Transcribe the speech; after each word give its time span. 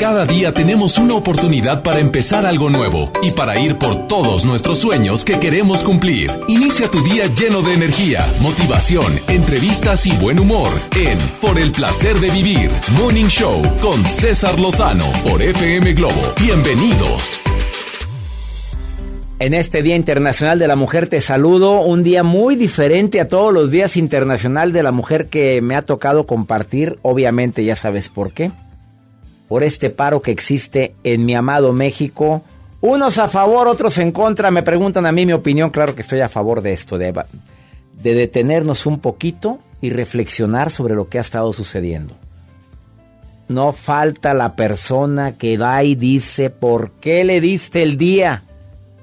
Cada 0.00 0.24
día 0.24 0.54
tenemos 0.54 0.96
una 0.96 1.12
oportunidad 1.12 1.82
para 1.82 2.00
empezar 2.00 2.46
algo 2.46 2.70
nuevo 2.70 3.12
y 3.22 3.32
para 3.32 3.58
ir 3.58 3.76
por 3.76 4.08
todos 4.08 4.46
nuestros 4.46 4.78
sueños 4.78 5.26
que 5.26 5.38
queremos 5.38 5.82
cumplir. 5.82 6.30
Inicia 6.48 6.90
tu 6.90 7.02
día 7.02 7.26
lleno 7.26 7.60
de 7.60 7.74
energía, 7.74 8.24
motivación, 8.40 9.12
entrevistas 9.28 10.06
y 10.06 10.12
buen 10.16 10.40
humor 10.40 10.70
en 10.96 11.18
Por 11.42 11.58
el 11.58 11.70
placer 11.70 12.16
de 12.16 12.30
vivir, 12.30 12.70
Morning 12.98 13.26
Show 13.26 13.60
con 13.82 14.02
César 14.06 14.58
Lozano 14.58 15.04
por 15.22 15.42
FM 15.42 15.92
Globo. 15.92 16.32
Bienvenidos. 16.40 17.38
En 19.38 19.52
este 19.52 19.82
Día 19.82 19.96
Internacional 19.96 20.58
de 20.58 20.66
la 20.66 20.76
Mujer 20.76 21.08
te 21.08 21.20
saludo, 21.20 21.82
un 21.82 22.02
día 22.02 22.22
muy 22.22 22.56
diferente 22.56 23.20
a 23.20 23.28
todos 23.28 23.52
los 23.52 23.70
días 23.70 23.98
Internacional 23.98 24.72
de 24.72 24.82
la 24.82 24.92
Mujer 24.92 25.26
que 25.26 25.60
me 25.60 25.76
ha 25.76 25.82
tocado 25.82 26.24
compartir, 26.24 26.98
obviamente 27.02 27.64
ya 27.64 27.76
sabes 27.76 28.08
por 28.08 28.32
qué, 28.32 28.50
por 29.50 29.64
este 29.64 29.90
paro 29.90 30.22
que 30.22 30.30
existe 30.30 30.94
en 31.02 31.26
mi 31.26 31.34
amado 31.34 31.72
México, 31.72 32.44
unos 32.80 33.18
a 33.18 33.26
favor, 33.26 33.66
otros 33.66 33.98
en 33.98 34.12
contra, 34.12 34.52
me 34.52 34.62
preguntan 34.62 35.06
a 35.06 35.12
mí 35.12 35.26
mi 35.26 35.32
opinión, 35.32 35.70
claro 35.70 35.96
que 35.96 36.02
estoy 36.02 36.20
a 36.20 36.28
favor 36.28 36.62
de 36.62 36.72
esto, 36.72 36.98
de, 36.98 37.12
de 38.00 38.14
detenernos 38.14 38.86
un 38.86 39.00
poquito 39.00 39.58
y 39.80 39.90
reflexionar 39.90 40.70
sobre 40.70 40.94
lo 40.94 41.08
que 41.08 41.18
ha 41.18 41.22
estado 41.22 41.52
sucediendo. 41.52 42.14
No 43.48 43.72
falta 43.72 44.34
la 44.34 44.54
persona 44.54 45.32
que 45.32 45.58
va 45.58 45.82
y 45.82 45.96
dice, 45.96 46.50
¿por 46.50 46.92
qué 46.92 47.24
le 47.24 47.40
diste 47.40 47.82
el 47.82 47.96
día? 47.96 48.44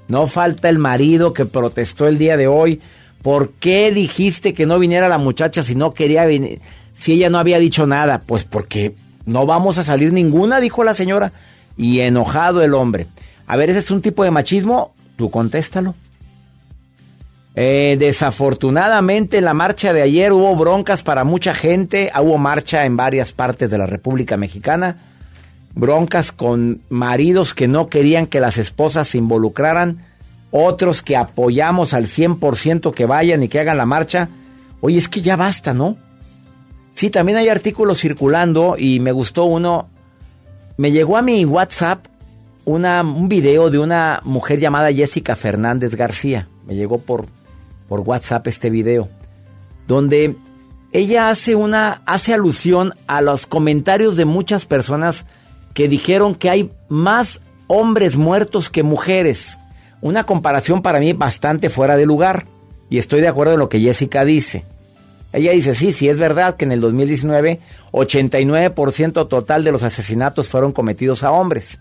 No 0.08 0.28
falta 0.28 0.70
el 0.70 0.78
marido 0.78 1.34
que 1.34 1.44
protestó 1.44 2.08
el 2.08 2.16
día 2.16 2.38
de 2.38 2.46
hoy. 2.46 2.80
¿Por 3.20 3.50
qué 3.50 3.92
dijiste 3.92 4.54
que 4.54 4.64
no 4.64 4.78
viniera 4.78 5.10
la 5.10 5.18
muchacha 5.18 5.62
si 5.62 5.74
no 5.74 5.92
quería 5.92 6.24
venir? 6.24 6.62
Si 6.94 7.12
ella 7.12 7.28
no 7.28 7.38
había 7.38 7.58
dicho 7.58 7.86
nada. 7.86 8.22
Pues 8.24 8.44
porque 8.44 8.94
no 9.28 9.46
vamos 9.46 9.78
a 9.78 9.84
salir 9.84 10.12
ninguna, 10.12 10.60
dijo 10.60 10.84
la 10.84 10.94
señora. 10.94 11.32
Y 11.76 12.00
enojado 12.00 12.62
el 12.62 12.74
hombre. 12.74 13.06
A 13.46 13.56
ver, 13.56 13.70
ese 13.70 13.78
es 13.78 13.90
un 13.90 14.02
tipo 14.02 14.24
de 14.24 14.30
machismo. 14.30 14.92
Tú 15.16 15.30
contéstalo. 15.30 15.94
Eh, 17.54 17.96
desafortunadamente 17.98 19.38
en 19.38 19.44
la 19.44 19.54
marcha 19.54 19.92
de 19.92 20.02
ayer 20.02 20.32
hubo 20.32 20.56
broncas 20.56 21.02
para 21.02 21.24
mucha 21.24 21.54
gente. 21.54 22.10
Hubo 22.20 22.38
marcha 22.38 22.84
en 22.84 22.96
varias 22.96 23.32
partes 23.32 23.70
de 23.70 23.78
la 23.78 23.86
República 23.86 24.36
Mexicana 24.36 24.96
broncas 25.78 26.32
con 26.32 26.82
maridos 26.88 27.54
que 27.54 27.68
no 27.68 27.88
querían 27.88 28.26
que 28.26 28.40
las 28.40 28.58
esposas 28.58 29.08
se 29.08 29.18
involucraran, 29.18 30.04
otros 30.50 31.02
que 31.02 31.16
apoyamos 31.16 31.94
al 31.94 32.06
100% 32.06 32.92
que 32.92 33.06
vayan 33.06 33.42
y 33.42 33.48
que 33.48 33.60
hagan 33.60 33.76
la 33.76 33.86
marcha. 33.86 34.28
Oye, 34.80 34.98
es 34.98 35.08
que 35.08 35.22
ya 35.22 35.36
basta, 35.36 35.74
¿no? 35.74 35.96
Sí, 36.98 37.10
también 37.10 37.38
hay 37.38 37.48
artículos 37.48 38.00
circulando 38.00 38.74
y 38.76 38.98
me 38.98 39.12
gustó 39.12 39.44
uno. 39.44 39.88
Me 40.78 40.90
llegó 40.90 41.16
a 41.16 41.22
mi 41.22 41.44
WhatsApp 41.44 42.06
una, 42.64 43.02
un 43.02 43.28
video 43.28 43.70
de 43.70 43.78
una 43.78 44.20
mujer 44.24 44.58
llamada 44.58 44.92
Jessica 44.92 45.36
Fernández 45.36 45.94
García. 45.94 46.48
Me 46.66 46.74
llegó 46.74 46.98
por, 46.98 47.26
por 47.88 48.00
WhatsApp 48.00 48.48
este 48.48 48.68
video. 48.68 49.08
Donde 49.86 50.34
ella 50.90 51.28
hace 51.28 51.54
una 51.54 52.02
hace 52.04 52.34
alusión 52.34 52.94
a 53.06 53.22
los 53.22 53.46
comentarios 53.46 54.16
de 54.16 54.24
muchas 54.24 54.66
personas 54.66 55.24
que 55.74 55.86
dijeron 55.86 56.34
que 56.34 56.50
hay 56.50 56.72
más 56.88 57.42
hombres 57.68 58.16
muertos 58.16 58.70
que 58.70 58.82
mujeres. 58.82 59.56
Una 60.00 60.24
comparación 60.24 60.82
para 60.82 60.98
mí 60.98 61.12
bastante 61.12 61.70
fuera 61.70 61.96
de 61.96 62.06
lugar. 62.06 62.46
Y 62.90 62.98
estoy 62.98 63.20
de 63.20 63.28
acuerdo 63.28 63.52
en 63.52 63.60
lo 63.60 63.68
que 63.68 63.78
Jessica 63.78 64.24
dice. 64.24 64.64
Ella 65.32 65.52
dice, 65.52 65.74
sí, 65.74 65.92
sí 65.92 66.08
es 66.08 66.18
verdad 66.18 66.56
que 66.56 66.64
en 66.64 66.72
el 66.72 66.80
2019 66.80 67.60
89% 67.92 69.28
total 69.28 69.64
de 69.64 69.72
los 69.72 69.82
asesinatos 69.82 70.48
fueron 70.48 70.72
cometidos 70.72 71.22
a 71.22 71.32
hombres. 71.32 71.78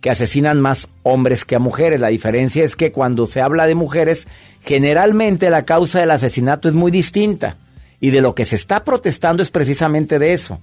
Que 0.00 0.10
asesinan 0.10 0.60
más 0.60 0.88
hombres 1.02 1.44
que 1.44 1.56
a 1.56 1.60
mujeres. 1.60 2.00
La 2.00 2.08
diferencia 2.08 2.64
es 2.64 2.76
que 2.76 2.92
cuando 2.92 3.26
se 3.26 3.40
habla 3.40 3.66
de 3.66 3.74
mujeres, 3.74 4.26
generalmente 4.62 5.48
la 5.48 5.64
causa 5.64 6.00
del 6.00 6.10
asesinato 6.10 6.68
es 6.68 6.74
muy 6.74 6.90
distinta. 6.90 7.56
Y 8.00 8.10
de 8.10 8.20
lo 8.20 8.34
que 8.34 8.44
se 8.44 8.56
está 8.56 8.84
protestando 8.84 9.42
es 9.42 9.50
precisamente 9.50 10.18
de 10.18 10.32
eso 10.32 10.58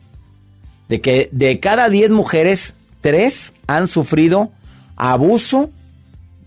de 0.92 1.00
que 1.00 1.30
de 1.32 1.62
cada 1.62 1.88
10 1.88 2.12
mujeres, 2.12 2.74
3 3.00 3.54
han 3.66 3.88
sufrido 3.88 4.52
abuso 4.98 5.70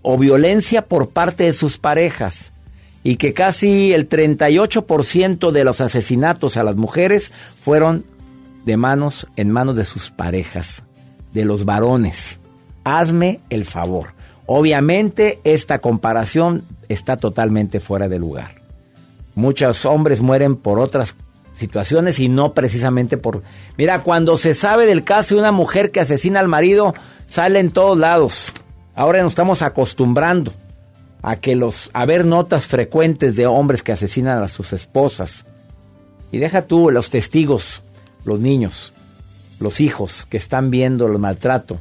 o 0.02 0.18
violencia 0.18 0.82
por 0.84 1.08
parte 1.08 1.44
de 1.44 1.54
sus 1.54 1.78
parejas 1.78 2.52
y 3.04 3.16
que 3.16 3.34
casi 3.34 3.92
el 3.92 4.08
38% 4.08 5.52
de 5.52 5.64
los 5.64 5.80
asesinatos 5.82 6.56
a 6.56 6.64
las 6.64 6.74
mujeres 6.74 7.30
fueron 7.62 8.04
de 8.64 8.78
manos 8.78 9.28
en 9.36 9.50
manos 9.50 9.76
de 9.76 9.84
sus 9.84 10.10
parejas, 10.10 10.82
de 11.34 11.44
los 11.44 11.66
varones. 11.66 12.40
Hazme 12.82 13.40
el 13.50 13.66
favor. 13.66 14.14
Obviamente 14.46 15.38
esta 15.44 15.80
comparación 15.80 16.64
está 16.88 17.18
totalmente 17.18 17.78
fuera 17.78 18.08
de 18.08 18.18
lugar. 18.18 18.62
Muchos 19.34 19.84
hombres 19.84 20.22
mueren 20.22 20.56
por 20.56 20.78
otras 20.78 21.14
situaciones 21.52 22.18
y 22.20 22.30
no 22.30 22.54
precisamente 22.54 23.18
por... 23.18 23.42
Mira, 23.76 24.00
cuando 24.00 24.38
se 24.38 24.54
sabe 24.54 24.86
del 24.86 25.04
caso 25.04 25.34
de 25.34 25.42
una 25.42 25.52
mujer 25.52 25.90
que 25.90 26.00
asesina 26.00 26.40
al 26.40 26.48
marido, 26.48 26.94
sale 27.26 27.58
en 27.58 27.70
todos 27.70 27.98
lados. 27.98 28.52
Ahora 28.94 29.22
nos 29.22 29.32
estamos 29.32 29.60
acostumbrando 29.60 30.54
a 31.24 31.36
que 31.36 31.56
los 31.56 31.90
a 31.94 32.04
ver 32.04 32.24
notas 32.24 32.68
frecuentes 32.68 33.34
de 33.34 33.46
hombres 33.46 33.82
que 33.82 33.92
asesinan 33.92 34.42
a 34.42 34.48
sus 34.48 34.72
esposas. 34.72 35.46
Y 36.30 36.38
deja 36.38 36.62
tú 36.62 36.90
los 36.90 37.10
testigos, 37.10 37.82
los 38.24 38.40
niños, 38.40 38.92
los 39.58 39.80
hijos 39.80 40.26
que 40.26 40.36
están 40.36 40.70
viendo 40.70 41.06
el 41.06 41.18
maltrato. 41.18 41.78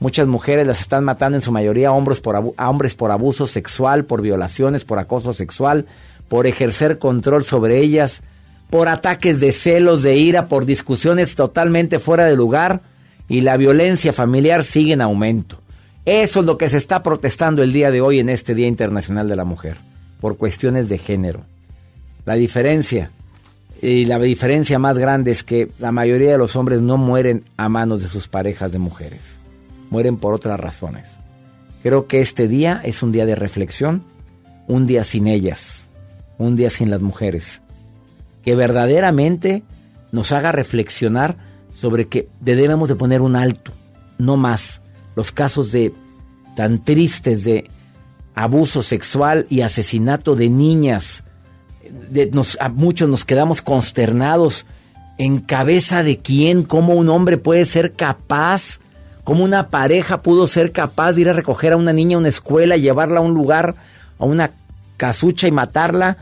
Muchas 0.00 0.26
mujeres 0.26 0.66
las 0.66 0.80
están 0.80 1.04
matando 1.04 1.38
en 1.38 1.42
su 1.42 1.52
mayoría 1.52 1.92
hombres 1.92 2.20
por, 2.20 2.36
a 2.56 2.68
hombres 2.70 2.94
por 2.94 3.10
abuso 3.10 3.46
sexual, 3.46 4.04
por 4.04 4.20
violaciones, 4.20 4.84
por 4.84 4.98
acoso 4.98 5.32
sexual, 5.32 5.86
por 6.28 6.46
ejercer 6.46 6.98
control 6.98 7.44
sobre 7.44 7.78
ellas 7.78 8.22
por 8.70 8.88
ataques 8.88 9.38
de 9.38 9.52
celos, 9.52 10.02
de 10.02 10.16
ira, 10.16 10.48
por 10.48 10.66
discusiones 10.66 11.36
totalmente 11.36 12.00
fuera 12.00 12.24
de 12.24 12.34
lugar 12.34 12.80
y 13.28 13.42
la 13.42 13.56
violencia 13.56 14.12
familiar 14.12 14.64
sigue 14.64 14.94
en 14.94 15.00
aumento. 15.00 15.58
Eso 16.04 16.40
es 16.40 16.46
lo 16.46 16.58
que 16.58 16.68
se 16.68 16.76
está 16.76 17.02
protestando 17.02 17.62
el 17.62 17.72
día 17.72 17.90
de 17.90 18.00
hoy 18.00 18.18
en 18.18 18.28
este 18.28 18.54
Día 18.54 18.66
Internacional 18.66 19.28
de 19.28 19.36
la 19.36 19.44
Mujer, 19.44 19.76
por 20.20 20.36
cuestiones 20.36 20.88
de 20.88 20.98
género. 20.98 21.40
La 22.26 22.34
diferencia, 22.34 23.10
y 23.80 24.04
la 24.04 24.18
diferencia 24.18 24.78
más 24.78 24.98
grande 24.98 25.30
es 25.30 25.42
que 25.42 25.70
la 25.78 25.92
mayoría 25.92 26.32
de 26.32 26.38
los 26.38 26.56
hombres 26.56 26.80
no 26.80 26.96
mueren 26.96 27.44
a 27.56 27.68
manos 27.68 28.02
de 28.02 28.08
sus 28.08 28.28
parejas 28.28 28.72
de 28.72 28.78
mujeres, 28.78 29.22
mueren 29.90 30.16
por 30.16 30.34
otras 30.34 30.60
razones. 30.60 31.08
Creo 31.82 32.06
que 32.06 32.20
este 32.20 32.48
día 32.48 32.80
es 32.84 33.02
un 33.02 33.12
día 33.12 33.26
de 33.26 33.34
reflexión, 33.34 34.02
un 34.66 34.86
día 34.86 35.04
sin 35.04 35.26
ellas, 35.26 35.90
un 36.38 36.56
día 36.56 36.70
sin 36.70 36.90
las 36.90 37.00
mujeres 37.00 37.60
que 38.44 38.54
verdaderamente 38.54 39.62
nos 40.12 40.30
haga 40.32 40.52
reflexionar 40.52 41.36
sobre 41.74 42.06
que 42.06 42.28
debemos 42.40 42.88
de 42.88 42.94
poner 42.94 43.22
un 43.22 43.36
alto, 43.36 43.72
no 44.18 44.36
más. 44.36 44.80
Los 45.16 45.32
casos 45.32 45.72
de 45.72 45.92
tan 46.56 46.84
tristes 46.84 47.44
de 47.44 47.70
abuso 48.34 48.82
sexual 48.82 49.46
y 49.48 49.60
asesinato 49.60 50.34
de 50.36 50.48
niñas. 50.48 51.22
A 52.60 52.68
muchos 52.68 53.08
nos 53.08 53.24
quedamos 53.24 53.62
consternados 53.62 54.66
en 55.18 55.38
cabeza 55.38 56.02
de 56.02 56.18
quién, 56.18 56.62
cómo 56.62 56.94
un 56.94 57.08
hombre 57.08 57.38
puede 57.38 57.64
ser 57.66 57.92
capaz, 57.92 58.80
cómo 59.22 59.44
una 59.44 59.68
pareja 59.68 60.22
pudo 60.22 60.46
ser 60.46 60.72
capaz 60.72 61.12
de 61.12 61.22
ir 61.22 61.28
a 61.28 61.34
recoger 61.34 61.72
a 61.72 61.76
una 61.76 61.92
niña 61.92 62.16
a 62.16 62.20
una 62.20 62.28
escuela, 62.28 62.76
llevarla 62.76 63.20
a 63.20 63.22
un 63.22 63.34
lugar, 63.34 63.76
a 64.18 64.24
una 64.24 64.50
casucha 64.96 65.46
y 65.46 65.52
matarla, 65.52 66.16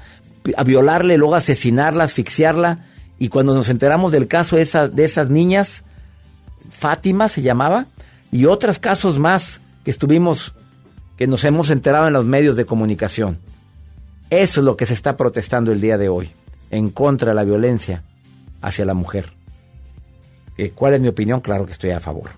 a 0.56 0.64
violarle, 0.64 1.16
luego 1.16 1.34
asesinarla, 1.34 2.04
asfixiarla. 2.04 2.86
Y 3.18 3.28
cuando 3.28 3.54
nos 3.54 3.68
enteramos 3.68 4.12
del 4.12 4.28
caso 4.28 4.56
de 4.56 4.64
de 4.92 5.04
esas 5.04 5.30
niñas, 5.30 5.84
Fátima 6.70 7.28
se 7.28 7.42
llamaba, 7.42 7.86
y 8.32 8.46
otros 8.46 8.80
casos 8.80 9.20
más 9.20 9.60
que 9.84 9.92
estuvimos, 9.92 10.54
que 11.16 11.28
nos 11.28 11.44
hemos 11.44 11.70
enterado 11.70 12.08
en 12.08 12.14
los 12.14 12.24
medios 12.24 12.56
de 12.56 12.64
comunicación. 12.64 13.38
Eso 14.30 14.60
es 14.60 14.64
lo 14.64 14.76
que 14.76 14.86
se 14.86 14.94
está 14.94 15.16
protestando 15.16 15.70
el 15.70 15.80
día 15.80 15.98
de 15.98 16.08
hoy, 16.08 16.30
en 16.70 16.88
contra 16.88 17.28
de 17.28 17.34
la 17.36 17.44
violencia 17.44 18.02
hacia 18.62 18.86
la 18.86 18.94
mujer. 18.94 19.34
Eh, 20.56 20.72
¿Cuál 20.74 20.94
es 20.94 21.00
mi 21.00 21.08
opinión? 21.08 21.42
Claro 21.42 21.66
que 21.66 21.72
estoy 21.72 21.90
a 21.90 22.00
favor. 22.00 22.30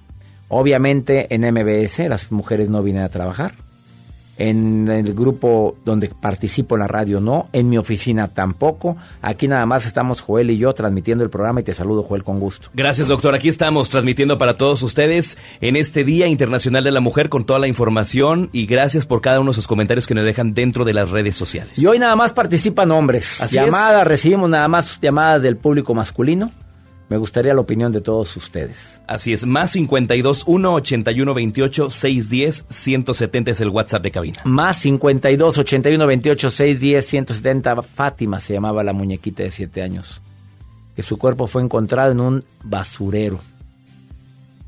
Obviamente 0.48 1.32
en 1.32 1.42
MBS 1.42 2.00
las 2.08 2.30
mujeres 2.32 2.68
no 2.68 2.82
vienen 2.82 3.04
a 3.04 3.08
trabajar. 3.08 3.54
En 4.38 4.88
el 4.88 5.14
grupo 5.14 5.76
donde 5.84 6.08
participo 6.08 6.74
en 6.74 6.80
la 6.80 6.88
radio 6.88 7.20
no, 7.20 7.48
en 7.52 7.68
mi 7.68 7.78
oficina 7.78 8.28
tampoco. 8.28 8.96
Aquí 9.22 9.48
nada 9.48 9.66
más 9.66 9.86
estamos 9.86 10.20
Joel 10.20 10.50
y 10.50 10.58
yo 10.58 10.72
transmitiendo 10.72 11.24
el 11.24 11.30
programa 11.30 11.60
y 11.60 11.62
te 11.62 11.74
saludo 11.74 12.02
Joel 12.02 12.24
con 12.24 12.40
gusto. 12.40 12.68
Gracias 12.74 13.08
doctor, 13.08 13.34
aquí 13.34 13.48
estamos 13.48 13.90
transmitiendo 13.90 14.38
para 14.38 14.54
todos 14.54 14.82
ustedes 14.82 15.38
en 15.60 15.76
este 15.76 16.04
Día 16.04 16.26
Internacional 16.26 16.84
de 16.84 16.90
la 16.90 17.00
Mujer 17.00 17.28
con 17.28 17.44
toda 17.44 17.58
la 17.58 17.68
información 17.68 18.50
y 18.52 18.66
gracias 18.66 19.06
por 19.06 19.20
cada 19.20 19.40
uno 19.40 19.50
de 19.50 19.54
sus 19.54 19.66
comentarios 19.66 20.06
que 20.06 20.14
nos 20.14 20.24
dejan 20.24 20.54
dentro 20.54 20.84
de 20.84 20.92
las 20.92 21.10
redes 21.10 21.36
sociales. 21.36 21.78
Y 21.78 21.86
hoy 21.86 21.98
nada 21.98 22.16
más 22.16 22.32
participan 22.32 22.90
hombres. 22.90 23.40
Así 23.40 23.56
llamadas, 23.56 24.06
recibimos 24.06 24.50
nada 24.50 24.68
más 24.68 24.98
llamadas 25.00 25.42
del 25.42 25.56
público 25.56 25.94
masculino. 25.94 26.50
Me 27.08 27.18
gustaría 27.18 27.52
la 27.52 27.60
opinión 27.60 27.92
de 27.92 28.00
todos 28.00 28.34
ustedes. 28.36 29.02
Así 29.06 29.32
es, 29.32 29.44
más 29.44 29.72
52 29.72 30.44
1 30.46 30.74
81 30.74 31.34
28 31.34 31.90
610 31.90 32.64
170 32.70 33.50
es 33.50 33.60
el 33.60 33.68
WhatsApp 33.68 34.02
de 34.02 34.10
cabina. 34.10 34.40
Más 34.44 34.78
52 34.78 35.58
81 35.58 36.06
28 36.06 36.50
610 36.50 37.06
170. 37.06 37.82
Fátima 37.82 38.40
se 38.40 38.54
llamaba 38.54 38.82
la 38.82 38.94
muñequita 38.94 39.42
de 39.42 39.50
7 39.50 39.82
años. 39.82 40.22
Que 40.96 41.02
su 41.02 41.18
cuerpo 41.18 41.46
fue 41.46 41.62
encontrado 41.62 42.12
en 42.12 42.20
un 42.20 42.44
basurero. 42.62 43.38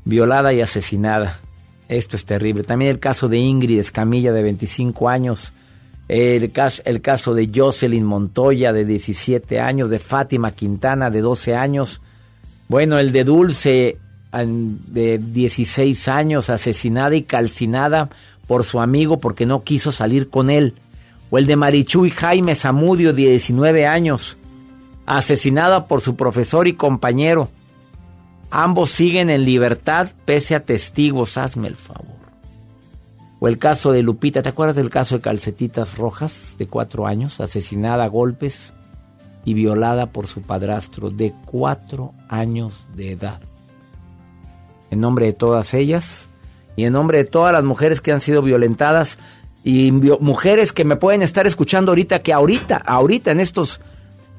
Violada 0.05 0.53
y 0.53 0.61
asesinada. 0.61 1.39
Esto 1.89 2.17
es 2.17 2.25
terrible. 2.25 2.63
También 2.63 2.91
el 2.91 2.99
caso 2.99 3.29
de 3.29 3.37
Ingrid 3.37 3.79
Escamilla 3.79 4.31
de 4.31 4.43
25 4.43 5.09
años. 5.09 5.53
El 6.07 6.51
caso, 6.51 6.83
el 6.85 7.01
caso 7.01 7.33
de 7.33 7.49
Jocelyn 7.53 8.05
Montoya 8.05 8.73
de 8.73 8.85
17 8.85 9.59
años. 9.59 9.89
De 9.89 9.97
Fátima 9.97 10.51
Quintana 10.51 11.09
de 11.09 11.21
12 11.21 11.55
años 11.55 12.01
bueno, 12.67 12.99
el 12.99 13.11
de 13.11 13.23
Dulce, 13.23 13.97
de 14.31 15.17
16 15.17 16.07
años, 16.07 16.49
asesinada 16.49 17.15
y 17.15 17.23
calcinada 17.23 18.09
por 18.45 18.63
su 18.63 18.79
amigo 18.79 19.19
porque 19.19 19.45
no 19.45 19.63
quiso 19.63 19.91
salir 19.91 20.29
con 20.29 20.49
él. 20.49 20.73
O 21.29 21.37
el 21.37 21.45
de 21.45 21.55
Marichuy 21.55 22.09
Jaime 22.09 22.55
Zamudio, 22.55 23.13
de 23.13 23.29
19 23.29 23.87
años, 23.87 24.37
asesinada 25.05 25.87
por 25.87 26.01
su 26.01 26.15
profesor 26.15 26.67
y 26.67 26.73
compañero. 26.73 27.49
Ambos 28.49 28.91
siguen 28.91 29.29
en 29.29 29.43
libertad 29.43 30.11
pese 30.25 30.55
a 30.55 30.63
testigos, 30.63 31.37
hazme 31.37 31.67
el 31.67 31.75
favor. 31.75 32.17
O 33.39 33.47
el 33.47 33.59
caso 33.59 33.91
de 33.91 34.03
Lupita, 34.03 34.41
¿te 34.41 34.49
acuerdas 34.49 34.75
del 34.75 34.89
caso 34.89 35.15
de 35.15 35.21
Calcetitas 35.21 35.97
Rojas, 35.97 36.55
de 36.57 36.67
cuatro 36.67 37.05
años, 37.05 37.39
asesinada 37.39 38.05
a 38.05 38.07
golpes? 38.07 38.73
Y 39.45 39.53
violada 39.53 40.07
por 40.07 40.27
su 40.27 40.41
padrastro 40.41 41.09
de 41.09 41.33
cuatro 41.45 42.13
años 42.27 42.87
de 42.95 43.11
edad. 43.11 43.39
En 44.91 44.99
nombre 44.99 45.27
de 45.27 45.33
todas 45.33 45.73
ellas 45.73 46.27
y 46.75 46.85
en 46.85 46.93
nombre 46.93 47.19
de 47.19 47.25
todas 47.25 47.53
las 47.53 47.63
mujeres 47.63 48.01
que 48.01 48.11
han 48.11 48.21
sido 48.21 48.41
violentadas 48.41 49.17
y 49.63 49.91
mujeres 49.91 50.71
que 50.71 50.85
me 50.85 50.95
pueden 50.95 51.21
estar 51.21 51.47
escuchando 51.47 51.91
ahorita, 51.91 52.19
que 52.19 52.33
ahorita, 52.33 52.77
ahorita 52.77 53.31
en 53.31 53.39
estos 53.39 53.81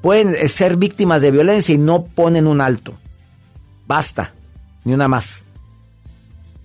pueden 0.01 0.35
ser 0.49 0.77
víctimas 0.77 1.21
de 1.21 1.31
violencia 1.31 1.75
y 1.75 1.77
no 1.77 2.03
ponen 2.03 2.47
un 2.47 2.61
alto. 2.61 2.93
Basta, 3.87 4.31
ni 4.85 4.93
una 4.93 5.07
más. 5.07 5.45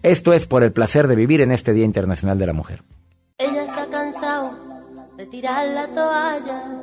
Esto 0.02 0.32
es 0.32 0.46
por 0.46 0.62
el 0.62 0.72
placer 0.72 1.08
de 1.08 1.16
vivir 1.16 1.40
en 1.40 1.50
este 1.50 1.72
Día 1.72 1.84
Internacional 1.84 2.38
de 2.38 2.46
la 2.46 2.52
Mujer. 2.52 2.82
Ella 3.38 3.64
se 3.66 3.80
ha 3.80 3.86
cansado 3.88 4.52
de 5.16 5.26
tirar 5.26 5.66
la 5.68 5.86
toalla 5.88 6.82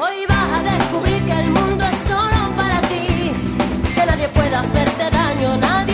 Hoy 0.00 0.26
vas 0.28 0.50
a 0.58 0.62
descubrir 0.62 1.24
que 1.24 1.32
el 1.32 1.50
mundo 1.50 1.84
es 1.84 2.08
solo 2.08 2.56
para 2.56 2.80
ti, 2.82 3.32
que 3.94 4.06
nadie 4.06 4.28
puede 4.28 4.54
hacerte 4.56 5.10
daño, 5.10 5.56
nadie 5.58 5.93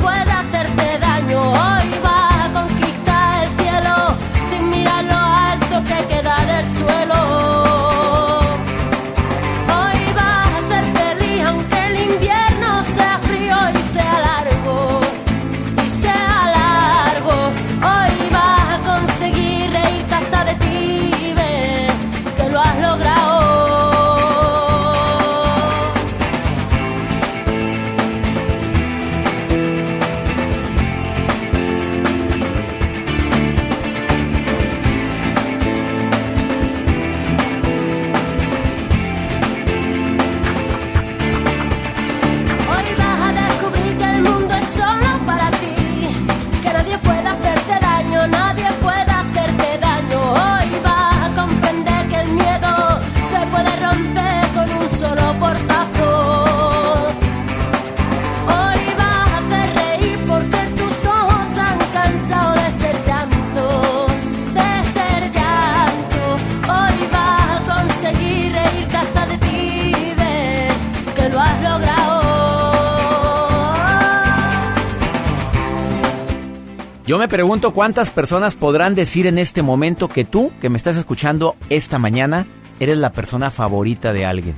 Yo 77.11 77.17
me 77.17 77.27
pregunto 77.27 77.73
cuántas 77.73 78.09
personas 78.09 78.55
podrán 78.55 78.95
decir 78.95 79.27
en 79.27 79.37
este 79.37 79.61
momento 79.61 80.07
que 80.07 80.23
tú, 80.23 80.49
que 80.61 80.69
me 80.69 80.77
estás 80.77 80.95
escuchando 80.95 81.57
esta 81.69 81.99
mañana, 81.99 82.47
eres 82.79 82.97
la 82.97 83.11
persona 83.11 83.51
favorita 83.51 84.13
de 84.13 84.25
alguien. 84.25 84.55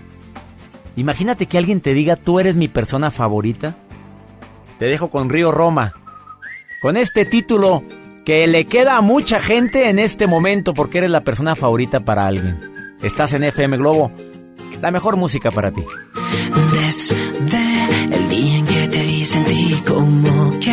Imagínate 0.96 1.48
que 1.48 1.58
alguien 1.58 1.82
te 1.82 1.96
diga, 1.96 2.16
tú 2.16 2.40
eres 2.40 2.54
mi 2.54 2.68
persona 2.68 3.10
favorita. 3.10 3.74
Te 4.78 4.86
dejo 4.86 5.10
con 5.10 5.32
Río 5.32 5.52
Roma. 5.52 5.94
Con 6.80 6.96
este 6.96 7.26
título 7.26 7.84
que 8.24 8.46
le 8.46 8.66
queda 8.66 8.98
a 8.98 9.02
mucha 9.02 9.40
gente 9.40 9.90
en 9.90 9.98
este 9.98 10.28
momento 10.28 10.76
porque 10.76 11.00
eres 11.00 11.10
la 11.10 11.22
persona 11.22 11.56
favorita 11.56 12.02
para 12.02 12.28
alguien. 12.28 12.60
Estás 13.02 13.34
en 13.34 13.46
FM 13.46 13.78
Globo. 13.78 14.12
La 14.80 14.92
mejor 14.92 15.18
música 15.18 15.50
para 15.50 15.72
ti. 15.72 15.84
Desde 16.72 18.16
el 18.16 18.30
día 18.30 18.58
en 18.60 18.66
que 18.68 18.88
te 18.90 19.04
vi 19.06 19.26
sentí 19.26 19.74
como 19.88 20.60
que 20.60 20.73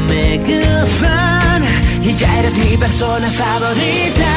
y 2.03 2.15
ya 2.15 2.39
eres 2.39 2.57
mi 2.57 2.77
persona 2.77 3.29
favorita. 3.29 4.31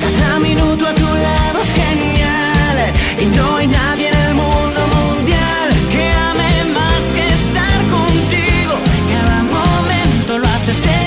Cada 0.00 0.38
minuto 0.40 0.86
a 0.86 0.94
tu 0.94 1.02
lado 1.02 1.60
es 1.62 1.72
genial 1.82 2.76
y 3.20 3.26
no 3.36 3.56
hay 3.56 3.66
nadie 3.68 4.08
en 4.08 4.16
el 4.16 4.34
mundo 4.34 4.80
mundial 4.96 5.68
que 5.92 6.04
ame 6.30 6.52
más 6.74 7.02
que 7.14 7.26
estar 7.40 7.78
contigo. 7.96 8.74
Cada 9.12 9.42
momento 9.42 10.38
lo 10.38 10.48
haces 10.48 11.01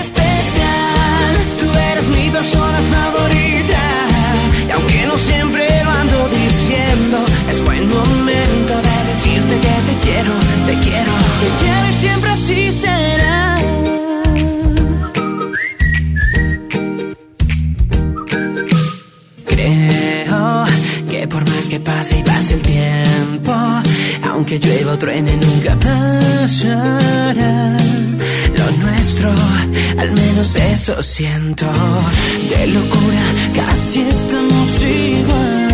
por 21.28 21.48
más 21.50 21.68
que 21.70 21.80
pase 21.80 22.20
y 22.20 22.24
pase 22.24 22.56
el 22.56 22.62
tiempo, 22.62 23.54
aunque 24.30 24.60
llueva 24.60 24.94
o 24.94 24.98
truene 24.98 25.38
nunca 25.38 25.76
pasará. 25.76 27.78
Lo 28.58 28.72
nuestro, 28.84 29.30
al 29.98 30.12
menos 30.12 30.56
eso 30.56 31.02
siento. 31.02 31.66
De 32.50 32.68
locura 32.68 33.24
casi 33.56 34.02
estamos 34.02 34.84
igual. 34.84 35.70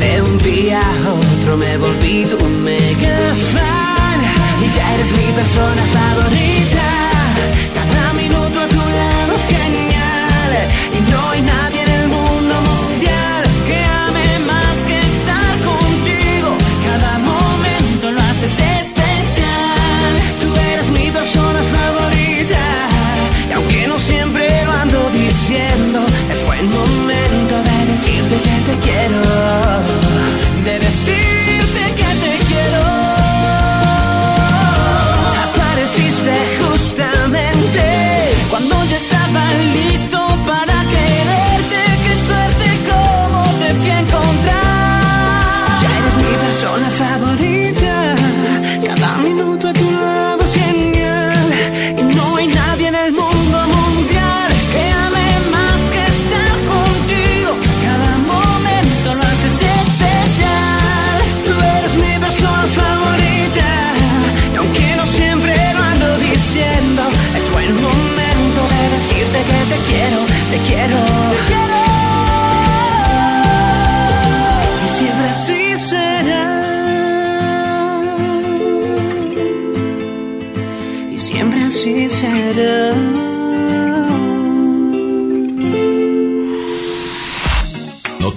De 0.00 0.22
un 0.22 0.38
día 0.38 0.80
a 0.80 1.12
otro 1.12 1.56
me 1.56 1.76
volví 1.76 2.24
tu 2.26 2.44
mega 2.44 3.34
fan 3.52 4.20
y 4.64 4.76
ya 4.76 4.94
eres 4.94 5.10
mi 5.12 5.32
persona 5.40 5.82
favorita. 5.98 6.86
Cada 7.74 8.12
minuto 8.14 8.60
a 8.60 8.66
tu 8.68 8.82
lado 8.98 9.32
es 9.36 9.44
genial 9.56 10.52
y 10.96 10.98
no 11.10 11.18
hay 11.30 11.42
nadie 11.42 11.71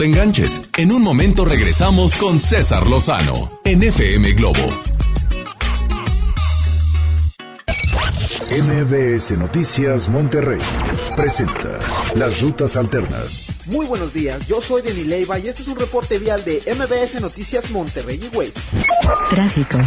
te 0.06 0.12
enganches. 0.12 0.62
En 0.78 0.92
un 0.92 1.02
momento 1.02 1.46
regresamos 1.46 2.16
con 2.16 2.40
César 2.40 2.88
Lozano 2.88 3.34
en 3.64 3.82
FM 3.82 4.34
Globo. 4.34 4.96
MBS 8.52 9.32
Noticias 9.32 10.08
Monterrey 10.08 10.62
presenta 11.16 11.80
Las 12.14 12.42
Rutas 12.42 12.78
Alternas. 12.78 13.48
Muy 13.66 13.86
buenos 13.88 14.14
días, 14.14 14.48
yo 14.48 14.62
soy 14.62 14.82
Denis 14.84 15.08
Leiva 15.08 15.40
y 15.40 15.48
este 15.48 15.64
es 15.64 15.68
un 15.68 15.80
reporte 15.80 16.20
vial 16.20 16.44
de 16.46 16.62
MBS 16.74 17.20
Noticias 17.20 17.72
Monterrey 17.72 18.20
y 18.22 18.38
West. 18.38 18.58
Tráfico. 19.30 19.80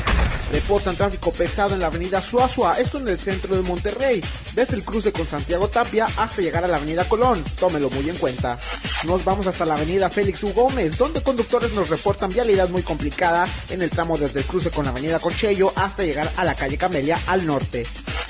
Reportan 0.53 0.97
tráfico 0.97 1.31
pesado 1.31 1.75
en 1.75 1.81
la 1.81 1.87
avenida 1.87 2.21
Suazua, 2.21 2.81
esto 2.81 2.99
en 2.99 3.09
el 3.09 3.19
centro 3.19 3.55
de 3.55 3.63
Monterrey, 3.63 4.23
desde 4.55 4.75
el 4.75 4.85
cruce 4.85 5.13
con 5.13 5.27
Santiago 5.27 5.69
Tapia 5.69 6.07
hasta 6.17 6.43
llegar 6.43 6.65
a 6.65 6.69
la 6.69 6.77
avenida 6.77 7.05
Colón, 7.05 7.43
tómelo 7.61 7.91
muy 7.91 8.09
en 8.11 8.17
cuenta. 8.17 8.59
Nos 9.07 9.25
vamos 9.25 9.47
hasta 9.47 9.65
la 9.65 9.75
avenida 9.75 10.11
Félix 10.11 10.43
U. 10.43 10.53
Gómez, 10.53 10.99
donde 10.99 11.23
conductores 11.23 11.73
nos 11.73 11.89
reportan 11.89 12.31
vialidad 12.31 12.69
muy 12.69 12.83
complicada 12.83 13.47
en 13.71 13.81
el 13.81 13.91
tramo 13.91 14.19
desde 14.19 14.41
el 14.41 14.45
cruce 14.45 14.71
con 14.71 14.85
la 14.85 14.91
avenida 14.91 15.21
Conchello 15.21 15.73
hasta 15.77 16.03
llegar 16.03 16.31
a 16.37 16.45
la 16.45 16.55
calle 16.55 16.77
Camelia 16.77 17.17
al 17.29 17.47
norte. 17.47 17.87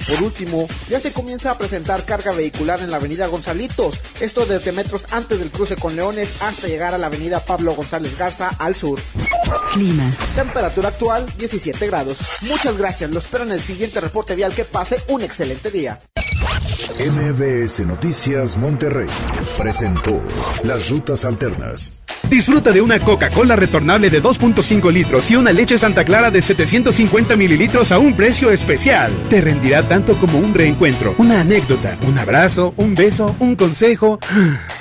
Por 0.07 0.23
último, 0.23 0.69
ya 0.89 1.01
se 1.01 1.13
comienza 1.13 1.51
a 1.51 1.59
presentar 1.59 2.05
carga 2.05 2.33
vehicular 2.33 2.81
en 2.81 2.91
la 2.91 2.99
avenida 2.99 3.27
Gonzalitos, 3.27 4.01
esto 4.21 4.45
desde 4.45 4.73
metros 4.73 5.07
antes 5.13 5.39
del 5.39 5.51
cruce 5.51 5.77
con 5.77 5.97
Leones 5.97 6.31
hasta 6.43 6.69
llegar 6.69 6.95
a 6.95 6.99
la 6.99 7.07
avenida 7.07 7.41
Pablo 7.41 7.75
González 7.75 8.17
Garza 8.19 8.51
al 8.59 8.75
sur. 8.75 9.01
Clima. 9.73 10.11
Temperatura 10.35 10.89
actual 10.89 11.27
17 11.39 11.87
grados. 11.87 12.19
Muchas 12.43 12.77
gracias, 12.77 13.11
lo 13.11 13.21
espero 13.21 13.45
en 13.45 13.53
el 13.53 13.61
siguiente 13.61 14.01
reporte 14.01 14.35
vial 14.35 14.55
que 14.55 14.65
pase 14.65 14.99
un 15.09 15.23
excelente 15.23 15.71
día. 15.71 15.99
MBS 16.99 17.87
Noticias 17.87 18.57
Monterrey 18.57 19.09
presentó 19.57 20.21
Las 20.65 20.91
Rutas 20.91 21.25
Alternas. 21.25 22.03
Disfruta 22.31 22.73
de 22.73 22.83
una 22.83 23.01
Coca-Cola 23.01 23.57
retornable 23.57 24.11
de 24.11 24.23
2.5 24.23 24.93
litros 24.93 25.31
y 25.31 25.37
una 25.37 25.53
leche 25.53 25.79
Santa 25.79 26.05
Clara 26.05 26.31
de 26.31 26.43
750 26.43 27.37
mililitros 27.37 27.91
a 27.91 27.99
un 27.99 28.15
precio 28.15 28.51
especial. 28.51 29.11
Te 29.31 29.41
rendirá 29.41 29.83
tanto 29.89 30.15
como 30.17 30.39
un 30.39 30.53
reencuentro, 30.53 31.15
una 31.19 31.41
anécdota, 31.41 31.97
un 32.07 32.19
abrazo, 32.19 32.75
un 32.77 32.95
beso, 32.95 33.35
un 33.39 33.57
consejo. 33.57 34.19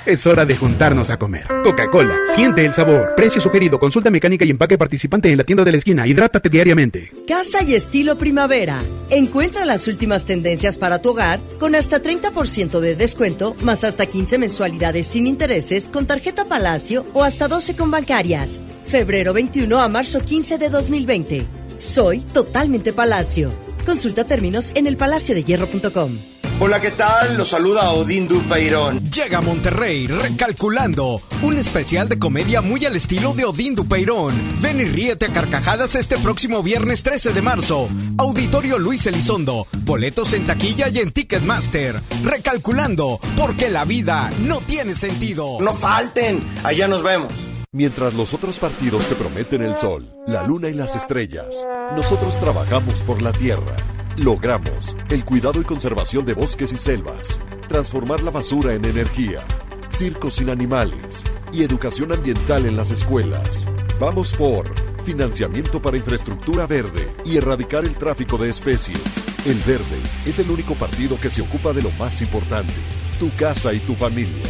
Es 0.05 0.25
hora 0.25 0.45
de 0.45 0.55
juntarnos 0.55 1.09
a 1.09 1.19
comer. 1.19 1.45
Coca-Cola, 1.65 2.15
siente 2.33 2.65
el 2.65 2.73
sabor. 2.73 3.13
Precio 3.17 3.41
sugerido, 3.41 3.77
consulta 3.77 4.09
mecánica 4.09 4.45
y 4.45 4.51
empaque 4.51 4.77
participante 4.77 5.29
en 5.29 5.37
la 5.37 5.43
tienda 5.43 5.65
de 5.65 5.71
la 5.73 5.79
esquina. 5.79 6.07
Hidrátate 6.07 6.47
diariamente. 6.47 7.11
Casa 7.27 7.61
y 7.61 7.75
estilo 7.75 8.15
primavera. 8.15 8.81
Encuentra 9.09 9.65
las 9.65 9.85
últimas 9.89 10.25
tendencias 10.25 10.77
para 10.77 11.01
tu 11.01 11.09
hogar 11.09 11.41
con 11.59 11.75
hasta 11.75 12.01
30% 12.01 12.79
de 12.79 12.95
descuento, 12.95 13.53
más 13.63 13.83
hasta 13.83 14.05
15 14.05 14.37
mensualidades 14.37 15.07
sin 15.07 15.27
intereses 15.27 15.89
con 15.89 16.05
tarjeta 16.05 16.45
Palacio 16.45 17.05
o 17.13 17.23
hasta 17.27 17.47
12 17.47 17.75
con 17.75 17.91
bancarias. 17.91 18.59
Febrero 18.83 19.33
21 19.33 19.79
a 19.79 19.87
marzo 19.89 20.21
15 20.21 20.57
de 20.57 20.69
2020. 20.69 21.45
Soy 21.77 22.19
totalmente 22.21 22.93
Palacio. 22.93 23.51
Consulta 23.85 24.23
términos 24.23 24.71
en 24.75 24.87
elpalaciodehierro.com. 24.87 26.36
Hola, 26.59 26.81
¿qué 26.81 26.89
tal? 26.89 27.37
Los 27.37 27.49
saluda 27.49 27.91
Odín 27.91 28.27
Dupeirón. 28.27 28.99
Llega 29.11 29.37
a 29.37 29.41
Monterrey 29.41 30.07
recalculando 30.07 31.21
un 31.43 31.55
especial 31.55 32.09
de 32.09 32.17
comedia 32.17 32.61
muy 32.61 32.83
al 32.83 32.95
estilo 32.95 33.33
de 33.33 33.45
Odín 33.45 33.75
Dupeirón. 33.75 34.33
Ven 34.59 34.79
y 34.79 34.85
ríete 34.85 35.25
a 35.25 35.31
carcajadas 35.31 35.93
este 35.93 36.17
próximo 36.17 36.63
viernes 36.63 37.03
13 37.03 37.33
de 37.33 37.41
marzo. 37.43 37.87
Auditorio 38.17 38.79
Luis 38.79 39.05
Elizondo. 39.05 39.67
Boletos 39.83 40.33
en 40.33 40.47
taquilla 40.47 40.89
y 40.89 40.97
en 40.97 41.11
Ticketmaster. 41.11 42.01
Recalculando, 42.23 43.19
porque 43.37 43.69
la 43.69 43.85
vida 43.85 44.31
no 44.39 44.59
tiene 44.61 44.95
sentido. 44.95 45.59
No 45.61 45.75
falten, 45.75 46.41
allá 46.63 46.87
nos 46.87 47.03
vemos. 47.03 47.31
Mientras 47.71 48.15
los 48.15 48.33
otros 48.33 48.57
partidos 48.57 49.05
te 49.05 49.13
prometen 49.13 49.61
el 49.61 49.77
sol, 49.77 50.11
la 50.25 50.41
luna 50.41 50.69
y 50.69 50.73
las 50.73 50.95
estrellas, 50.95 51.67
nosotros 51.95 52.39
trabajamos 52.39 53.03
por 53.03 53.21
la 53.21 53.31
tierra. 53.31 53.75
Logramos 54.17 54.97
el 55.11 55.23
cuidado 55.23 55.61
y 55.61 55.63
conservación 55.63 56.25
de 56.25 56.33
bosques 56.33 56.73
y 56.73 56.77
selvas, 56.77 57.39
transformar 57.67 58.23
la 58.23 58.31
basura 58.31 58.73
en 58.73 58.83
energía, 58.83 59.45
circos 59.91 60.35
sin 60.35 60.49
animales 60.49 61.23
y 61.53 61.61
educación 61.61 62.11
ambiental 62.11 62.65
en 62.65 62.75
las 62.75 62.89
escuelas. 62.89 63.67
Vamos 63.99 64.33
por 64.33 64.73
financiamiento 65.03 65.79
para 65.79 65.97
infraestructura 65.97 66.65
verde 66.65 67.07
y 67.25 67.37
erradicar 67.37 67.85
el 67.85 67.93
tráfico 67.93 68.39
de 68.39 68.49
especies. 68.49 68.99
El 69.45 69.59
verde 69.59 70.01
es 70.25 70.39
el 70.39 70.49
único 70.49 70.73
partido 70.73 71.19
que 71.19 71.29
se 71.29 71.43
ocupa 71.43 71.71
de 71.71 71.83
lo 71.83 71.91
más 71.91 72.19
importante, 72.23 72.73
tu 73.19 73.29
casa 73.35 73.71
y 73.71 73.79
tu 73.79 73.93
familia. 73.93 74.49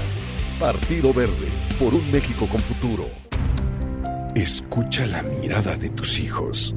Partido 0.62 1.14
Verde, 1.14 1.50
por 1.78 1.94
un 1.94 2.10
México 2.10 2.48
con 2.48 2.62
futuro. 2.62 3.10
Escucha 4.34 5.06
la 5.06 5.24
mirada 5.24 5.76
de 5.76 5.90
tus 5.90 6.20
hijos. 6.20 6.74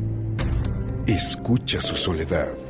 Escucha 1.06 1.80
su 1.80 1.94
soledad. 1.94 2.70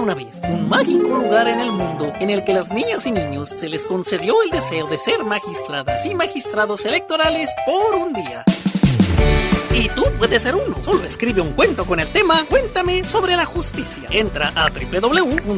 Una 0.00 0.14
vez 0.14 0.40
un 0.44 0.68
mágico 0.68 1.08
lugar 1.08 1.48
en 1.48 1.60
el 1.60 1.70
mundo 1.70 2.12
en 2.18 2.30
el 2.30 2.44
que 2.44 2.54
las 2.54 2.72
niñas 2.72 3.06
y 3.06 3.12
niños 3.12 3.50
se 3.50 3.68
les 3.68 3.84
concedió 3.84 4.42
el 4.42 4.50
deseo 4.50 4.86
de 4.86 4.98
ser 4.98 5.24
magistradas 5.24 6.06
y 6.06 6.14
magistrados 6.14 6.86
electorales 6.86 7.50
por 7.66 7.94
un 7.94 8.12
día. 8.14 8.44
Y 9.74 9.88
tú 9.90 10.04
puedes 10.18 10.42
ser 10.42 10.54
uno. 10.54 10.76
Solo 10.82 11.04
escribe 11.04 11.40
un 11.40 11.52
cuento 11.52 11.84
con 11.84 12.00
el 12.00 12.10
tema 12.12 12.44
Cuéntame 12.48 13.04
sobre 13.04 13.36
la 13.36 13.44
justicia. 13.44 14.08
Entra 14.10 14.52
a 14.54 14.70
www.te.gov.mx 14.70 15.48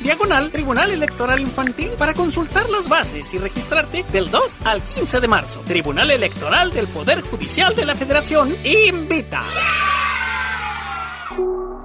diagonal 0.00 0.52
Tribunal 0.52 0.90
Electoral 0.90 1.40
Infantil 1.40 1.90
para 1.98 2.14
consultar 2.14 2.68
las 2.70 2.88
bases 2.88 3.34
y 3.34 3.38
registrarte 3.38 4.04
del 4.12 4.30
2 4.30 4.42
al 4.64 4.80
15 4.82 5.20
de 5.20 5.28
marzo. 5.28 5.60
Tribunal 5.66 6.10
Electoral 6.10 6.72
del 6.72 6.88
Poder 6.88 7.20
Judicial 7.22 7.74
de 7.74 7.84
la 7.84 7.94
Federación 7.94 8.54
invita. 8.64 9.42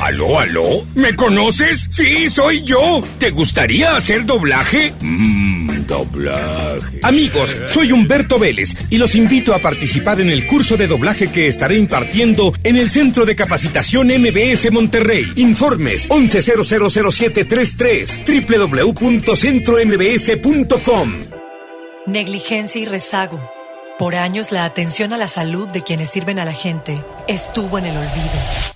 ¿Aló, 0.00 0.38
aló? 0.38 0.84
¿Me 0.94 1.16
conoces? 1.16 1.88
Sí, 1.90 2.28
soy 2.28 2.62
yo. 2.62 3.00
¿Te 3.18 3.30
gustaría 3.30 3.96
hacer 3.96 4.26
doblaje? 4.26 4.92
Mmm, 5.00 5.86
doblaje. 5.86 7.00
Amigos, 7.02 7.56
soy 7.68 7.92
Humberto 7.92 8.38
Vélez 8.38 8.74
y 8.90 8.98
los 8.98 9.14
invito 9.14 9.54
a 9.54 9.58
participar 9.58 10.20
en 10.20 10.28
el 10.28 10.46
curso 10.46 10.76
de 10.76 10.86
doblaje 10.86 11.28
que 11.28 11.48
estaré 11.48 11.78
impartiendo 11.78 12.52
en 12.62 12.76
el 12.76 12.90
Centro 12.90 13.24
de 13.24 13.36
Capacitación 13.36 14.08
MBS 14.08 14.70
Monterrey. 14.70 15.32
Informes 15.36 16.06
11000733 16.10 18.92
www.centrombs.com. 18.92 21.12
Negligencia 22.06 22.80
y 22.80 22.84
rezago. 22.84 23.50
Por 23.98 24.14
años 24.14 24.52
la 24.52 24.66
atención 24.66 25.14
a 25.14 25.16
la 25.16 25.26
salud 25.26 25.68
de 25.68 25.80
quienes 25.82 26.10
sirven 26.10 26.38
a 26.38 26.44
la 26.44 26.52
gente 26.52 27.02
estuvo 27.28 27.78
en 27.78 27.86
el 27.86 27.96
olvido. 27.96 28.75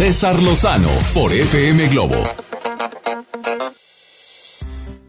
César 0.00 0.40
Lozano 0.40 0.88
por 1.12 1.30
FM 1.30 1.88
Globo. 1.88 2.16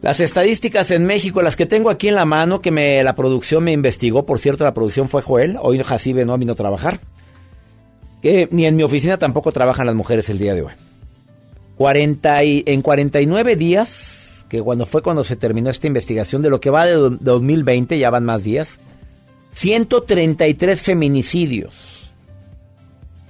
Las 0.01 0.19
estadísticas 0.19 0.91
en 0.91 1.05
México, 1.05 1.41
las 1.41 1.55
que 1.55 1.65
tengo 1.65 1.89
aquí 1.89 2.09
en 2.09 2.15
la 2.15 2.25
mano, 2.25 2.59
que 2.59 2.71
me, 2.71 3.01
la 3.01 3.15
producción 3.15 3.63
me 3.63 3.71
investigó, 3.71 4.25
por 4.25 4.37
cierto, 4.39 4.65
la 4.65 4.73
producción 4.73 5.07
fue 5.07 5.21
Joel, 5.21 5.57
hoy 5.61 5.81
Jacibe 5.81 6.25
no 6.25 6.37
vino 6.37 6.51
a 6.51 6.55
trabajar, 6.55 6.99
ni 8.21 8.65
en 8.65 8.75
mi 8.75 8.83
oficina 8.83 9.17
tampoco 9.17 9.53
trabajan 9.53 9.85
las 9.85 9.95
mujeres 9.95 10.27
el 10.29 10.39
día 10.39 10.53
de 10.55 10.63
hoy. 10.63 10.73
40 11.77 12.43
y- 12.43 12.63
en 12.67 12.81
49 12.81 13.55
días, 13.55 14.45
que 14.49 14.61
cuando 14.61 14.85
fue 14.85 15.01
cuando 15.01 15.23
se 15.23 15.37
terminó 15.37 15.69
esta 15.69 15.87
investigación, 15.87 16.41
de 16.41 16.49
lo 16.49 16.59
que 16.59 16.69
va 16.69 16.85
de 16.85 16.95
do- 16.95 17.11
2020, 17.11 17.97
ya 17.97 18.09
van 18.09 18.25
más 18.25 18.43
días, 18.43 18.77
133 19.51 20.81
feminicidios. 20.81 22.11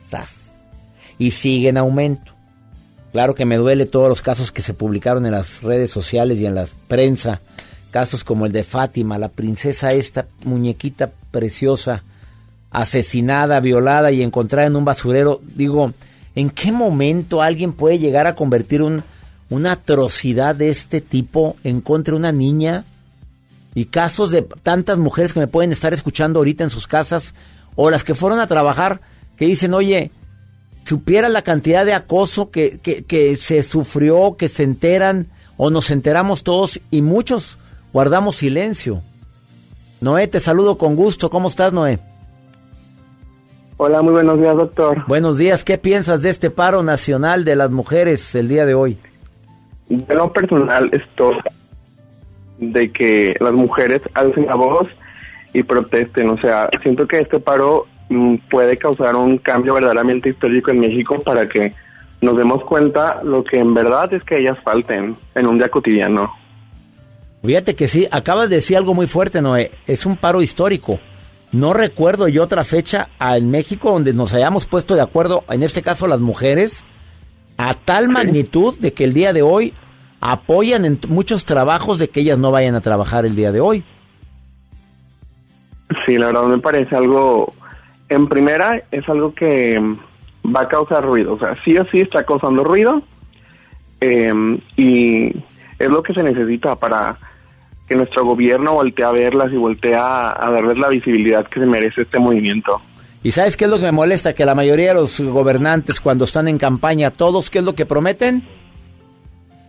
¡Sas! 0.10 0.41
Y 1.22 1.30
sigue 1.32 1.70
en 1.70 1.78
aumento. 1.78 2.32
Claro 3.12 3.36
que 3.36 3.46
me 3.46 3.58
duele 3.58 3.86
todos 3.86 4.10
los 4.10 4.22
casos 4.24 4.52
que 4.52 4.64
se 4.64 4.74
publicaron 4.74 5.26
en 5.28 5.34
las 5.34 5.62
redes 5.62 5.92
sociales 5.92 6.40
y 6.40 6.48
en 6.48 6.56
la 6.56 6.66
prensa. 6.88 7.42
Casos 7.92 8.24
como 8.24 8.48
el 8.48 8.52
de 8.52 8.64
Fátima, 8.64 9.20
la 9.20 9.28
princesa 9.30 9.92
esta 9.94 10.26
muñequita 10.46 11.12
preciosa, 11.30 12.04
asesinada, 12.72 13.60
violada 13.60 14.12
y 14.12 14.24
encontrada 14.24 14.66
en 14.68 14.76
un 14.76 14.86
basurero. 14.86 15.42
Digo, 15.56 15.94
¿en 16.34 16.50
qué 16.50 16.72
momento 16.72 17.42
alguien 17.42 17.74
puede 17.74 18.00
llegar 18.00 18.26
a 18.26 18.34
convertir 18.34 18.82
un- 18.82 19.04
una 19.50 19.74
atrocidad 19.74 20.56
de 20.56 20.70
este 20.70 21.02
tipo 21.02 21.56
en 21.64 21.82
contra 21.82 22.14
de 22.14 22.18
una 22.20 22.32
niña? 22.32 22.86
Y 23.76 23.86
casos 23.86 24.32
de 24.32 24.42
tantas 24.42 24.98
mujeres 24.98 25.34
que 25.34 25.40
me 25.42 25.48
pueden 25.48 25.72
estar 25.72 25.94
escuchando 25.94 26.40
ahorita 26.40 26.64
en 26.64 26.70
sus 26.72 26.88
casas 26.88 27.36
o 27.76 27.92
las 27.92 28.04
que 28.04 28.16
fueron 28.16 28.40
a 28.40 28.48
trabajar 28.48 29.02
que 29.38 29.46
dicen, 29.46 29.74
oye, 29.74 30.12
supiera 30.84 31.30
la 31.30 31.42
cantidad 31.42 31.86
de 31.86 31.94
acoso 31.94 32.52
que, 32.52 32.80
que, 32.80 33.04
que 33.04 33.36
se 33.36 33.64
sufrió, 33.64 34.36
que 34.38 34.50
se 34.50 34.64
enteran 34.64 35.28
o 35.58 35.70
nos 35.70 35.92
enteramos 35.92 36.44
todos 36.44 36.80
y 36.90 37.02
muchos 37.02 37.58
guardamos 37.94 38.38
silencio. 38.38 39.02
Noé, 40.02 40.28
te 40.28 40.40
saludo 40.40 40.78
con 40.78 40.96
gusto. 40.96 41.30
¿Cómo 41.30 41.50
estás, 41.50 41.72
Noé? 41.72 42.00
Hola, 43.78 44.02
muy 44.02 44.14
buenos 44.14 44.40
días, 44.40 44.56
doctor. 44.56 45.04
Buenos 45.08 45.38
días. 45.38 45.64
¿Qué 45.64 45.78
piensas 45.78 46.22
de 46.22 46.30
este 46.30 46.50
paro 46.50 46.84
nacional 46.84 47.46
de 47.46 47.56
las 47.56 47.72
mujeres 47.72 48.34
el 48.36 48.48
día 48.48 48.66
de 48.66 48.74
hoy? 48.74 48.98
De 49.90 50.16
lo 50.16 50.32
personal, 50.32 50.90
esto 50.92 51.32
de 52.60 52.92
que 52.92 53.36
las 53.40 53.54
mujeres 53.54 54.02
alcen 54.14 54.46
la 54.46 54.56
voz 54.56 54.88
y 55.54 55.64
protesten. 55.64 56.30
O 56.30 56.38
sea, 56.38 56.70
siento 56.82 57.08
que 57.08 57.20
este 57.20 57.40
paro 57.40 57.88
puede 58.50 58.78
causar 58.78 59.16
un 59.16 59.38
cambio 59.38 59.74
verdaderamente 59.74 60.30
histórico 60.30 60.72
en 60.72 60.80
México 60.80 61.20
para 61.20 61.48
que 61.48 61.74
nos 62.22 62.38
demos 62.38 62.64
cuenta 62.64 63.22
lo 63.24 63.44
que 63.44 63.60
en 63.60 63.74
verdad 63.74 64.14
es 64.14 64.24
que 64.24 64.38
ellas 64.38 64.58
falten 64.64 65.18
en 65.36 65.48
un 65.48 65.58
día 65.58 65.70
cotidiano. 65.70 66.32
Fíjate 67.44 67.76
que 67.76 67.88
sí, 67.88 68.08
acabas 68.12 68.50
de 68.50 68.58
decir 68.58 68.78
algo 68.78 68.94
muy 68.94 69.08
fuerte, 69.08 69.42
Noé. 69.42 69.72
Es 69.88 70.06
un 70.06 70.16
paro 70.16 70.42
histórico. 70.42 71.00
No 71.52 71.74
recuerdo 71.74 72.28
yo 72.28 72.44
otra 72.44 72.64
fecha 72.64 73.10
en 73.20 73.50
México 73.50 73.92
donde 73.92 74.14
nos 74.14 74.34
hayamos 74.34 74.68
puesto 74.68 74.96
de 74.96 75.02
acuerdo, 75.02 75.44
en 75.50 75.64
este 75.64 75.82
caso 75.82 76.08
las 76.08 76.20
mujeres, 76.20 76.86
a 77.58 77.74
tal 77.74 78.10
magnitud 78.10 78.76
de 78.80 78.94
que 78.94 79.04
el 79.04 79.14
día 79.14 79.34
de 79.34 79.42
hoy 79.42 79.74
apoyan 80.22 80.86
en 80.86 81.00
muchos 81.10 81.46
trabajos 81.46 82.00
de 82.00 82.10
que 82.10 82.22
ellas 82.22 82.40
no 82.40 82.52
vayan 82.52 82.76
a 82.76 82.82
trabajar 82.82 83.26
el 83.26 83.36
día 83.36 83.52
de 83.52 83.60
hoy. 83.60 83.84
Sí, 86.06 86.18
la 86.18 86.28
verdad 86.28 86.44
me 86.44 86.60
parece 86.60 86.96
algo, 86.96 87.54
en 88.12 88.28
primera 88.28 88.84
es 88.92 89.08
algo 89.08 89.34
que 89.34 89.80
mm, 89.80 90.54
va 90.54 90.62
a 90.62 90.68
causar 90.68 91.04
ruido, 91.04 91.34
o 91.34 91.40
sea, 91.40 91.56
sí 91.64 91.78
o 91.78 91.86
sí 91.86 92.02
está 92.02 92.24
causando 92.26 92.64
ruido 92.64 93.02
em, 94.02 94.60
y 94.76 95.28
es 95.80 95.90
lo 95.90 96.04
que 96.04 96.14
se 96.14 96.22
necesita 96.22 96.76
para 96.76 97.18
que 97.88 97.96
nuestro 97.96 98.26
gobierno 98.26 98.74
voltee 98.74 99.06
a 99.06 99.12
verlas 99.12 99.54
y 99.54 99.56
voltee 99.56 99.96
a, 99.96 100.36
darles 100.52 100.78
la 100.78 100.90
visibilidad 100.90 101.48
que 101.48 101.62
se 101.62 101.66
merece 101.66 102.02
este 102.02 102.20
movimiento. 102.20 102.82
¿Y 103.24 103.32
sabes 103.32 103.56
qué 103.56 103.66
es 103.66 103.72
lo 103.72 103.78
que 103.78 103.86
me 103.86 103.92
molesta? 103.92 104.34
Que 104.34 104.46
la 104.46 104.56
mayoría 104.56 104.90
de 104.90 104.96
los 104.96 105.22
gobernantes 105.22 106.02
cuando 106.02 106.26
están 106.26 106.48
en 106.48 106.58
campaña, 106.58 107.12
todos, 107.12 107.50
¿qué 107.50 107.60
es 107.60 107.66
lo 107.66 107.76
que 107.76 107.86
prometen? 107.86 108.44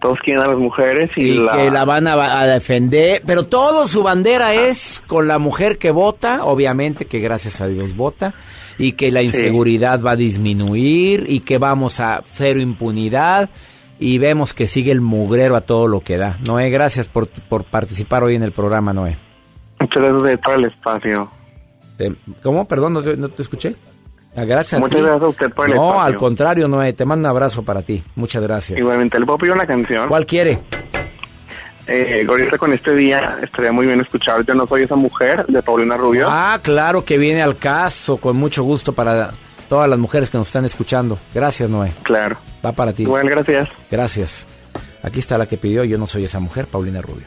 Todos 0.03 0.19
quieren 0.19 0.43
a 0.43 0.49
las 0.49 0.59
mujeres 0.59 1.11
y, 1.17 1.35
la... 1.35 1.53
que 1.53 1.71
la 1.71 1.85
van 1.85 2.09
a, 2.09 2.45
defender, 2.47 3.23
pero 3.25 3.45
todo 3.45 3.87
su 3.87 4.03
bandera 4.03 4.53
es 4.53 5.03
con 5.07 5.29
la 5.29 5.39
mujer 5.39 5.79
que 5.79 5.93
vota, 5.93 6.45
obviamente 6.45 7.05
que 7.05 7.21
gracias 7.21 7.61
a 7.61 7.69
Dios 7.69 7.97
vota, 7.97 8.35
y 8.79 8.93
que 8.93 9.13
la 9.13 9.23
inseguridad 9.23 10.03
va 10.03 10.13
a 10.13 10.17
disminuir 10.17 11.27
y 11.29 11.41
que 11.41 11.59
vamos 11.59 12.01
a 12.01 12.23
cero 12.35 12.61
impunidad 12.61 13.49
y 14.01 14.19
vemos 14.19 14.53
que 14.55 14.67
sigue 14.67 14.91
el 14.91 15.01
mugrero 15.01 15.55
a 15.55 15.61
todo 15.61 15.87
lo 15.87 16.01
que 16.01 16.17
da. 16.17 16.39
Noé, 16.45 16.69
gracias 16.71 17.07
por, 17.07 17.29
por 17.29 17.63
participar 17.63 18.25
hoy 18.25 18.35
en 18.35 18.43
el 18.43 18.51
programa, 18.51 18.93
Noé. 18.93 19.17
Muchas 19.79 20.03
gracias 20.03 20.41
todo 20.41 20.55
el 20.57 20.65
espacio. 20.65 21.31
¿Cómo? 22.43 22.67
Perdón, 22.67 22.95
no, 22.95 23.29
te 23.29 23.43
escuché. 23.43 23.77
Gracias 24.35 24.81
Muchas 24.81 25.01
gracias 25.01 25.23
a 25.23 25.29
usted 25.29 25.51
por 25.53 25.69
el 25.69 25.77
No, 25.77 26.01
al 26.01 26.17
contrario, 26.17 26.67
Noé, 26.67 26.93
te 26.95 27.05
mando 27.05 27.29
un 27.29 27.31
abrazo 27.31 27.63
para 27.63 27.83
ti. 27.83 28.03
Muchas 28.15 28.43
gracias. 28.43 28.79
Igualmente, 28.79 29.19
¿le 29.19 29.27
puedo 29.27 29.39
pedir 29.39 29.53
una 29.53 29.67
canción? 29.67 30.09
¿Cuál 30.09 30.25
quiere? 30.25 30.59
Eh, 31.87 32.25
ahorita 32.29 32.59
con 32.59 32.73
este 32.73 32.95
día 32.95 33.39
estaría 33.43 33.73
muy 33.73 33.87
bien 33.87 34.01
escuchar 34.01 34.45
Yo 34.47 34.55
no 34.55 34.69
soy 34.69 34.85
esa 34.85 34.95
mujer 34.95 35.45
de 35.47 35.63
Paulina 35.63 35.97
Rubio. 35.97 36.29
Ah, 36.31 36.59
claro 36.63 37.05
que 37.05 37.19
viene 37.19 37.43
al 37.43 37.57
caso, 37.57 38.19
con 38.19 38.37
mucho 38.37 38.63
gusto 38.63 38.93
para 38.93 39.33
todas 39.69 39.91
las 39.91 39.99
mujeres 39.99 40.31
que 40.31 40.39
nos 40.39 40.47
están 40.47 40.65
escuchando. 40.65 41.19
Gracias, 41.35 41.69
Noé. 41.69 41.93
Claro. 42.03 42.37
Va 42.65 42.73
para 42.73 42.93
ti. 42.93 43.05
Bueno, 43.05 43.31
gracias. 43.31 43.69
Gracias. 43.91 44.47
Aquí 45.03 45.19
está 45.19 45.37
la 45.37 45.47
que 45.47 45.57
pidió 45.57 45.83
Yo 45.85 45.99
no 45.99 46.07
soy 46.07 46.25
esa 46.25 46.39
mujer, 46.39 46.67
Paulina 46.67 47.03
Rubio. 47.03 47.27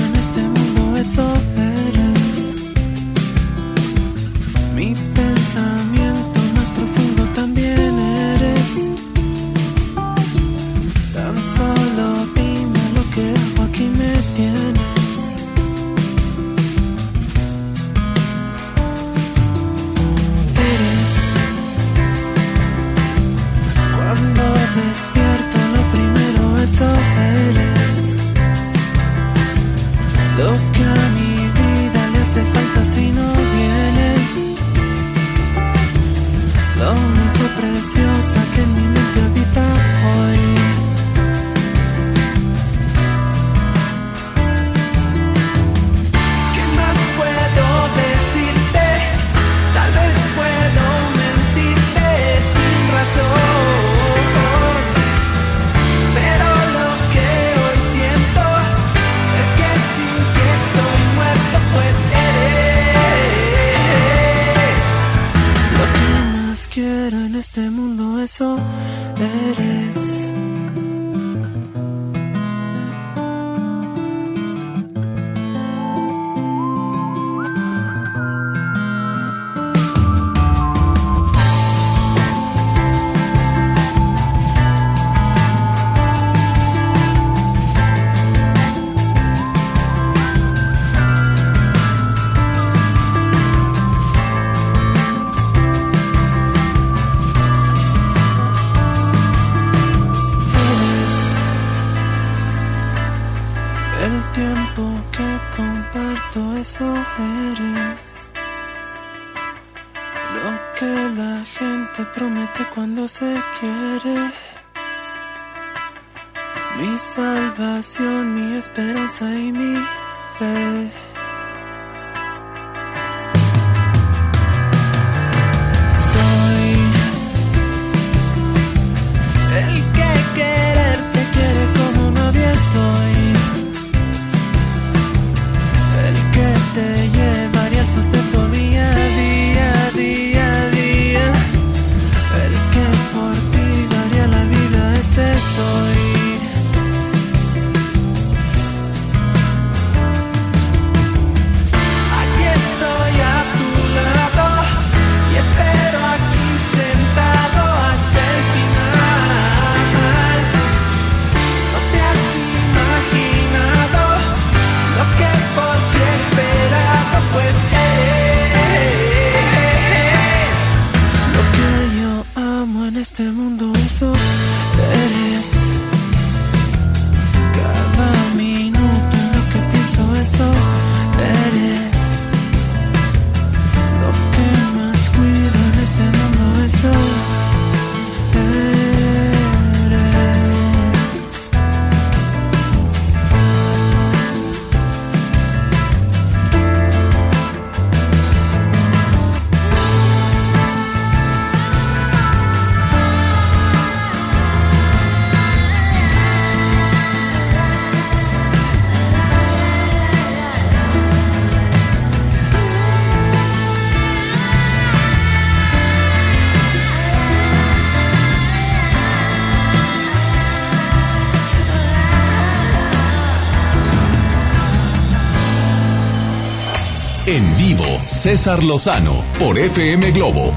En 227.31 227.57
vivo, 227.57 227.85
César 228.07 228.61
Lozano 228.61 229.23
por 229.39 229.57
FM 229.57 230.11
Globo. 230.11 230.53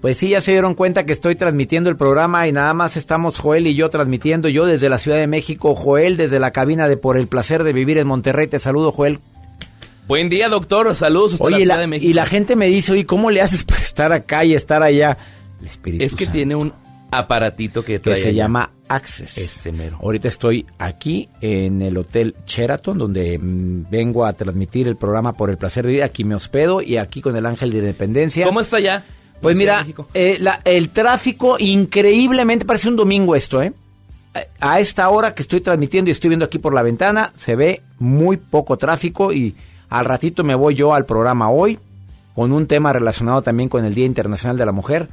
Pues 0.00 0.16
sí, 0.16 0.30
ya 0.30 0.40
se 0.40 0.50
dieron 0.50 0.74
cuenta 0.74 1.06
que 1.06 1.12
estoy 1.12 1.36
transmitiendo 1.36 1.88
el 1.88 1.96
programa 1.96 2.48
y 2.48 2.52
nada 2.52 2.74
más 2.74 2.96
estamos 2.96 3.38
Joel 3.38 3.68
y 3.68 3.76
yo 3.76 3.88
transmitiendo. 3.88 4.48
Yo 4.48 4.66
desde 4.66 4.88
la 4.88 4.98
Ciudad 4.98 5.18
de 5.18 5.28
México, 5.28 5.76
Joel 5.76 6.16
desde 6.16 6.40
la 6.40 6.50
cabina 6.50 6.88
de 6.88 6.96
Por 6.96 7.16
el 7.16 7.28
Placer 7.28 7.62
de 7.62 7.72
Vivir 7.72 7.98
en 7.98 8.08
Monterrey. 8.08 8.48
Te 8.48 8.58
saludo, 8.58 8.90
Joel. 8.90 9.20
Buen 10.08 10.30
día, 10.30 10.48
doctor. 10.48 10.92
Saludos 10.96 11.34
hasta 11.34 11.44
la 11.44 11.54
Oye, 11.54 11.58
y 11.58 11.62
Ciudad 11.62 11.76
la, 11.76 11.80
de 11.82 11.86
México. 11.86 12.10
y 12.10 12.12
la 12.12 12.26
gente 12.26 12.56
me 12.56 12.66
dice, 12.66 12.90
oye, 12.90 13.06
¿cómo 13.06 13.30
le 13.30 13.40
haces 13.40 13.62
para 13.62 13.82
estar 13.82 14.12
acá 14.12 14.44
y 14.44 14.54
estar 14.54 14.82
allá? 14.82 15.16
El 15.60 15.66
Espíritu 15.68 16.02
Es 16.02 16.16
que 16.16 16.24
Santo, 16.24 16.36
tiene 16.36 16.56
un 16.56 16.72
aparatito 17.10 17.82
que 17.82 17.94
que 17.94 17.98
trae 18.00 18.16
se 18.22 18.28
allá. 18.28 18.44
llama 18.44 18.70
Access. 18.88 19.38
Ese 19.38 19.72
mero. 19.72 19.98
Ahorita 20.02 20.28
estoy 20.28 20.66
aquí 20.78 21.28
en 21.40 21.82
el 21.82 21.96
Hotel 21.98 22.34
Sheraton, 22.46 22.98
donde 22.98 23.38
mm, 23.38 23.86
vengo 23.90 24.24
a 24.24 24.32
transmitir 24.32 24.86
el 24.88 24.96
programa 24.96 25.32
Por 25.32 25.50
el 25.50 25.56
Placer 25.58 25.84
de 25.84 25.88
Vivir. 25.92 26.04
Aquí 26.04 26.24
me 26.24 26.34
hospedo 26.34 26.82
y 26.82 26.96
aquí 26.96 27.20
con 27.20 27.36
el 27.36 27.46
Ángel 27.46 27.70
de 27.72 27.78
Independencia. 27.78 28.44
¿Cómo 28.46 28.60
está 28.60 28.78
ya? 28.80 29.04
Pues 29.40 29.56
mira, 29.56 29.86
eh, 30.14 30.38
la- 30.40 30.60
el 30.64 30.88
tráfico 30.90 31.56
increíblemente 31.58 32.64
parece 32.64 32.88
un 32.88 32.96
domingo 32.96 33.34
esto, 33.36 33.62
¿eh? 33.62 33.72
A 34.60 34.80
esta 34.80 35.08
hora 35.08 35.34
que 35.34 35.42
estoy 35.42 35.60
transmitiendo 35.60 36.10
y 36.10 36.12
estoy 36.12 36.28
viendo 36.28 36.44
aquí 36.44 36.58
por 36.58 36.74
la 36.74 36.82
ventana, 36.82 37.32
se 37.34 37.56
ve 37.56 37.82
muy 37.98 38.36
poco 38.36 38.76
tráfico 38.76 39.32
y 39.32 39.54
al 39.88 40.04
ratito 40.04 40.44
me 40.44 40.54
voy 40.54 40.74
yo 40.74 40.94
al 40.94 41.06
programa 41.06 41.48
hoy 41.50 41.78
con 42.34 42.52
un 42.52 42.66
tema 42.66 42.92
relacionado 42.92 43.40
también 43.42 43.68
con 43.70 43.84
el 43.86 43.94
Día 43.94 44.04
Internacional 44.04 44.58
de 44.58 44.66
la 44.66 44.72
Mujer. 44.72 45.08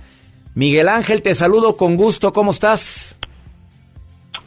Miguel 0.55 0.87
Ángel, 0.87 1.21
te 1.21 1.33
saludo 1.33 1.77
con 1.77 1.97
gusto, 1.97 2.31
¿cómo 2.31 2.51
estás? 2.51 3.17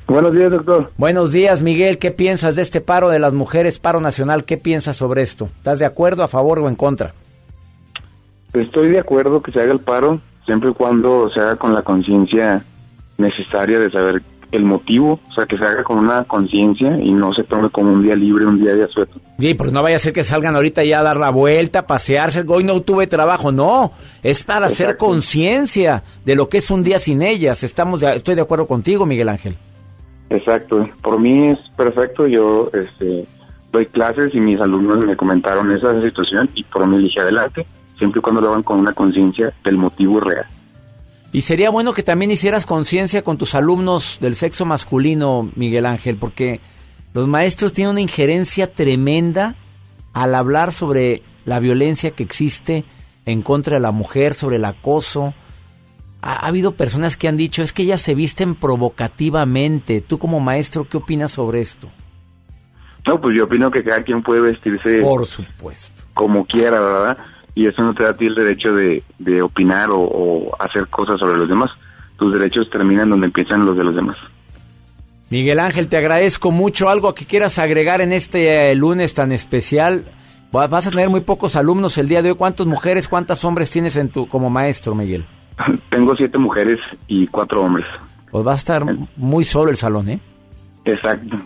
Buenos 0.07 0.33
días, 0.33 0.53
doctor. 0.53 0.93
Buenos 0.97 1.33
días, 1.33 1.63
Miguel. 1.63 1.99
¿Qué 1.99 2.13
piensas 2.13 2.55
de 2.55 2.63
este 2.63 2.81
paro 2.81 3.09
de 3.09 3.19
las 3.19 3.33
mujeres, 3.35 3.81
paro 3.81 4.01
nacional? 4.01 4.45
¿Qué 4.45 4.57
piensas 4.57 4.97
sobre 4.97 5.23
esto? 5.23 5.49
¿Estás 5.57 5.81
de 5.81 5.85
acuerdo, 5.85 6.23
a 6.23 6.29
favor 6.29 6.61
o 6.61 6.69
en 6.69 6.77
contra? 6.77 7.13
Estoy 8.53 8.91
de 8.91 9.01
acuerdo 9.01 9.43
que 9.43 9.51
se 9.51 9.61
haga 9.61 9.73
el 9.73 9.81
paro, 9.81 10.21
siempre 10.45 10.71
y 10.71 10.75
cuando 10.75 11.29
se 11.31 11.41
haga 11.41 11.57
con 11.57 11.75
la 11.75 11.83
conciencia 11.83 12.65
necesaria 13.19 13.81
de 13.81 13.91
saber 13.91 14.23
el 14.53 14.63
motivo, 14.65 15.21
o 15.29 15.33
sea, 15.33 15.45
que 15.47 15.59
se 15.59 15.65
haga 15.65 15.83
con 15.85 15.99
una 15.99 16.25
conciencia 16.25 16.97
y 17.03 17.13
no 17.13 17.35
se 17.35 17.43
tome 17.45 17.69
como 17.71 17.93
un 17.93 18.03
día 18.03 18.15
libre, 18.15 18.47
un 18.47 18.61
día 18.61 18.75
de 18.75 18.85
asueto. 18.85 19.21
Sí, 19.39 19.55
porque 19.55 19.73
no 19.73 19.83
vaya 19.83 19.97
a 19.97 19.99
ser 19.99 20.13
que 20.13 20.25
salgan 20.25 20.55
ahorita 20.55 20.85
ya 20.85 21.01
a 21.01 21.03
dar 21.03 21.17
la 21.17 21.31
vuelta, 21.31 21.87
pasearse. 21.87 22.45
Hoy 22.47 22.65
no 22.65 22.81
tuve 22.83 23.07
trabajo. 23.07 23.53
No, 23.53 23.93
es 24.23 24.45
para 24.45 24.67
hacer 24.67 24.97
conciencia 24.97 26.03
de 26.25 26.35
lo 26.37 26.49
que 26.49 26.59
es 26.59 26.71
un 26.71 26.83
día 26.83 26.99
sin 26.99 27.23
ellas. 27.23 27.63
Estamos 27.65 28.01
de- 28.01 28.17
estoy 28.17 28.35
de 28.35 28.43
acuerdo 28.43 28.67
contigo, 28.67 29.05
Miguel 29.05 29.29
Ángel. 29.29 29.57
Exacto, 30.31 30.89
por 31.03 31.21
mí 31.21 31.49
es 31.51 31.59
perfecto, 31.77 32.27
yo 32.27 32.69
este, 32.73 33.27
doy 33.73 33.87
clases 33.87 34.35
y 34.35 34.41
mis 34.41 34.61
alumnos 34.61 35.05
me 35.05 35.17
comentaron 35.17 35.71
esa 35.71 36.01
situación 36.03 36.51
y 36.55 36.65
por 36.65 36.85
mí 36.87 36.97
elige 36.97 37.21
adelante, 37.21 37.65
siempre 37.97 38.19
y 38.19 38.23
cuando 38.23 38.41
lo 38.41 38.49
hagan 38.49 38.65
con 38.65 38.81
una 38.81 38.93
conciencia 38.93 39.53
del 39.65 39.77
motivo 39.79 40.19
real. 40.19 40.47
Y 41.37 41.43
sería 41.43 41.69
bueno 41.69 41.93
que 41.93 42.03
también 42.03 42.31
hicieras 42.31 42.65
conciencia 42.65 43.21
con 43.21 43.37
tus 43.37 43.55
alumnos 43.55 44.17
del 44.23 44.37
sexo 44.37 44.65
masculino, 44.65 45.51
Miguel 45.55 45.85
Ángel, 45.85 46.17
porque 46.17 46.61
los 47.13 47.29
maestros 47.29 47.75
tienen 47.75 47.91
una 47.91 48.01
injerencia 48.01 48.73
tremenda 48.73 49.55
al 50.15 50.35
hablar 50.35 50.73
sobre 50.73 51.21
la 51.45 51.61
violencia 51.61 52.13
que 52.13 52.23
existe 52.23 52.87
en 53.27 53.43
contra 53.43 53.75
de 53.75 53.81
la 53.81 53.91
mujer, 53.91 54.33
sobre 54.33 54.57
el 54.57 54.65
acoso. 54.65 55.35
Ha, 56.23 56.37
ha 56.37 56.47
habido 56.47 56.73
personas 56.73 57.19
que 57.19 57.29
han 57.29 57.37
dicho, 57.37 57.63
es 57.63 57.75
que 57.75 57.83
ellas 57.83 58.01
se 58.01 58.15
visten 58.15 58.55
provocativamente. 58.55 60.01
Tú 60.01 60.17
como 60.17 60.41
maestro, 60.41 60.89
¿qué 60.89 60.97
opinas 60.97 61.33
sobre 61.33 61.61
esto? 61.61 61.91
No, 63.07 63.21
pues 63.21 63.37
yo 63.37 63.45
opino 63.45 63.71
que 63.71 63.85
cada 63.85 64.03
quien 64.03 64.23
puede 64.23 64.41
vestirse 64.41 65.03
Por 65.03 65.27
supuesto. 65.27 66.03
como 66.15 66.47
quiera, 66.47 66.81
¿verdad? 66.81 67.19
Y 67.57 67.67
eso 67.67 67.83
no 67.83 67.93
te 67.95 68.05
da 68.05 68.11
a 68.11 68.17
ti 68.17 68.27
el 68.27 68.35
derecho 68.37 68.73
de, 68.75 69.03
de 69.19 69.43
opinar 69.43 69.91
o, 69.91 69.99
o 69.99 70.57
hacer 70.63 70.87
cosas 70.87 71.19
sobre 71.19 71.39
los 71.39 71.49
demás. 71.49 71.71
Tus 72.19 72.33
derechos 72.33 72.71
terminan 72.71 73.11
donde 73.11 73.27
empiezan 73.27 73.67
los 73.67 73.77
de 73.77 73.83
los 73.83 73.95
demás. 73.97 74.17
Miguel 75.31 75.59
Ángel, 75.59 75.89
te 75.89 75.97
agradezco 75.97 76.51
mucho. 76.53 76.89
¿Algo 76.89 77.15
que 77.15 77.25
quieras 77.25 77.59
agregar 77.59 78.01
en 78.01 78.13
este 78.13 78.71
eh, 78.71 78.75
lunes 78.77 79.15
tan 79.15 79.33
especial? 79.33 80.05
Va- 80.55 80.69
Vas 80.69 80.87
a 80.87 80.91
tener 80.91 81.09
muy 81.09 81.21
pocos 81.23 81.57
alumnos 81.57 81.99
el 81.99 82.07
día 82.09 82.23
de 82.23 82.31
hoy. 82.31 82.37
¿Cuántas 82.37 82.67
mujeres, 82.67 83.09
cuántos 83.09 83.45
hombres 83.45 83.71
tienes 83.71 83.97
en 83.97 84.11
tu 84.11 84.29
como 84.29 84.51
maestro, 84.51 84.95
Miguel? 84.95 85.25
Tengo 85.89 86.15
siete 86.15 86.39
mujeres 86.39 86.79
y 87.09 87.27
cuatro 87.27 87.63
hombres. 87.63 87.87
Pues 88.31 88.47
va 88.47 88.53
a 88.53 88.57
estar 88.57 88.85
muy 89.17 89.45
solo 89.45 89.71
el 89.71 89.77
salón, 89.77 90.11
¿eh? 90.11 90.21
Exacto. 90.85 91.37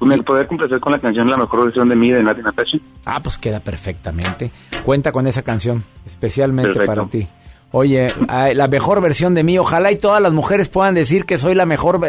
¿Me 0.00 0.22
poder 0.22 0.46
complacer 0.46 0.80
con 0.80 0.92
la 0.92 0.98
canción 0.98 1.28
La 1.28 1.36
mejor 1.36 1.64
versión 1.64 1.88
de 1.88 1.96
mí 1.96 2.10
de 2.10 2.22
Nati 2.22 2.42
Natacha? 2.42 2.78
Ah, 3.04 3.20
pues 3.22 3.36
queda 3.38 3.60
perfectamente. 3.60 4.50
Cuenta 4.84 5.12
con 5.12 5.26
esa 5.26 5.42
canción, 5.42 5.84
especialmente 6.06 6.72
Perfecto. 6.72 6.94
para 6.94 7.08
ti. 7.08 7.26
Oye, 7.72 8.08
la 8.54 8.66
mejor 8.66 9.00
versión 9.00 9.34
de 9.34 9.44
mí. 9.44 9.56
Ojalá 9.58 9.92
y 9.92 9.96
todas 9.96 10.20
las 10.20 10.32
mujeres 10.32 10.68
puedan 10.68 10.94
decir 10.94 11.24
que 11.24 11.38
soy 11.38 11.54
la 11.54 11.66
mejor, 11.66 12.00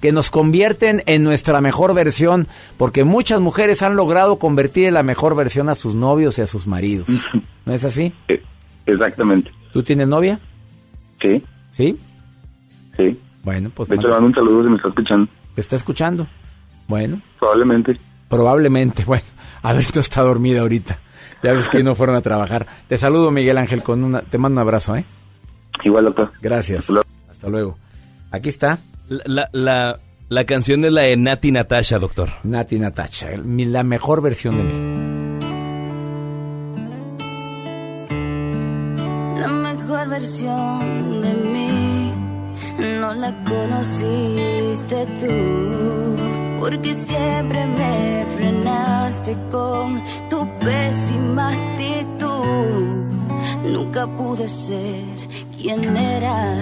que 0.00 0.12
nos 0.12 0.30
convierten 0.30 1.02
en 1.06 1.24
nuestra 1.24 1.60
mejor 1.60 1.92
versión, 1.92 2.46
porque 2.76 3.02
muchas 3.02 3.40
mujeres 3.40 3.82
han 3.82 3.96
logrado 3.96 4.36
convertir 4.36 4.86
en 4.86 4.94
la 4.94 5.02
mejor 5.02 5.34
versión 5.34 5.68
a 5.68 5.74
sus 5.74 5.94
novios 5.96 6.38
y 6.38 6.42
a 6.42 6.46
sus 6.46 6.66
maridos. 6.68 7.08
¿No 7.66 7.72
es 7.72 7.84
así? 7.84 8.12
Exactamente. 8.86 9.50
¿Tú 9.72 9.82
tienes 9.82 10.06
novia? 10.06 10.38
Sí. 11.20 11.42
¿Sí? 11.72 11.98
Sí. 12.96 13.18
Bueno, 13.42 13.70
pues 13.74 13.88
De 13.88 13.96
hecho, 13.96 14.08
mando 14.08 14.26
un 14.26 14.34
saludo 14.34 14.62
si 14.64 14.70
me 14.70 14.76
está 14.76 14.88
escuchando. 14.88 15.28
¿te 15.54 15.60
está 15.60 15.76
escuchando? 15.76 16.26
Bueno, 16.88 17.22
Probablemente. 17.38 17.96
probablemente. 18.28 19.04
Bueno, 19.04 19.24
a 19.62 19.72
ver, 19.72 19.84
tú 19.86 20.00
está 20.00 20.22
dormida 20.22 20.62
ahorita. 20.62 20.98
Ya 21.42 21.52
ves 21.52 21.68
que 21.68 21.84
no 21.84 21.94
fueron 21.94 22.16
a 22.16 22.20
trabajar. 22.20 22.66
Te 22.88 22.98
saludo, 22.98 23.30
Miguel 23.30 23.58
Ángel, 23.58 23.82
con 23.84 24.02
una, 24.02 24.22
te 24.22 24.38
mando 24.38 24.60
un 24.60 24.62
abrazo, 24.66 24.96
¿eh? 24.96 25.04
Igual, 25.84 26.06
doctor. 26.06 26.32
Gracias. 26.42 26.88
Hasta 27.30 27.48
luego. 27.48 27.76
Aquí 28.32 28.48
está. 28.48 28.80
La, 29.08 29.22
la, 29.26 29.48
la, 29.52 29.98
la 30.28 30.44
canción 30.44 30.84
es 30.84 30.90
la 30.92 31.02
de 31.02 31.16
Nati 31.16 31.52
Natasha, 31.52 31.98
doctor. 32.00 32.28
Nati 32.42 32.80
mi- 33.44 33.64
la 33.66 33.84
mejor 33.84 34.20
versión 34.20 34.56
de 34.56 34.62
mí. 34.64 34.98
La 39.40 39.48
mejor 39.48 40.08
versión 40.08 41.22
de 41.22 41.34
mí 41.34 42.12
no 43.00 43.14
la 43.14 43.32
conociste 43.44 45.06
tú, 45.20 46.16
porque 46.60 46.94
siempre 46.94 47.64
me 47.66 48.26
frenaste 48.36 49.36
con 49.50 50.02
tu 50.28 50.46
pésima 50.58 51.50
actitud. 51.50 53.04
Nunca 53.64 54.06
pude 54.06 54.48
ser 54.48 55.04
quien 55.56 55.96
era 55.96 56.56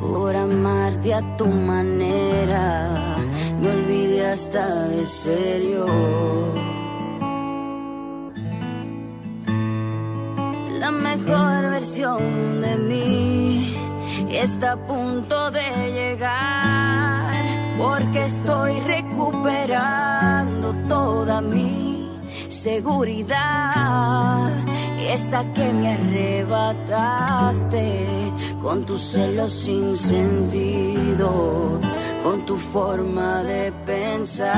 por 0.00 0.34
amarte 0.34 1.14
a 1.14 1.36
tu 1.36 1.46
manera. 1.46 3.16
Me 3.60 3.68
olvidé 3.70 4.26
hasta 4.26 4.88
de 4.88 5.06
serio. 5.06 5.86
La 10.78 10.90
mejor 10.90 11.70
versión 11.70 12.60
de 12.62 12.76
mí 12.76 13.74
está 14.30 14.72
a 14.72 14.86
punto 14.86 15.50
de 15.50 15.92
llegar 15.92 17.30
porque 17.80 18.24
estoy 18.24 18.80
recuperando 19.20 20.72
toda 20.88 21.40
mi 21.40 22.08
seguridad. 22.48 24.50
Esa 25.00 25.44
que 25.52 25.72
me 25.72 25.94
arrebataste 25.94 28.06
con 28.62 28.84
tus 28.84 29.00
celos 29.00 29.52
sin 29.52 29.96
sentido, 29.96 31.80
con 32.22 32.46
tu 32.46 32.56
forma 32.56 33.42
de 33.42 33.72
pensar. 33.84 34.54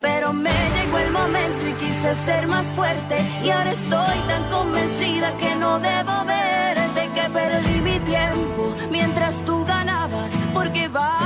Pero 0.00 0.32
me 0.32 0.50
llegó 0.50 0.98
el 0.98 1.12
momento 1.12 1.68
y 1.68 1.74
quise 1.74 2.16
ser 2.16 2.48
más 2.48 2.66
fuerte 2.66 3.24
y 3.44 3.50
ahora 3.50 3.70
estoy 3.72 4.18
tan 4.28 4.50
convencida 4.50 5.36
que 5.36 5.54
no 5.56 5.78
debo 5.78 6.24
verte 6.26 7.10
que 7.14 7.30
perdí 7.30 7.80
mi 7.80 8.00
tiempo 8.00 8.74
mientras 8.90 9.44
tú 9.44 9.64
ganabas 9.64 10.32
porque 10.52 10.88
valgo 10.88 11.25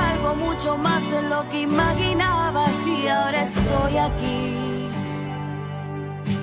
mucho 0.61 0.77
más 0.77 1.11
de 1.11 1.23
lo 1.23 1.49
que 1.49 1.63
imaginabas 1.63 2.87
y 2.87 3.09
ahora 3.09 3.43
estoy 3.45 3.97
aquí 3.97 4.89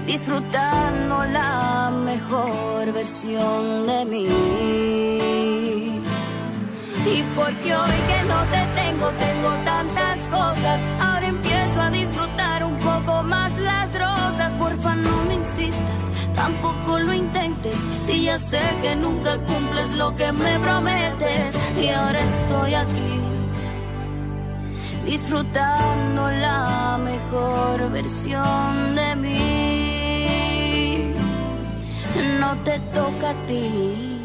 disfrutando 0.07 1.23
la 1.25 1.91
mejor 1.91 2.93
versión 2.93 3.85
de 3.85 4.05
mí. 4.05 4.27
Y 7.05 7.23
porque 7.35 7.75
hoy 7.75 7.97
que 8.09 8.23
no 8.27 8.39
te 8.53 8.61
tengo, 8.81 9.07
tengo 9.25 9.49
tantas 9.63 10.17
cosas. 10.27 10.79
Ahora 10.99 11.27
empiezo 11.27 11.81
a 11.81 11.91
disfrutar 11.91 12.63
un 12.63 12.75
poco 12.77 13.21
más 13.21 13.55
las 13.59 13.93
rosas. 13.93 14.51
Porfa, 14.53 14.95
no 14.95 15.25
me 15.25 15.35
insistas, 15.35 16.03
tampoco 16.33 16.97
lo 16.97 17.13
intentes. 17.13 17.77
Si 18.01 18.23
ya 18.23 18.39
sé 18.39 18.61
que 18.81 18.95
nunca 18.95 19.37
cumples 19.37 19.91
lo 19.93 20.15
que 20.15 20.31
me 20.31 20.57
prometes. 20.59 21.55
Y 21.79 21.89
ahora 21.89 22.19
estoy 22.19 22.73
aquí, 22.73 23.27
disfrutando 25.07 26.29
la 26.29 26.99
mejor 27.01 27.89
versión 27.91 28.95
de 28.95 29.15
mí. 29.15 31.13
No 32.39 32.55
te 32.65 32.79
toca 32.93 33.29
a 33.31 33.45
ti 33.47 34.17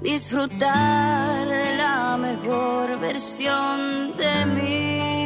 disfrutar 0.00 1.46
de 1.46 1.76
la 1.76 2.16
mejor 2.16 2.98
versión 3.00 4.16
de 4.16 4.46
mí. 4.46 5.17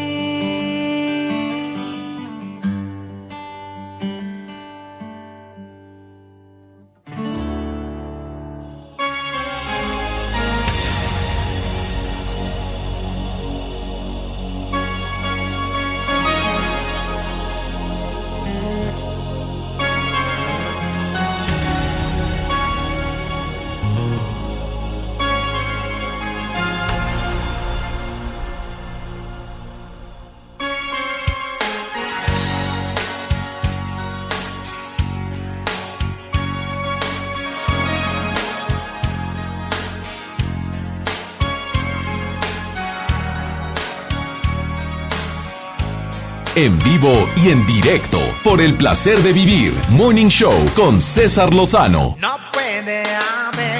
En 46.55 46.79
vivo 46.81 47.31
y 47.43 47.49
en 47.49 47.65
directo. 47.67 48.21
Por 48.45 48.61
el 48.61 48.75
placer 48.75 49.19
de 49.23 49.33
vivir. 49.33 49.73
Morning 49.89 50.29
Show 50.29 50.53
con 50.77 51.01
César 51.01 51.55
Lozano. 51.55 52.15
No 52.21 52.37
puede 52.53 53.03
haber 53.07 53.72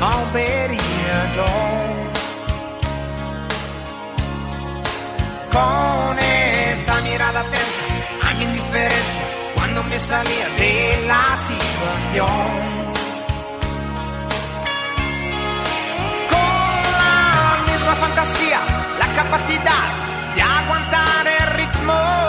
no 0.00 0.32
vería 0.32 1.32
yo. 1.34 1.44
con 5.52 6.18
esa 6.18 7.00
mirada 7.02 7.40
atenta 7.40 8.28
a 8.28 8.34
mi 8.34 8.44
indiferencia 8.44 9.24
cuando 9.54 9.82
me 9.84 9.98
salía 9.98 10.48
de 10.56 11.04
la 11.06 11.36
situación. 11.48 12.48
Con 16.32 16.82
la 17.02 17.58
misma 17.66 17.94
fantasía, 18.04 18.60
la 18.98 19.08
capacidad 19.14 19.86
de 20.34 20.42
aguantar 20.42 21.26
el 21.26 21.46
ritmo 21.58 22.27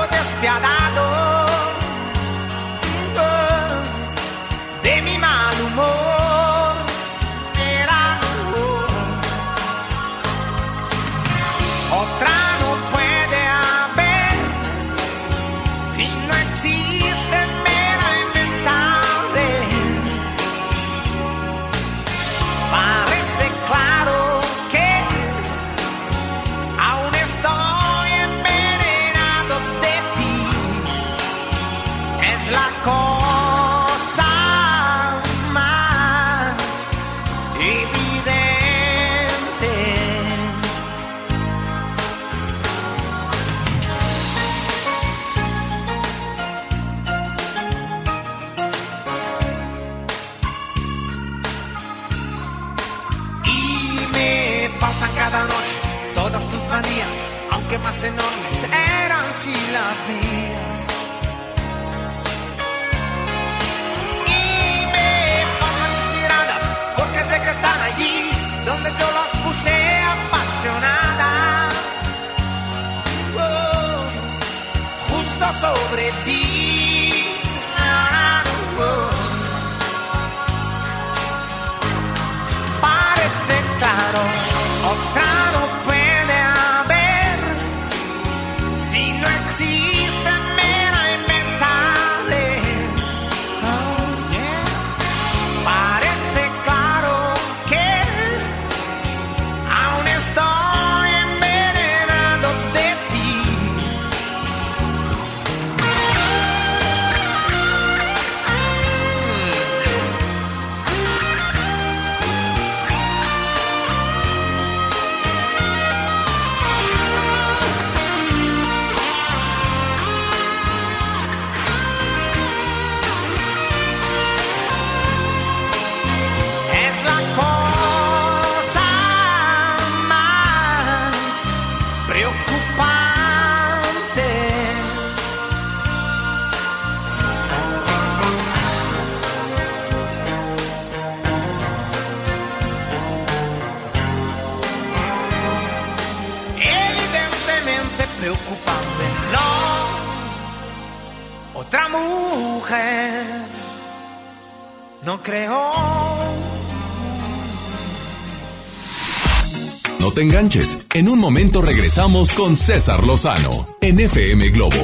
En 160.99 161.07
un 161.07 161.17
momento 161.17 161.61
regresamos 161.61 162.33
con 162.33 162.57
César 162.57 163.05
Lozano 163.05 163.63
en 163.79 164.01
FM 164.01 164.49
Globo. 164.49 164.75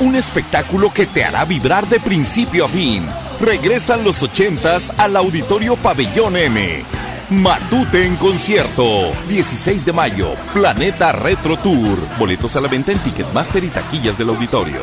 Un 0.00 0.14
espectáculo 0.14 0.92
que 0.92 1.06
te 1.06 1.24
hará 1.24 1.46
vibrar 1.46 1.86
de 1.86 2.00
principio 2.00 2.66
a 2.66 2.68
fin. 2.68 3.02
Regresan 3.40 4.04
los 4.04 4.22
ochentas 4.22 4.92
al 4.98 5.16
Auditorio 5.16 5.74
Pabellón 5.76 6.36
M. 6.36 6.84
Matute 7.30 8.04
en 8.04 8.16
concierto. 8.16 9.10
16 9.26 9.86
de 9.86 9.92
mayo. 9.94 10.34
Planeta 10.52 11.12
Retro 11.12 11.56
Tour. 11.56 11.98
Boletos 12.18 12.56
a 12.56 12.60
la 12.60 12.68
venta 12.68 12.92
en 12.92 12.98
Ticketmaster 12.98 13.64
y 13.64 13.68
taquillas 13.68 14.18
del 14.18 14.28
auditorio. 14.28 14.82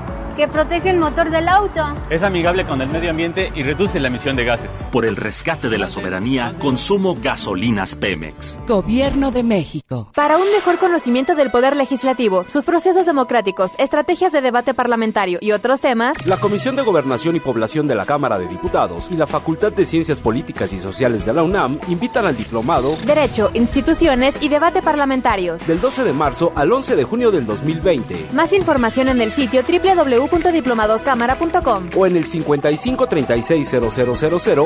que 0.41 0.47
protege 0.47 0.89
el 0.89 0.97
motor 0.97 1.29
del 1.29 1.47
auto. 1.47 1.83
Es 2.09 2.23
amigable 2.23 2.65
con 2.65 2.81
el 2.81 2.89
medio 2.89 3.11
ambiente 3.11 3.51
y 3.53 3.61
reduce 3.61 3.99
la 3.99 4.07
emisión 4.07 4.35
de 4.35 4.43
gases. 4.43 4.71
Por 4.91 5.05
el 5.05 5.15
rescate 5.15 5.69
de 5.69 5.77
la 5.77 5.87
soberanía, 5.87 6.55
consumo 6.59 7.15
gasolinas 7.21 7.95
Pemex. 7.95 8.59
Gobierno 8.67 9.29
de 9.29 9.43
México. 9.43 10.09
Para 10.15 10.37
un 10.37 10.51
mejor 10.51 10.79
conocimiento 10.79 11.35
del 11.35 11.51
Poder 11.51 11.75
Legislativo, 11.75 12.43
sus 12.47 12.65
procesos 12.65 13.05
democráticos, 13.05 13.69
estrategias 13.77 14.31
de 14.31 14.41
debate 14.41 14.73
parlamentario 14.73 15.37
y 15.41 15.51
otros 15.51 15.79
temas, 15.79 16.25
la 16.25 16.37
Comisión 16.37 16.75
de 16.75 16.81
Gobernación 16.81 17.35
y 17.35 17.39
Población 17.39 17.85
de 17.85 17.93
la 17.93 18.07
Cámara 18.07 18.39
de 18.39 18.47
Diputados 18.47 19.11
y 19.11 19.17
la 19.17 19.27
Facultad 19.27 19.71
de 19.71 19.85
Ciencias 19.85 20.21
Políticas 20.21 20.73
y 20.73 20.79
Sociales 20.79 21.23
de 21.23 21.33
la 21.33 21.43
UNAM 21.43 21.77
invitan 21.87 22.25
al 22.25 22.35
diplomado 22.35 22.95
Derecho, 23.05 23.51
Instituciones 23.53 24.33
y 24.41 24.49
Debate 24.49 24.81
Parlamentarios 24.81 25.67
del 25.67 25.79
12 25.79 26.03
de 26.03 26.13
marzo 26.13 26.51
al 26.55 26.71
11 26.71 26.95
de 26.95 27.03
junio 27.03 27.29
del 27.29 27.45
2020. 27.45 28.29
Más 28.33 28.53
información 28.53 29.07
en 29.07 29.21
el 29.21 29.31
sitio 29.33 29.61
www 29.61 30.30
www.diplomadoscámara.com 30.31 31.89
o 31.95 32.05
en 32.05 32.15
el 32.15 32.25
55 32.25 33.07
36 33.07 33.73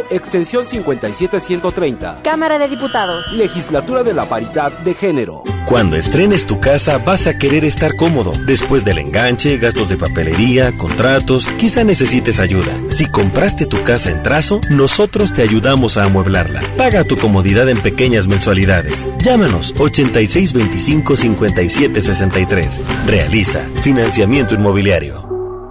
extensión 0.09 0.65
57130. 0.65 2.21
Cámara 2.23 2.59
de 2.59 2.67
Diputados. 2.67 3.31
Legislatura 3.33 4.03
de 4.03 4.13
la 4.13 4.25
Paridad 4.25 4.71
de 4.79 4.93
Género. 4.93 5.43
Cuando 5.65 5.95
estrenes 5.95 6.45
tu 6.45 6.59
casa 6.59 6.99
vas 6.99 7.25
a 7.25 7.37
querer 7.37 7.65
estar 7.65 7.95
cómodo. 7.95 8.31
Después 8.45 8.85
del 8.85 8.99
enganche, 8.99 9.57
gastos 9.57 9.89
de 9.89 9.97
papelería, 9.97 10.71
contratos, 10.77 11.47
quizá 11.59 11.83
necesites 11.83 12.39
ayuda. 12.39 12.71
Si 12.91 13.09
compraste 13.09 13.65
tu 13.65 13.81
casa 13.83 14.11
en 14.11 14.21
trazo, 14.21 14.61
nosotros 14.69 15.33
te 15.33 15.41
ayudamos 15.41 15.97
a 15.97 16.03
amueblarla. 16.03 16.61
Paga 16.77 17.03
tu 17.03 17.17
comodidad 17.17 17.67
en 17.69 17.79
pequeñas 17.79 18.27
mensualidades. 18.27 19.07
Llámanos 19.23 19.73
8625 19.79 21.15
5763. 21.15 22.81
Realiza 23.07 23.61
financiamiento 23.81 24.53
inmobiliario. 24.53 25.24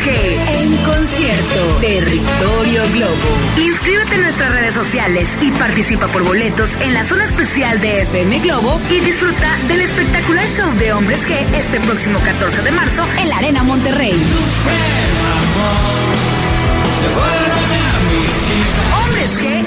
G 0.00 0.10
en 0.10 0.76
concierto. 0.78 1.76
Territorio 1.80 2.82
Globo. 2.94 3.38
Inscríbete 3.58 4.14
en 4.14 4.22
nuestras 4.22 4.52
redes 4.52 4.74
sociales 4.74 5.28
y 5.40 5.50
participa 5.52 6.08
por 6.08 6.22
boletos 6.24 6.70
en 6.80 6.94
la 6.94 7.04
zona 7.04 7.24
especial 7.24 7.80
de 7.80 8.02
FM 8.02 8.40
Globo 8.40 8.80
y 8.90 9.00
disfruta 9.00 9.58
del 9.68 9.80
espectacular 9.80 10.46
show 10.48 10.72
de 10.74 10.92
Hombres 10.92 11.26
G 11.26 11.34
este 11.56 11.80
próximo 11.80 12.18
14 12.20 12.62
de 12.62 12.70
marzo 12.72 13.04
en 13.18 13.28
la 13.28 13.36
Arena 13.38 13.62
Monterrey. 13.62 14.14
Hombres 19.04 19.30
G 19.38 19.61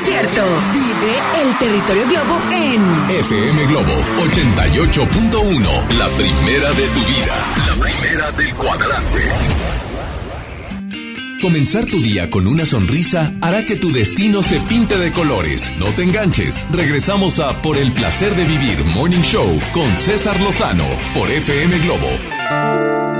concierto. 0.00 0.42
Vive 0.72 1.42
el 1.42 1.58
Territorio 1.58 2.06
Globo 2.08 2.40
en 2.52 3.10
FM 3.10 3.66
Globo 3.66 3.92
88.1. 4.18 5.98
La 5.98 6.08
primera 6.10 6.72
de 6.72 6.88
tu 6.88 7.00
vida. 7.00 7.34
La 7.66 7.74
primera 7.74 8.32
del 8.32 8.54
cuadrante. 8.54 9.20
Comenzar 11.42 11.86
tu 11.86 11.98
día 12.00 12.30
con 12.30 12.46
una 12.46 12.66
sonrisa 12.66 13.32
hará 13.40 13.64
que 13.64 13.76
tu 13.76 13.92
destino 13.92 14.42
se 14.42 14.60
pinte 14.60 14.98
de 14.98 15.10
colores. 15.12 15.72
No 15.78 15.86
te 15.86 16.02
enganches. 16.02 16.66
Regresamos 16.70 17.40
a 17.40 17.62
Por 17.62 17.78
el 17.78 17.92
placer 17.92 18.34
de 18.36 18.44
vivir 18.44 18.84
Morning 18.84 19.22
Show 19.22 19.58
con 19.72 19.96
César 19.96 20.38
Lozano 20.40 20.84
por 21.14 21.30
FM 21.30 21.78
Globo. 21.80 23.19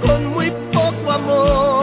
con 0.00 0.26
muy 0.28 0.50
poco 0.72 1.10
amor. 1.10 1.81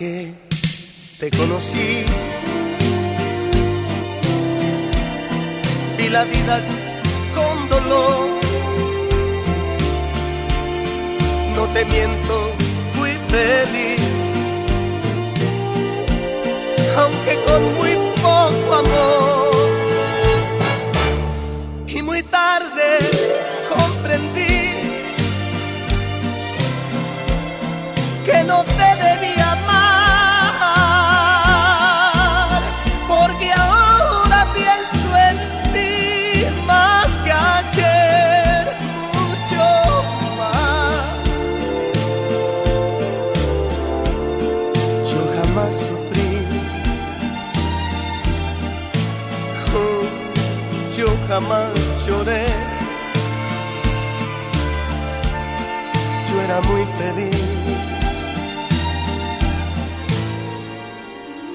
again. 0.00 0.49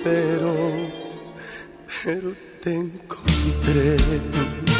pero, 0.06 0.54
pero 2.04 2.32
te 2.62 2.76
encontré. 2.76 4.75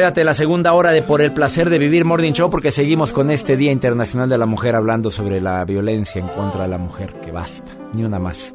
Quédate 0.00 0.24
la 0.24 0.32
segunda 0.32 0.72
hora 0.72 0.92
de 0.92 1.02
Por 1.02 1.20
el 1.20 1.30
placer 1.30 1.68
de 1.68 1.76
vivir 1.78 2.06
Morning 2.06 2.32
Show 2.32 2.48
porque 2.48 2.72
seguimos 2.72 3.12
con 3.12 3.30
este 3.30 3.58
Día 3.58 3.70
Internacional 3.70 4.30
de 4.30 4.38
la 4.38 4.46
Mujer 4.46 4.74
hablando 4.74 5.10
sobre 5.10 5.42
la 5.42 5.62
violencia 5.66 6.22
en 6.22 6.28
contra 6.28 6.62
de 6.62 6.68
la 6.68 6.78
mujer. 6.78 7.12
Que 7.22 7.30
basta, 7.30 7.70
ni 7.92 8.02
una 8.02 8.18
más, 8.18 8.54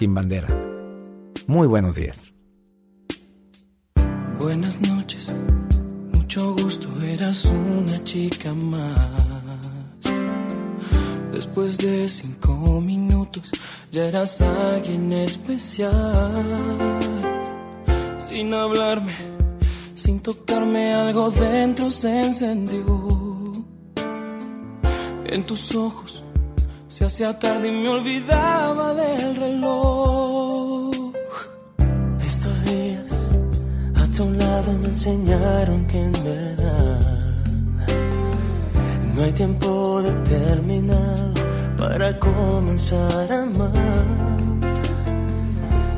sin 0.00 0.12
bandera. 0.12 0.48
Muy 1.46 1.68
buenos 1.68 1.94
días. 1.94 2.32
Buenas 4.40 4.80
noches, 4.80 5.32
mucho 6.12 6.56
gusto, 6.56 6.88
eras 7.04 7.44
una 7.44 8.02
chica 8.02 8.52
más. 8.52 8.90
Después 11.30 11.78
de 11.78 12.08
cinco 12.08 12.80
minutos 12.80 13.48
ya 13.92 14.06
eras 14.06 14.40
alguien 14.40 15.12
especial. 15.12 16.73
Ojos 25.76 26.24
se 26.88 27.04
hacía 27.04 27.38
tarde 27.38 27.68
y 27.68 27.82
me 27.82 27.88
olvidaba 27.88 28.94
del 28.94 29.36
reloj. 29.36 30.90
Estos 32.26 32.64
días 32.64 33.30
a 33.94 34.06
tu 34.16 34.30
lado 34.32 34.72
me 34.72 34.88
enseñaron 34.88 35.86
que 35.86 36.00
en 36.00 36.12
verdad 36.12 37.44
no 39.14 39.22
hay 39.22 39.32
tiempo 39.32 40.02
determinado 40.02 41.34
para 41.78 42.18
comenzar 42.18 43.32
a 43.32 43.42
amar. 43.42 44.06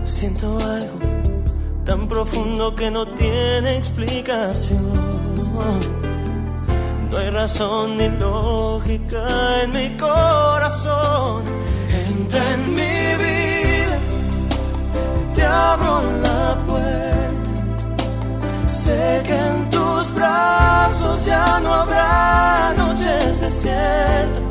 Siento 0.05 0.59
algo 0.59 0.99
tan 1.85 2.07
profundo 2.09 2.75
que 2.75 2.91
no 2.91 3.07
tiene 3.15 3.77
explicación. 3.77 5.96
No 7.11 7.19
hay 7.19 7.31
razón 7.31 7.97
ni 7.99 8.09
lógica 8.09 9.63
en 9.63 9.73
mi 9.73 9.97
corazón. 9.97 11.43
Entra 12.09 12.43
en 12.55 12.75
mi 12.75 13.25
vida, 13.25 13.99
te 15.35 15.45
abro 15.45 16.03
la 16.23 16.57
puerta. 16.67 17.51
Sé 18.69 19.23
que 19.25 19.37
en 19.37 19.71
tus 19.71 20.15
brazos 20.15 21.25
ya 21.25 21.61
no 21.61 21.73
habrá 21.73 22.75
noches 22.77 23.41
desiertas. 23.41 24.46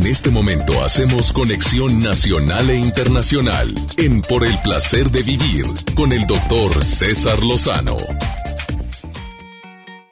En 0.00 0.06
este 0.06 0.30
momento 0.30 0.84
hacemos 0.84 1.32
conexión 1.32 2.00
nacional 2.00 2.70
e 2.70 2.76
internacional 2.76 3.74
en 3.96 4.20
Por 4.20 4.46
el 4.46 4.56
placer 4.60 5.10
de 5.10 5.24
vivir 5.24 5.64
con 5.96 6.12
el 6.12 6.24
doctor 6.24 6.84
César 6.84 7.42
Lozano. 7.42 7.96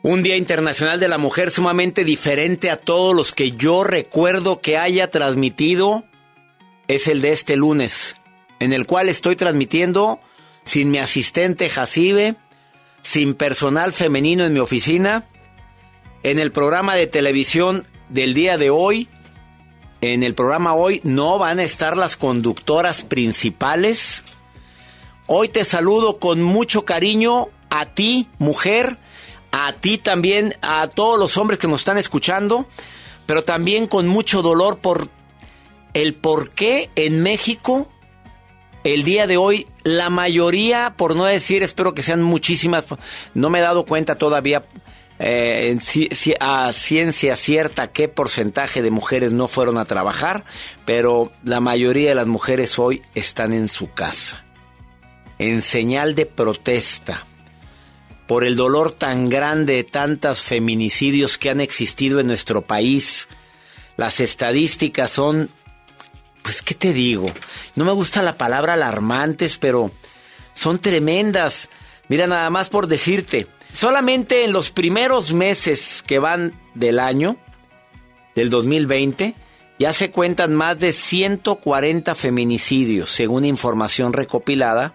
Un 0.02 0.24
Día 0.24 0.36
Internacional 0.36 0.98
de 0.98 1.06
la 1.06 1.18
Mujer 1.18 1.52
sumamente 1.52 2.02
diferente 2.02 2.68
a 2.68 2.76
todos 2.76 3.14
los 3.14 3.32
que 3.32 3.52
yo 3.52 3.84
recuerdo 3.84 4.60
que 4.60 4.76
haya 4.76 5.08
transmitido 5.08 6.04
es 6.88 7.06
el 7.06 7.20
de 7.20 7.30
este 7.30 7.54
lunes, 7.54 8.16
en 8.58 8.72
el 8.72 8.86
cual 8.86 9.08
estoy 9.08 9.36
transmitiendo 9.36 10.18
sin 10.64 10.90
mi 10.90 10.98
asistente 10.98 11.68
Jacibe, 11.68 12.34
sin 13.02 13.34
personal 13.34 13.92
femenino 13.92 14.44
en 14.44 14.52
mi 14.52 14.58
oficina, 14.58 15.28
en 16.24 16.40
el 16.40 16.50
programa 16.50 16.96
de 16.96 17.06
televisión 17.06 17.86
del 18.08 18.34
día 18.34 18.56
de 18.56 18.70
hoy. 18.70 19.08
En 20.12 20.22
el 20.22 20.36
programa 20.36 20.72
hoy 20.74 21.00
no 21.02 21.36
van 21.36 21.58
a 21.58 21.64
estar 21.64 21.96
las 21.96 22.16
conductoras 22.16 23.02
principales. 23.02 24.22
Hoy 25.26 25.48
te 25.48 25.64
saludo 25.64 26.20
con 26.20 26.40
mucho 26.44 26.84
cariño 26.84 27.48
a 27.70 27.86
ti, 27.86 28.28
mujer, 28.38 28.98
a 29.50 29.72
ti 29.72 29.98
también, 29.98 30.54
a 30.62 30.86
todos 30.86 31.18
los 31.18 31.36
hombres 31.36 31.58
que 31.58 31.66
nos 31.66 31.80
están 31.80 31.98
escuchando, 31.98 32.66
pero 33.26 33.42
también 33.42 33.88
con 33.88 34.06
mucho 34.06 34.42
dolor 34.42 34.78
por 34.78 35.08
el 35.92 36.14
por 36.14 36.50
qué 36.50 36.88
en 36.94 37.24
México 37.24 37.88
el 38.84 39.02
día 39.02 39.26
de 39.26 39.36
hoy 39.38 39.66
la 39.82 40.08
mayoría, 40.08 40.94
por 40.96 41.16
no 41.16 41.24
decir, 41.24 41.64
espero 41.64 41.94
que 41.94 42.02
sean 42.02 42.22
muchísimas, 42.22 42.84
no 43.34 43.50
me 43.50 43.58
he 43.58 43.62
dado 43.62 43.84
cuenta 43.84 44.14
todavía, 44.14 44.64
eh, 45.18 45.78
a 46.40 46.72
ciencia 46.72 47.36
cierta 47.36 47.92
qué 47.92 48.08
porcentaje 48.08 48.82
de 48.82 48.90
mujeres 48.90 49.32
no 49.32 49.48
fueron 49.48 49.78
a 49.78 49.84
trabajar, 49.84 50.44
pero 50.84 51.32
la 51.44 51.60
mayoría 51.60 52.10
de 52.10 52.14
las 52.14 52.26
mujeres 52.26 52.78
hoy 52.78 53.02
están 53.14 53.52
en 53.52 53.68
su 53.68 53.90
casa, 53.90 54.44
en 55.38 55.62
señal 55.62 56.14
de 56.14 56.26
protesta 56.26 57.24
por 58.26 58.44
el 58.44 58.56
dolor 58.56 58.90
tan 58.90 59.28
grande 59.28 59.74
de 59.74 59.84
tantos 59.84 60.42
feminicidios 60.42 61.38
que 61.38 61.50
han 61.50 61.60
existido 61.60 62.20
en 62.20 62.26
nuestro 62.26 62.62
país. 62.62 63.28
Las 63.96 64.20
estadísticas 64.20 65.10
son, 65.10 65.48
pues, 66.42 66.60
¿qué 66.60 66.74
te 66.74 66.92
digo? 66.92 67.30
No 67.76 67.84
me 67.84 67.92
gusta 67.92 68.22
la 68.22 68.36
palabra 68.36 68.74
alarmantes, 68.74 69.56
pero 69.56 69.92
son 70.52 70.80
tremendas. 70.80 71.68
Mira, 72.08 72.26
nada 72.26 72.50
más 72.50 72.68
por 72.68 72.88
decirte, 72.88 73.46
solamente 73.76 74.44
en 74.44 74.52
los 74.52 74.70
primeros 74.70 75.34
meses 75.34 76.02
que 76.06 76.18
van 76.18 76.58
del 76.74 76.98
año, 76.98 77.36
del 78.34 78.48
2020, 78.48 79.34
ya 79.78 79.92
se 79.92 80.10
cuentan 80.10 80.54
más 80.54 80.78
de 80.78 80.92
140 80.92 82.14
feminicidios, 82.14 83.10
según 83.10 83.44
información 83.44 84.14
recopilada 84.14 84.94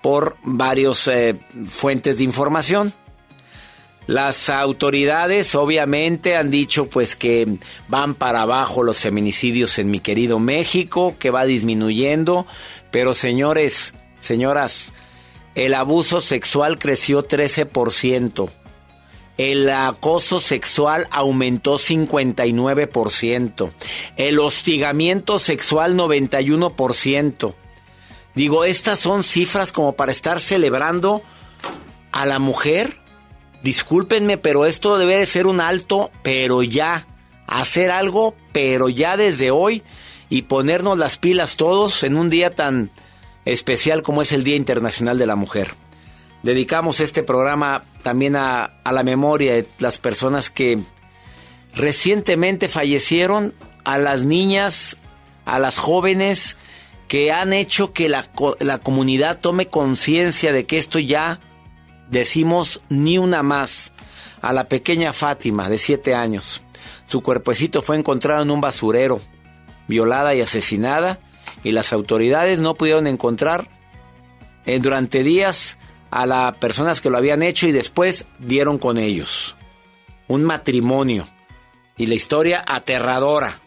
por 0.00 0.36
varios 0.42 1.06
eh, 1.06 1.36
fuentes 1.68 2.18
de 2.18 2.24
información. 2.24 2.92
Las 4.08 4.48
autoridades 4.48 5.54
obviamente 5.54 6.34
han 6.34 6.50
dicho 6.50 6.88
pues 6.88 7.14
que 7.14 7.56
van 7.86 8.14
para 8.16 8.42
abajo 8.42 8.82
los 8.82 8.98
feminicidios 8.98 9.78
en 9.78 9.92
mi 9.92 10.00
querido 10.00 10.40
México, 10.40 11.14
que 11.20 11.30
va 11.30 11.44
disminuyendo, 11.44 12.46
pero 12.90 13.14
señores, 13.14 13.94
señoras, 14.18 14.92
el 15.54 15.74
abuso 15.74 16.20
sexual 16.20 16.78
creció 16.78 17.26
13%. 17.26 18.48
El 19.38 19.68
acoso 19.70 20.38
sexual 20.38 21.06
aumentó 21.10 21.74
59%. 21.74 23.70
El 24.16 24.38
hostigamiento 24.38 25.38
sexual 25.38 25.96
91%. 25.96 27.54
Digo, 28.34 28.64
estas 28.64 28.98
son 28.98 29.22
cifras 29.22 29.72
como 29.72 29.92
para 29.92 30.12
estar 30.12 30.40
celebrando 30.40 31.22
a 32.12 32.24
la 32.24 32.38
mujer. 32.38 33.00
Discúlpenme, 33.62 34.38
pero 34.38 34.64
esto 34.64 34.98
debe 34.98 35.18
de 35.18 35.26
ser 35.26 35.46
un 35.46 35.60
alto, 35.60 36.10
pero 36.22 36.62
ya. 36.62 37.06
Hacer 37.46 37.90
algo, 37.90 38.34
pero 38.52 38.88
ya 38.88 39.16
desde 39.16 39.50
hoy. 39.50 39.82
Y 40.30 40.42
ponernos 40.42 40.96
las 40.96 41.18
pilas 41.18 41.56
todos 41.56 42.02
en 42.04 42.16
un 42.16 42.30
día 42.30 42.54
tan 42.54 42.90
especial 43.44 44.02
como 44.02 44.22
es 44.22 44.32
el 44.32 44.44
Día 44.44 44.56
Internacional 44.56 45.18
de 45.18 45.26
la 45.26 45.36
Mujer. 45.36 45.74
Dedicamos 46.42 47.00
este 47.00 47.22
programa 47.22 47.84
también 48.02 48.36
a, 48.36 48.80
la 48.84 49.02
memoria 49.02 49.54
de 49.54 49.66
las 49.78 49.98
personas 49.98 50.50
que 50.50 50.80
recientemente 51.74 52.68
fallecieron, 52.68 53.54
a 53.84 53.98
las 53.98 54.24
niñas, 54.24 54.96
a 55.44 55.58
las 55.58 55.78
jóvenes, 55.78 56.56
que 57.08 57.30
han 57.32 57.52
hecho 57.52 57.92
que 57.92 58.08
la, 58.08 58.30
la 58.60 58.78
comunidad 58.78 59.38
tome 59.40 59.66
conciencia 59.66 60.52
de 60.52 60.66
que 60.66 60.78
esto 60.78 60.98
ya 60.98 61.40
decimos 62.10 62.82
ni 62.88 63.18
una 63.18 63.42
más. 63.42 63.92
A 64.40 64.52
la 64.52 64.66
pequeña 64.66 65.12
Fátima, 65.12 65.68
de 65.68 65.78
siete 65.78 66.16
años. 66.16 66.64
Su 67.04 67.22
cuerpecito 67.22 67.80
fue 67.80 67.96
encontrado 67.96 68.42
en 68.42 68.50
un 68.50 68.60
basurero, 68.60 69.20
violada 69.86 70.34
y 70.34 70.40
asesinada, 70.40 71.20
y 71.64 71.72
las 71.72 71.92
autoridades 71.92 72.60
no 72.60 72.74
pudieron 72.74 73.06
encontrar 73.06 73.68
eh, 74.64 74.78
durante 74.78 75.22
días 75.22 75.78
a 76.10 76.26
las 76.26 76.56
personas 76.56 77.00
que 77.00 77.10
lo 77.10 77.16
habían 77.16 77.42
hecho 77.42 77.66
y 77.66 77.72
después 77.72 78.26
dieron 78.38 78.78
con 78.78 78.98
ellos. 78.98 79.56
Un 80.28 80.44
matrimonio. 80.44 81.26
Y 81.96 82.06
la 82.06 82.14
historia 82.14 82.64
aterradora. 82.66 83.60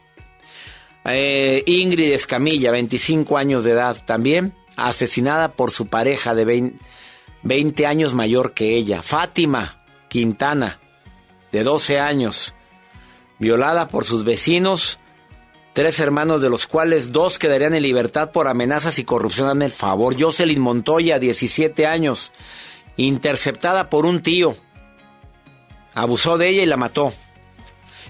Eh, 1.05 1.63
Ingrid 1.67 2.13
Escamilla, 2.13 2.71
25 2.71 3.37
años 3.37 3.63
de 3.63 3.71
edad 3.71 4.03
también, 4.05 4.55
asesinada 4.75 5.53
por 5.53 5.71
su 5.71 5.87
pareja 5.87 6.33
de 6.33 6.71
20, 7.43 7.85
años 7.85 8.13
mayor 8.13 8.53
que 8.53 8.75
ella. 8.75 9.01
Fátima 9.01 9.83
Quintana, 10.09 10.79
de 11.51 11.63
12 11.63 11.99
años, 11.99 12.55
violada 13.39 13.87
por 13.87 14.03
sus 14.03 14.23
vecinos, 14.23 14.99
tres 15.75 15.99
hermanos 15.99 16.41
de 16.41 16.49
los 16.49 16.67
cuales 16.67 17.11
dos 17.11 17.37
quedarían 17.37 17.73
en 17.73 17.83
libertad 17.83 18.31
por 18.31 18.47
amenazas 18.47 18.97
y 18.97 19.03
corrupción. 19.03 19.47
Dame 19.47 19.65
el 19.65 19.71
favor. 19.71 20.15
Jocelyn 20.17 20.61
Montoya, 20.61 21.19
17 21.19 21.85
años, 21.85 22.31
interceptada 22.95 23.89
por 23.89 24.05
un 24.05 24.23
tío. 24.23 24.55
Abusó 25.93 26.37
de 26.37 26.47
ella 26.47 26.63
y 26.63 26.65
la 26.65 26.77
mató. 26.77 27.13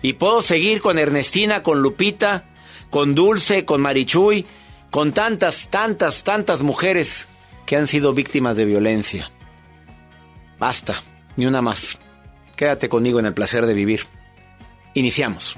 Y 0.03 0.13
puedo 0.13 0.43
seguir 0.43 0.79
con 0.79 0.99
Ernestina, 0.99 1.63
con 1.63 1.81
Lupita, 1.81 2.45
con 2.91 3.15
Dulce, 3.15 3.65
con 3.65 3.81
Marichuy, 3.81 4.45
con 4.91 5.11
tantas, 5.11 5.69
tantas, 5.71 6.23
tantas 6.23 6.61
mujeres 6.61 7.27
que 7.65 7.77
han 7.77 7.87
sido 7.87 8.13
víctimas 8.13 8.57
de 8.57 8.65
violencia. 8.65 9.31
Basta, 10.59 11.01
ni 11.35 11.47
una 11.47 11.63
más. 11.63 11.97
Quédate 12.55 12.89
conmigo 12.89 13.19
en 13.19 13.25
el 13.25 13.33
placer 13.33 13.65
de 13.65 13.73
vivir. 13.73 14.01
Iniciamos. 14.93 15.57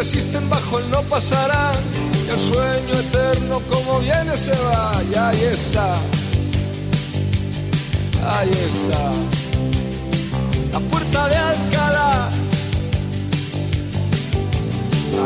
Resisten 0.00 0.48
bajo 0.48 0.78
el 0.78 0.90
no 0.90 1.02
pasarán, 1.02 1.74
y 2.24 2.30
el 2.30 2.40
sueño 2.40 2.94
eterno 3.00 3.60
como 3.68 3.98
viene 3.98 4.34
se 4.34 4.52
va, 4.52 4.94
y 5.10 5.14
ahí 5.14 5.42
está, 5.42 5.94
ahí 8.34 8.48
está. 8.48 9.12
La 10.72 10.80
puerta 10.80 11.28
de 11.28 11.36
Alcalá. 11.36 12.30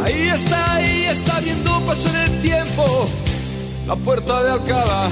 Ahí 0.05 0.29
está, 0.35 0.75
ahí 0.75 1.05
está 1.05 1.39
viendo 1.39 1.81
pasar 1.87 2.17
el 2.29 2.43
tiempo. 2.43 3.07
La 3.87 3.95
puerta 3.95 4.43
de 4.43 4.51
Alcalá. 4.51 5.09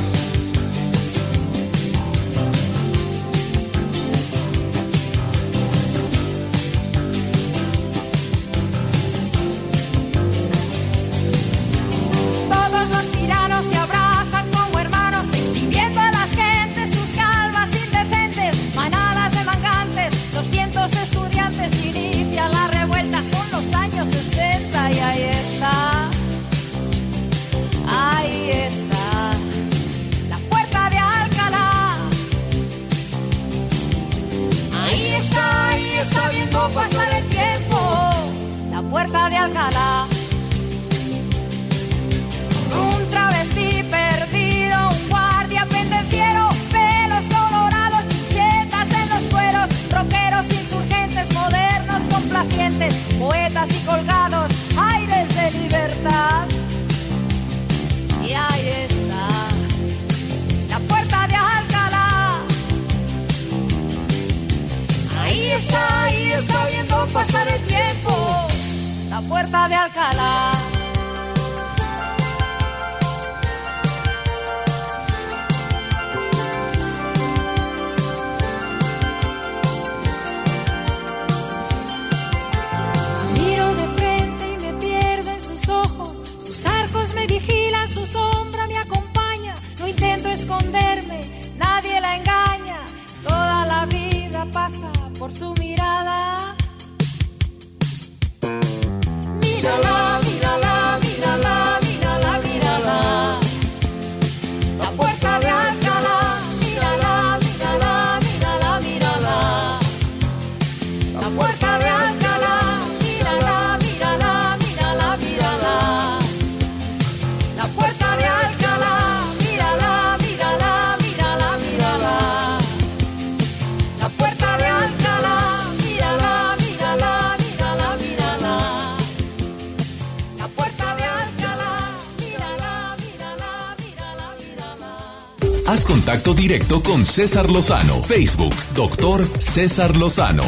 Contacto 136.33 136.35
directo 136.35 136.83
con 136.83 137.05
César 137.05 137.51
Lozano. 137.51 138.03
Facebook, 138.03 138.55
doctor 138.75 139.27
César 139.41 139.97
Lozano. 139.97 140.45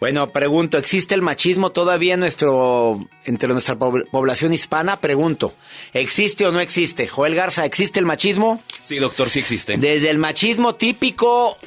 Bueno, 0.00 0.30
pregunto, 0.30 0.78
¿existe 0.78 1.14
el 1.14 1.22
machismo 1.22 1.70
todavía 1.70 2.14
en 2.14 2.20
nuestro, 2.20 3.00
entre 3.24 3.48
nuestra 3.48 3.76
pob- 3.76 4.08
población 4.10 4.52
hispana? 4.52 5.00
Pregunto, 5.00 5.54
¿existe 5.92 6.46
o 6.46 6.52
no 6.52 6.60
existe? 6.60 7.08
Joel 7.08 7.34
Garza, 7.34 7.64
¿existe 7.64 7.98
el 7.98 8.06
machismo? 8.06 8.60
Sí, 8.80 8.98
doctor, 8.98 9.28
sí 9.28 9.40
existe. 9.40 9.76
Desde 9.76 10.10
el 10.10 10.18
machismo 10.18 10.74
típico 10.76 11.58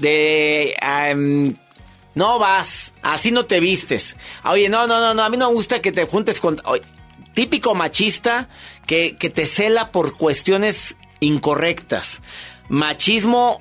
de... 0.00 0.74
no 2.14 2.38
vas, 2.40 2.94
así 3.02 3.30
no 3.30 3.46
te 3.46 3.60
vistes. 3.60 4.16
Oye, 4.44 4.68
no, 4.68 4.86
no, 4.88 4.98
no, 5.00 5.14
no, 5.14 5.22
a 5.22 5.30
mí 5.30 5.36
no 5.36 5.48
me 5.50 5.54
gusta 5.54 5.80
que 5.80 5.92
te 5.92 6.04
juntes 6.06 6.40
con... 6.40 6.60
oye, 6.64 6.82
típico 7.32 7.76
machista 7.76 8.48
que, 8.86 9.16
que 9.16 9.30
te 9.30 9.46
cela 9.46 9.92
por 9.92 10.16
cuestiones 10.16 10.96
incorrectas. 11.20 12.22
Machismo 12.68 13.60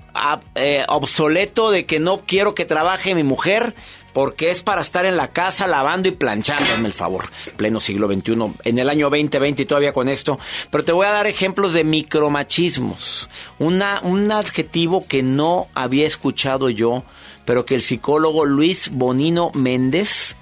eh, 0.56 0.84
obsoleto 0.90 1.72
de 1.72 1.86
que 1.86 2.00
no 2.00 2.24
quiero 2.26 2.56
que 2.56 2.66
trabaje 2.66 3.16
mi 3.16 3.24
mujer 3.24 3.74
porque 4.18 4.50
es 4.50 4.64
para 4.64 4.82
estar 4.82 5.06
en 5.06 5.16
la 5.16 5.32
casa 5.32 5.68
lavando 5.68 6.08
y 6.08 6.12
planchando, 6.12 6.64
hazme 6.74 6.88
el 6.88 6.94
favor. 6.94 7.26
Pleno 7.56 7.80
siglo 7.80 8.12
XXI, 8.12 8.34
en 8.64 8.80
el 8.80 8.90
año 8.90 9.12
2020 9.12 9.62
y 9.62 9.66
todavía 9.66 9.94
con 9.94 10.10
esto. 10.10 10.40
Pero 10.72 10.84
te 10.84 10.92
voy 10.92 11.06
a 11.06 11.12
dar 11.12 11.28
ejemplos 11.28 11.74
de 11.74 11.84
micromachismos. 11.84 13.30
Una, 13.60 14.00
un 14.02 14.32
adjetivo 14.32 15.06
que 15.08 15.22
no 15.22 15.68
había 15.76 16.08
escuchado 16.08 16.72
yo, 16.72 17.04
pero 17.46 17.64
que 17.64 17.76
el 17.76 17.84
psicólogo 17.84 18.46
Luis 18.46 18.90
Bonino 18.92 19.52
Méndez 19.54 20.36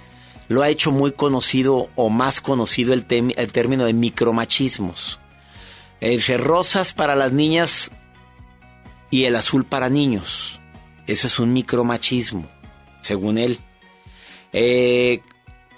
lo 0.47 0.61
ha 0.61 0.69
hecho 0.69 0.91
muy 0.91 1.11
conocido 1.11 1.89
o 1.95 2.09
más 2.09 2.39
conocido 2.39 2.93
el, 2.93 3.05
el 3.09 3.51
término 3.51 3.83
de 3.85 3.93
micromachismos. 3.93 5.19
Ser 6.19 6.41
rosas 6.41 6.93
para 6.93 7.15
las 7.15 7.31
niñas 7.31 7.91
y 9.09 9.25
el 9.25 9.35
azul 9.35 9.65
para 9.65 9.89
niños. 9.89 10.61
Eso 11.07 11.27
es 11.27 11.39
un 11.39 11.53
micromachismo, 11.53 12.49
según 13.01 13.37
él. 13.37 13.59
Eh, 14.53 15.21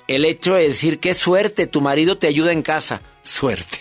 el 0.08 0.26
hecho 0.26 0.56
de 0.56 0.68
decir, 0.68 1.00
qué 1.00 1.16
suerte, 1.16 1.68
tu 1.68 1.82
marido 1.82 2.18
te 2.18 2.28
ayuda 2.28 2.52
en 2.52 2.62
casa. 2.62 3.02
Suerte. 3.24 3.80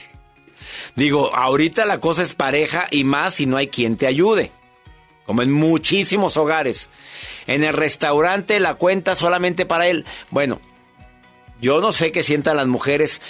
Digo, 0.94 1.34
ahorita 1.34 1.84
la 1.84 2.00
cosa 2.00 2.22
es 2.22 2.34
pareja 2.34 2.88
y 2.90 3.04
más 3.04 3.34
si 3.34 3.46
no 3.46 3.56
hay 3.56 3.68
quien 3.68 3.96
te 3.96 4.06
ayude. 4.06 4.50
Como 5.24 5.42
en 5.42 5.52
muchísimos 5.52 6.36
hogares. 6.36 6.88
En 7.46 7.64
el 7.64 7.74
restaurante 7.74 8.60
la 8.60 8.74
cuenta 8.74 9.14
solamente 9.14 9.66
para 9.66 9.88
él. 9.88 10.04
Bueno, 10.30 10.60
yo 11.60 11.80
no 11.80 11.92
sé 11.92 12.12
qué 12.12 12.22
sientan 12.22 12.56
las 12.56 12.66
mujeres. 12.66 13.20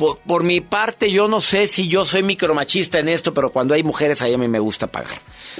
Por, 0.00 0.44
mi 0.44 0.62
parte, 0.62 1.12
yo 1.12 1.28
no 1.28 1.42
sé 1.42 1.66
si 1.66 1.86
yo 1.86 2.06
soy 2.06 2.22
micromachista 2.22 2.98
en 2.98 3.08
esto, 3.08 3.34
pero 3.34 3.52
cuando 3.52 3.74
hay 3.74 3.82
mujeres, 3.82 4.22
ahí 4.22 4.32
a 4.32 4.38
mí 4.38 4.48
me 4.48 4.58
gusta 4.58 4.86
pagar. 4.86 5.12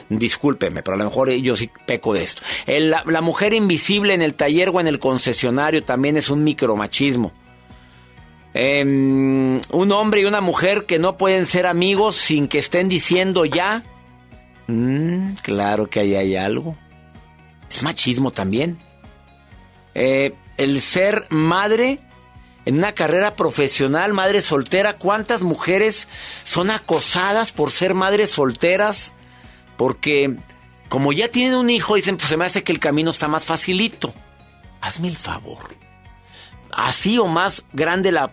Discúlpeme, 0.08 0.82
pero 0.82 0.94
a 0.94 0.98
lo 0.98 1.04
mejor 1.04 1.30
yo 1.30 1.54
sí 1.56 1.70
peco 1.84 2.14
de 2.14 2.22
esto. 2.22 2.40
La, 2.66 3.20
mujer 3.20 3.52
invisible 3.52 4.14
en 4.14 4.22
el 4.22 4.32
taller 4.32 4.70
o 4.70 4.80
en 4.80 4.86
el 4.86 4.98
concesionario 4.98 5.84
también 5.84 6.16
es 6.16 6.30
un 6.30 6.42
micromachismo. 6.42 7.32
Em, 8.54 9.60
un 9.72 9.92
hombre 9.92 10.22
y 10.22 10.24
una 10.24 10.40
mujer 10.40 10.86
que 10.86 10.98
no 10.98 11.18
pueden 11.18 11.44
ser 11.44 11.66
amigos 11.66 12.16
sin 12.16 12.48
que 12.48 12.60
estén 12.60 12.88
diciendo 12.88 13.44
ya. 13.44 13.84
Mm, 14.68 15.34
claro 15.42 15.86
que 15.90 16.00
ahí 16.00 16.14
hay 16.14 16.36
algo. 16.36 16.78
Es 17.68 17.82
machismo 17.82 18.30
también. 18.30 18.78
Eh, 19.92 20.32
el 20.56 20.80
ser 20.80 21.26
madre 21.28 22.00
en 22.66 22.78
una 22.78 22.93
carrera 22.93 23.37
profesional, 23.37 24.12
madre 24.12 24.43
soltera, 24.43 24.99
¿cuántas 24.99 25.43
mujeres 25.43 26.09
son 26.45 26.70
acosadas 26.70 27.53
por 27.53 27.70
ser 27.70 27.95
madres 27.95 28.31
solteras? 28.31 29.12
Porque 29.77 30.37
como 30.89 31.12
ya 31.12 31.28
tienen 31.28 31.55
un 31.55 31.70
hijo, 31.70 31.95
dicen, 31.95 32.16
pues 32.16 32.28
se 32.28 32.37
me 32.37 32.45
hace 32.45 32.62
que 32.62 32.73
el 32.73 32.81
camino 32.81 33.11
está 33.11 33.28
más 33.28 33.45
facilito. 33.45 34.12
Hazme 34.81 35.09
el 35.09 35.16
favor. 35.16 35.74
Así 36.73 37.19
o 37.19 37.27
más 37.27 37.65
grande 37.73 38.12
la 38.12 38.32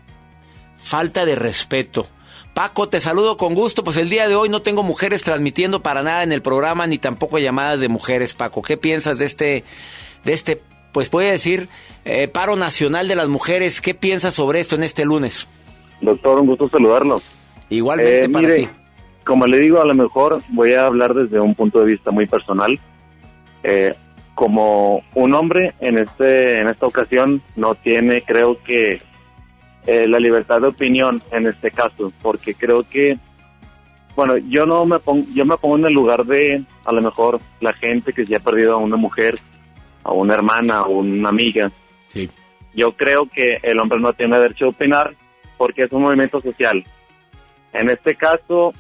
falta 0.78 1.26
de 1.26 1.36
respeto. 1.36 2.08
Paco, 2.54 2.90
te 2.90 3.00
saludo 3.00 3.38
con 3.38 3.54
gusto. 3.54 3.84
Pues 3.84 3.98
el 3.98 4.10
día 4.10 4.28
de 4.28 4.36
hoy 4.36 4.50
no 4.50 4.64
tengo 4.64 4.82
mujeres 4.82 5.22
transmitiendo 5.22 5.84
para 5.84 6.02
nada 6.02 6.24
en 6.24 6.32
el 6.32 6.42
programa, 6.42 6.88
ni 6.88 6.98
tampoco 6.98 7.38
llamadas 7.38 7.80
de 7.80 7.88
mujeres, 7.88 8.34
Paco. 8.34 8.64
¿Qué 8.64 8.78
piensas 8.78 9.20
de 9.20 9.26
este, 9.26 9.64
de 10.24 10.34
este, 10.34 10.64
pues 11.10 11.28
a 11.28 11.32
decir, 11.32 11.70
eh, 12.06 12.28
paro 12.28 12.56
nacional 12.56 13.08
de 13.08 13.16
las 13.16 13.28
mujeres? 13.28 13.82
¿Qué 13.82 13.94
piensas 13.94 14.34
sobre 14.34 14.60
esto 14.60 14.76
en 14.76 14.84
este 14.84 15.06
lunes? 15.06 15.48
Doctor, 16.02 16.40
un 16.40 16.48
gusto 16.48 16.68
saludarlo. 16.68 17.22
Igualmente 17.70 18.26
Eh, 18.26 18.30
para 18.30 18.48
mire, 18.48 18.60
ti. 18.62 18.70
como 19.26 19.46
le 19.48 19.60
digo, 19.60 19.82
a 19.82 19.86
lo 19.86 19.94
mejor 19.96 20.42
voy 20.50 20.74
a 20.74 20.86
hablar 20.86 21.14
desde 21.14 21.40
un 21.40 21.54
punto 21.56 21.80
de 21.80 21.86
vista 21.88 22.12
muy 22.12 22.26
personal. 22.26 22.80
Eh, 23.64 23.94
como 24.36 25.02
un 25.16 25.34
hombre 25.34 25.74
en 25.80 25.98
este 25.98 26.60
en 26.60 26.68
esta 26.68 26.86
ocasión 26.86 27.42
no 27.56 27.74
tiene, 27.76 28.22
creo 28.22 28.62
que 28.64 29.02
eh, 29.88 30.08
la 30.08 30.20
libertad 30.20 30.62
de 30.62 30.68
opinión 30.68 31.22
en 31.32 31.48
este 31.48 31.72
caso, 31.72 32.12
porque 32.22 32.54
creo 32.54 32.84
que 32.90 33.18
bueno, 34.16 34.38
yo 34.38 34.66
no 34.66 34.86
me 34.86 35.00
pongo, 35.00 35.26
yo 35.34 35.46
me 35.46 35.58
pongo 35.58 35.78
en 35.78 35.86
el 35.86 35.94
lugar 35.94 36.26
de 36.26 36.64
a 36.86 36.92
lo 36.92 37.02
mejor 37.02 37.40
la 37.62 37.74
gente 37.74 38.14
que 38.14 38.26
ya 38.26 38.38
ha 38.38 38.40
perdido 38.40 38.74
a 38.74 38.78
una 38.78 38.96
mujer, 38.96 39.38
a 40.08 40.14
una 40.14 40.34
hermana, 40.34 40.80
a 40.80 40.88
una 40.88 41.30
amiga. 41.30 41.72
Sí. 42.08 42.30
Yo 42.74 42.96
creo 42.96 43.28
que 43.28 43.60
el 43.62 43.80
hombre 43.80 44.00
no 44.00 44.14
tiene 44.14 44.40
derecho 44.40 44.66
a 44.66 44.70
opinar 44.70 45.16
porque 45.58 45.84
es 45.84 45.92
un 45.92 46.04
movimiento 46.04 46.42
social. 46.42 46.86
En 47.74 47.90
este 47.90 48.16
caso, 48.16 48.74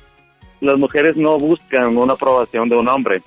las 0.61 0.77
mujeres 0.77 1.17
no 1.17 1.37
buscan 1.37 1.97
una 1.97 2.13
aprobación 2.13 2.69
de 2.69 2.77
un 2.77 2.87
hombre, 2.87 3.21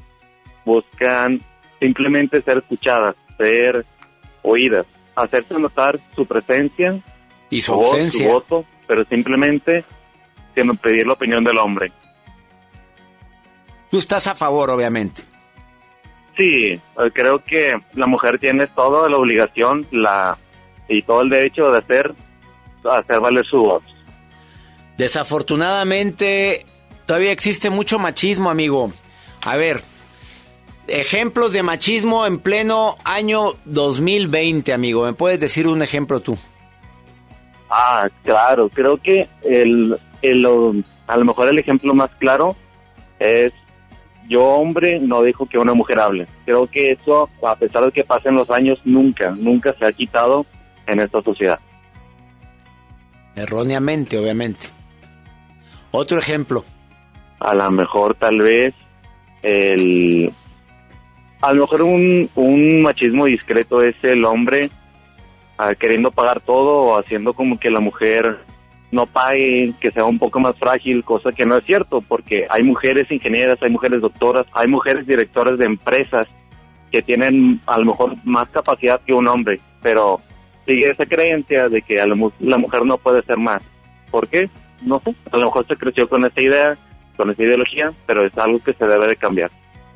buscan 0.65 1.41
simplemente 1.79 2.43
ser 2.43 2.59
escuchadas, 2.59 3.17
ser 3.37 3.85
oídas, 4.43 4.87
hacerse 5.15 5.59
notar 5.59 5.99
su 6.15 6.25
presencia 6.25 6.99
y 7.51 7.61
su 7.61 7.75
voz, 7.75 8.13
su 8.13 8.25
voto, 8.25 8.65
pero 8.87 9.05
simplemente 9.05 9.85
sin 10.55 10.77
pedir 10.79 11.07
la 11.07 11.13
opinión 11.13 11.45
del 11.45 11.59
hombre. 11.59 11.93
Tú 13.91 13.99
estás 13.99 14.27
a 14.29 14.35
favor, 14.35 14.71
obviamente. 14.71 15.30
Sí, 16.37 16.73
eh, 16.73 16.81
creo 17.13 17.45
que 17.45 17.81
la 17.95 18.07
mujer 18.07 18.39
tiene 18.39 18.67
toda 18.69 19.09
la 19.09 19.17
obligación 19.17 19.87
la 19.91 20.39
y 20.89 21.03
todo 21.03 21.23
el 21.23 21.31
derecho 21.31 21.71
de 21.71 21.79
hacer 21.79 22.15
hacer 22.85 23.21
valer 23.21 23.47
su 23.47 23.59
voz. 23.59 23.83
Desafortunadamente, 24.97 26.67
todavía 27.07 27.33
existe 27.33 27.71
mucho 27.71 27.99
machismo, 27.99 28.51
amigo. 28.51 28.93
A 29.47 29.57
ver, 29.57 29.83
ejemplos 30.89 31.53
de 31.53 31.63
machismo 31.63 32.27
en 32.27 32.39
pleno 32.39 32.97
año 33.05 33.55
2020, 33.65 34.73
amigo. 34.73 35.05
¿Me 35.05 35.13
puedes 35.13 35.41
decir 35.41 35.67
un 35.69 35.83
ejemplo 35.83 36.21
tú? 36.21 36.37
Ah, 37.71 38.09
claro, 38.25 38.69
creo 38.69 38.97
que 38.97 39.29
el, 39.43 39.97
el, 40.23 40.85
a 41.07 41.17
lo 41.17 41.25
mejor 41.25 41.49
el 41.49 41.59
ejemplo 41.59 41.95
más 41.95 42.11
claro 42.19 42.57
es 43.21 43.53
yo 44.29 44.45
hombre 44.45 45.01
no 45.01 45.23
dejo 45.23 45.47
que 45.47 45.59
una 45.59 45.75
mujer 45.75 45.99
hable. 45.99 46.27
Creo 46.45 46.67
que 46.67 46.93
eso, 46.93 47.29
a 47.47 47.57
pesar 47.57 47.85
de 47.85 47.93
que 47.93 48.05
pasen 48.05 48.35
los 48.35 48.51
años, 48.51 48.81
nunca, 48.85 49.31
nunca 49.31 49.75
se 49.79 49.85
ha 49.85 49.93
quitado 49.93 50.47
en 50.87 51.01
esta 51.01 51.23
sociedad. 51.23 51.59
Erróneamente, 53.35 54.19
obviamente. 54.19 54.67
Otro 55.91 56.19
ejemplo. 56.19 56.65
A 57.39 57.55
lo 57.55 57.71
mejor 57.71 58.15
tal 58.15 58.41
vez 58.41 58.75
el... 59.43 60.33
A 61.41 61.53
lo 61.53 61.63
mejor 61.63 61.83
un, 61.83 62.29
un 62.35 62.83
machismo 62.83 63.25
discreto 63.25 63.83
es 63.83 63.97
el 64.03 64.27
hombre 64.27 64.69
ah, 65.57 65.75
queriendo 65.75 66.11
pagar 66.11 66.41
todo 66.41 66.83
o 66.83 66.99
haciendo 66.99 67.33
como 67.33 67.59
que 67.59 67.71
la 67.71 67.81
mujer 67.81 68.41
no 68.93 69.07
pague, 69.07 69.73
que 69.81 69.91
sea 69.93 70.05
un 70.05 70.19
poco 70.19 70.41
más 70.41 70.57
frágil, 70.59 71.05
cosa 71.05 71.31
que 71.33 71.47
no 71.47 71.57
es 71.57 71.65
cierto, 71.65 72.01
porque 72.01 72.47
hay 72.51 72.63
mujeres 72.63 73.11
ingenieras, 73.11 73.59
hay 73.63 73.71
mujeres 73.71 74.01
doctoras, 74.01 74.47
hay 74.53 74.67
mujeres 74.69 75.07
directoras 75.07 75.59
de 75.59 75.67
empresas 75.67 76.27
que 76.91 77.03
tienen 77.03 77.61
a 77.67 77.79
lo 77.79 77.85
mejor 77.87 78.17
más 78.25 78.49
capacidad 78.51 79.01
que 79.03 79.13
un 79.15 79.29
hombre, 79.29 79.61
pero 79.81 80.21
sigue 80.67 80.91
esa 80.91 81.07
creencia 81.07 81.69
de 81.69 81.83
que 81.83 82.01
a 82.01 82.07
mu- 82.07 82.33
la 82.41 82.59
mujer 82.59 82.85
no 82.85 82.99
puede 82.99 83.23
ser 83.23 83.37
más. 83.39 83.63
¿Por 84.11 84.27
qué? 84.29 84.51
No 84.83 85.01
sé, 85.05 85.15
a 85.31 85.37
lo 85.37 85.47
mejor 85.47 85.67
se 85.69 85.77
creció 85.77 86.09
con 86.09 86.25
esa 86.25 86.41
idea, 86.41 86.79
con 87.17 87.31
esa 87.31 87.43
ideología, 87.45 87.93
pero 88.07 88.25
es 88.25 88.37
algo 88.39 88.59
que 88.59 88.73
se 88.73 88.87
debe 88.87 89.07
de 89.07 89.17
cambiar. 89.17 89.51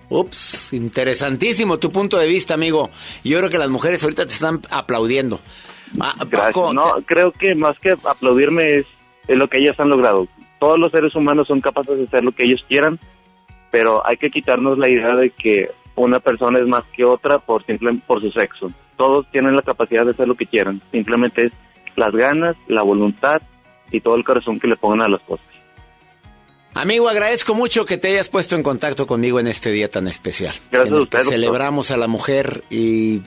Ups, 0.09 0.73
interesantísimo 0.73 1.79
tu 1.79 1.91
punto 1.91 2.19
de 2.19 2.27
vista, 2.27 2.55
amigo. 2.55 2.91
Yo 3.25 3.39
creo 3.39 3.51
que 3.51 3.59
las 3.59 3.71
mujeres 3.71 4.03
ahorita 4.03 4.27
te 4.27 4.33
están 4.33 4.61
aplaudiendo. 4.71 5.41
Ah. 6.01 6.15
Paco, 6.31 6.73
No, 6.73 6.95
creo 7.07 7.33
que 7.33 7.55
más 7.55 7.79
que 7.79 7.93
aplaudirme 7.93 8.77
es, 8.77 8.87
es 9.29 9.37
lo 9.37 9.49
que 9.49 9.59
ellas 9.59 9.79
han 9.79 9.89
logrado. 9.89 10.29
Todos 10.59 10.79
los 10.79 10.93
seres 10.93 11.15
humanos 11.15 11.49
son 11.49 11.61
capaces 11.61 11.97
de 11.97 12.05
hacer 12.05 12.25
lo 12.25 12.33
que 12.33 12.45
ellos 12.45 12.65
quieran, 12.69 12.99
pero 13.71 14.07
hay 14.07 14.17
que 14.17 14.31
quitarnos 14.31 14.79
la 14.79 14.89
idea 14.89 15.15
de 15.17 15.31
que 15.31 15.71
una 15.97 16.21
persona 16.21 16.59
es 16.59 16.67
más 16.67 16.83
que 16.97 17.05
otra 17.05 17.39
por 17.39 17.65
simple, 17.67 17.93
por 18.07 18.21
su 18.21 18.31
sexo. 18.31 18.73
Todos 18.97 19.27
tienen 19.31 19.57
la 19.57 19.63
capacidad 19.63 20.05
de 20.05 20.13
hacer 20.13 20.29
lo 20.29 20.37
que 20.37 20.47
quieran. 20.47 20.81
Simplemente 20.91 21.47
es 21.47 21.53
las 21.97 22.13
ganas, 22.13 22.57
la 22.69 22.83
voluntad 22.83 23.43
y 23.91 24.01
todo 24.01 24.17
el 24.17 24.25
corazón 24.25 24.59
que 24.59 24.69
le 24.69 24.77
pongan 24.77 25.03
a 25.03 25.09
las 25.09 25.21
cosas. 25.23 25.47
Amigo, 26.75 27.09
agradezco 27.09 27.55
mucho 27.55 27.85
que 27.85 27.99
te 27.99 28.09
hayas 28.09 28.29
puesto 28.29 28.57
en 28.57 28.65
contacto 28.65 29.07
conmigo 29.07 29.39
en 29.39 29.47
este 29.47 29.71
día 29.71 29.89
tan 29.89 30.09
especial. 30.09 30.55
Gracias 30.73 30.89
en 30.89 30.95
a 30.95 31.03
usted, 31.03 31.19
doctor. 31.19 31.33
celebramos 31.33 31.91
a 31.93 31.97
la 31.97 32.09
mujer 32.09 32.65
y 32.69 33.23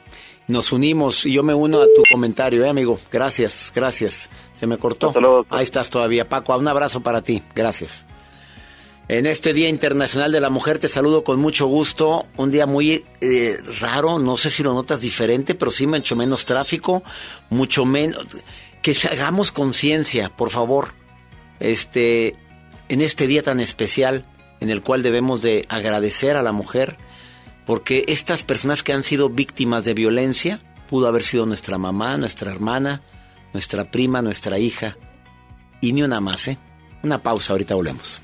nos 0.48 0.74
unimos. 0.74 1.26
Y 1.26 1.34
yo 1.34 1.44
me 1.44 1.54
uno 1.54 1.80
a 1.80 1.86
tu 1.86 2.04
comentario, 2.12 2.66
¿eh, 2.66 2.70
amigo? 2.70 3.00
Gracias, 3.10 3.72
gracias. 3.74 4.30
Se 4.54 4.68
me 4.68 4.78
cortó. 4.78 5.14
Ahí 5.50 5.64
estás 5.64 5.90
todavía, 5.90 6.28
Paco. 6.28 6.58
Un 6.58 6.68
abrazo 6.68 7.02
para 7.02 7.22
ti. 7.22 7.42
Gracias. 7.56 8.06
En 9.08 9.26
este 9.26 9.54
Día 9.54 9.70
Internacional 9.70 10.34
de 10.34 10.42
la 10.42 10.50
Mujer 10.50 10.80
te 10.80 10.90
saludo 10.90 11.24
con 11.24 11.40
mucho 11.40 11.68
gusto. 11.68 12.26
Un 12.36 12.52
día 12.52 12.66
muy 12.66 13.06
eh, 13.22 13.58
raro, 13.80 14.20
no 14.20 14.36
sé 14.36 14.50
si 14.50 14.64
lo 14.64 14.74
notas 14.74 15.00
diferente, 15.00 15.56
pero 15.56 15.72
sí 15.72 15.88
mucho 15.88 16.18
menos 16.18 16.44
tráfico, 16.46 17.04
mucho 17.50 17.86
menos... 17.86 18.26
Que 18.82 18.96
hagamos 19.10 19.54
conciencia, 19.54 20.30
por 20.36 20.50
favor. 20.50 20.90
Este, 21.60 22.36
en 22.90 23.02
este 23.02 23.28
día 23.28 23.44
tan 23.44 23.60
especial 23.60 24.26
en 24.60 24.70
el 24.70 24.82
cual 24.82 25.04
debemos 25.04 25.42
de 25.42 25.66
agradecer 25.70 26.36
a 26.36 26.44
la 26.44 26.52
mujer 26.52 26.98
porque 27.66 28.06
estas 28.08 28.44
personas 28.44 28.82
que 28.82 28.94
han 28.94 29.04
sido 29.04 29.30
víctimas 29.30 29.86
de 29.86 29.94
violencia 29.94 30.62
pudo 30.90 31.08
haber 31.08 31.24
sido 31.24 31.46
nuestra 31.46 31.78
mamá, 31.78 32.18
nuestra 32.18 32.52
hermana, 32.52 33.02
nuestra 33.54 33.92
prima, 33.92 34.22
nuestra 34.22 34.58
hija 34.58 34.98
y 35.82 35.94
ni 35.94 36.02
una 36.02 36.22
más, 36.22 36.48
¿eh? 36.48 36.58
Una 37.04 37.22
pausa, 37.22 37.54
ahorita 37.54 37.76
volvemos. 37.76 38.22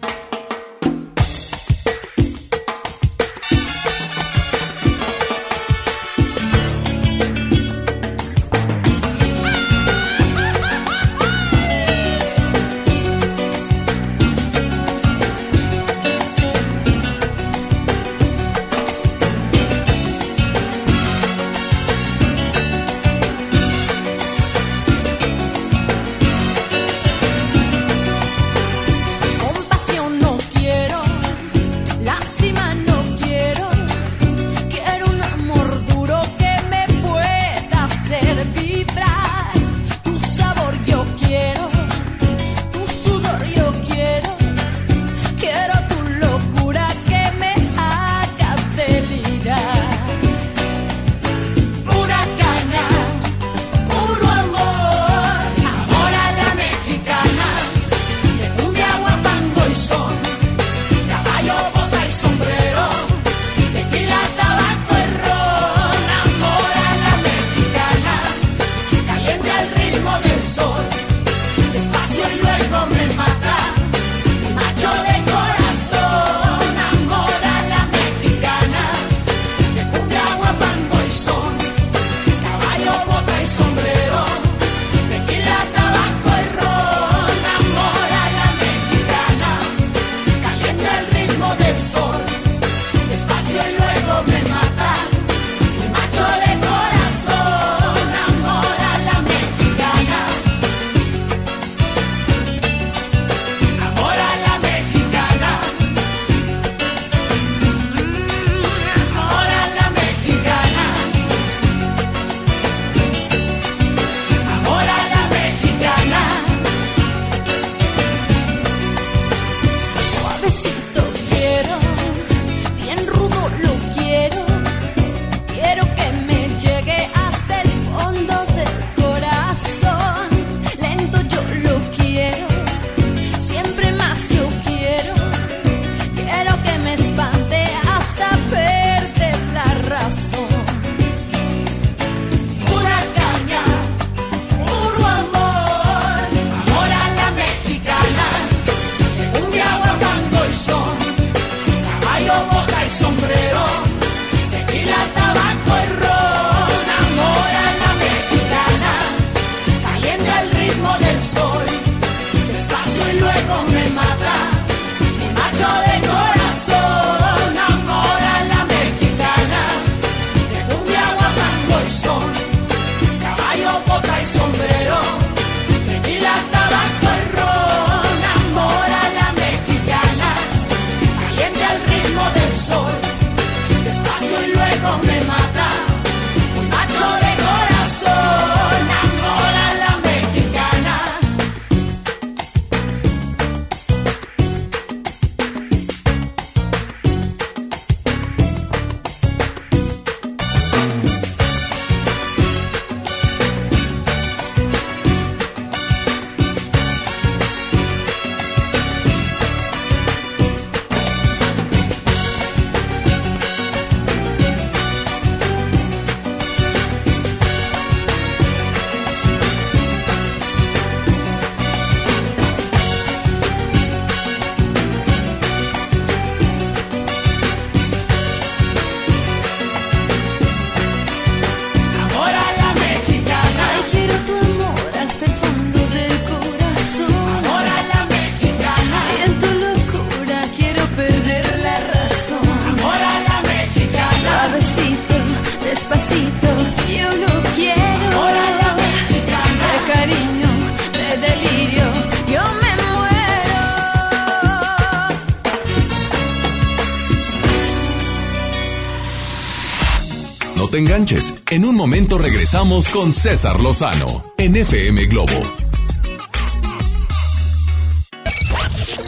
Momento 261.84 262.18
regresamos 262.18 262.88
con 262.88 263.12
César 263.12 263.60
Lozano 263.60 264.06
en 264.38 264.56
FM 264.56 265.06
Globo. 265.08 265.34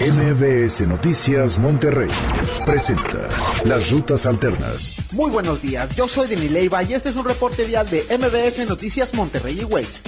MBS 0.01 0.81
Noticias 0.81 1.57
Monterrey 1.57 2.09
presenta 2.65 3.29
Las 3.63 3.91
Rutas 3.91 4.25
Alternas. 4.25 4.95
Muy 5.13 5.31
buenos 5.31 5.61
días, 5.61 5.95
yo 5.95 6.09
soy 6.09 6.27
Denis 6.27 6.51
Leiva 6.51 6.83
y 6.83 6.93
este 6.93 7.09
es 7.09 7.15
un 7.15 7.23
reporte 7.23 7.63
vial 7.63 7.89
de 7.89 8.03
MBS 8.17 8.67
Noticias 8.67 9.13
Monterrey 9.13 9.57
y 9.61 9.63
Waze. 9.63 10.01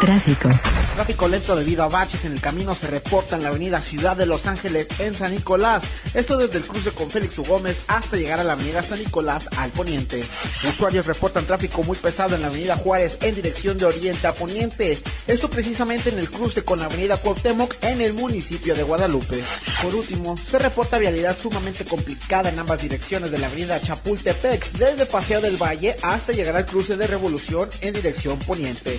Tráfico. 0.00 0.48
Tráfico 0.94 1.28
lento 1.28 1.56
debido 1.56 1.82
a 1.82 1.88
baches 1.88 2.24
en 2.24 2.32
el 2.32 2.40
camino 2.40 2.74
se 2.74 2.86
reporta 2.86 3.36
en 3.36 3.42
la 3.42 3.48
avenida 3.48 3.82
Ciudad 3.82 4.16
de 4.16 4.26
Los 4.26 4.46
Ángeles 4.46 4.86
en 5.00 5.12
San 5.12 5.32
Nicolás. 5.32 5.82
Esto 6.16 6.38
desde 6.38 6.56
el 6.56 6.64
cruce 6.64 6.92
con 6.92 7.10
Félix 7.10 7.38
U. 7.38 7.44
Gómez 7.44 7.76
hasta 7.88 8.16
llegar 8.16 8.40
a 8.40 8.44
la 8.44 8.54
avenida 8.54 8.82
San 8.82 8.98
Nicolás 8.98 9.50
al 9.58 9.70
poniente. 9.70 10.24
Usuarios 10.66 11.04
reportan 11.04 11.44
tráfico 11.44 11.82
muy 11.82 11.94
pesado 11.98 12.34
en 12.34 12.40
la 12.40 12.48
avenida 12.48 12.74
Juárez 12.74 13.18
en 13.20 13.34
dirección 13.34 13.76
de 13.76 13.84
oriente 13.84 14.26
a 14.26 14.34
poniente. 14.34 14.98
Esto 15.26 15.50
precisamente 15.50 16.08
en 16.08 16.18
el 16.18 16.30
cruce 16.30 16.64
con 16.64 16.78
la 16.78 16.86
avenida 16.86 17.18
Cuauhtémoc 17.18 17.74
en 17.82 18.00
el 18.00 18.14
municipio 18.14 18.74
de 18.74 18.82
Guadalupe. 18.82 19.42
Por 19.82 19.94
último, 19.94 20.38
se 20.38 20.58
reporta 20.58 20.96
vialidad 20.96 21.36
sumamente 21.38 21.84
complicada 21.84 22.48
en 22.48 22.58
ambas 22.58 22.80
direcciones 22.80 23.30
de 23.30 23.36
la 23.36 23.48
avenida 23.48 23.78
Chapultepec, 23.78 24.72
desde 24.72 25.04
Paseo 25.04 25.42
del 25.42 25.58
Valle 25.62 25.96
hasta 26.02 26.32
llegar 26.32 26.56
al 26.56 26.64
cruce 26.64 26.96
de 26.96 27.06
Revolución 27.06 27.68
en 27.82 27.92
dirección 27.92 28.38
poniente. 28.38 28.98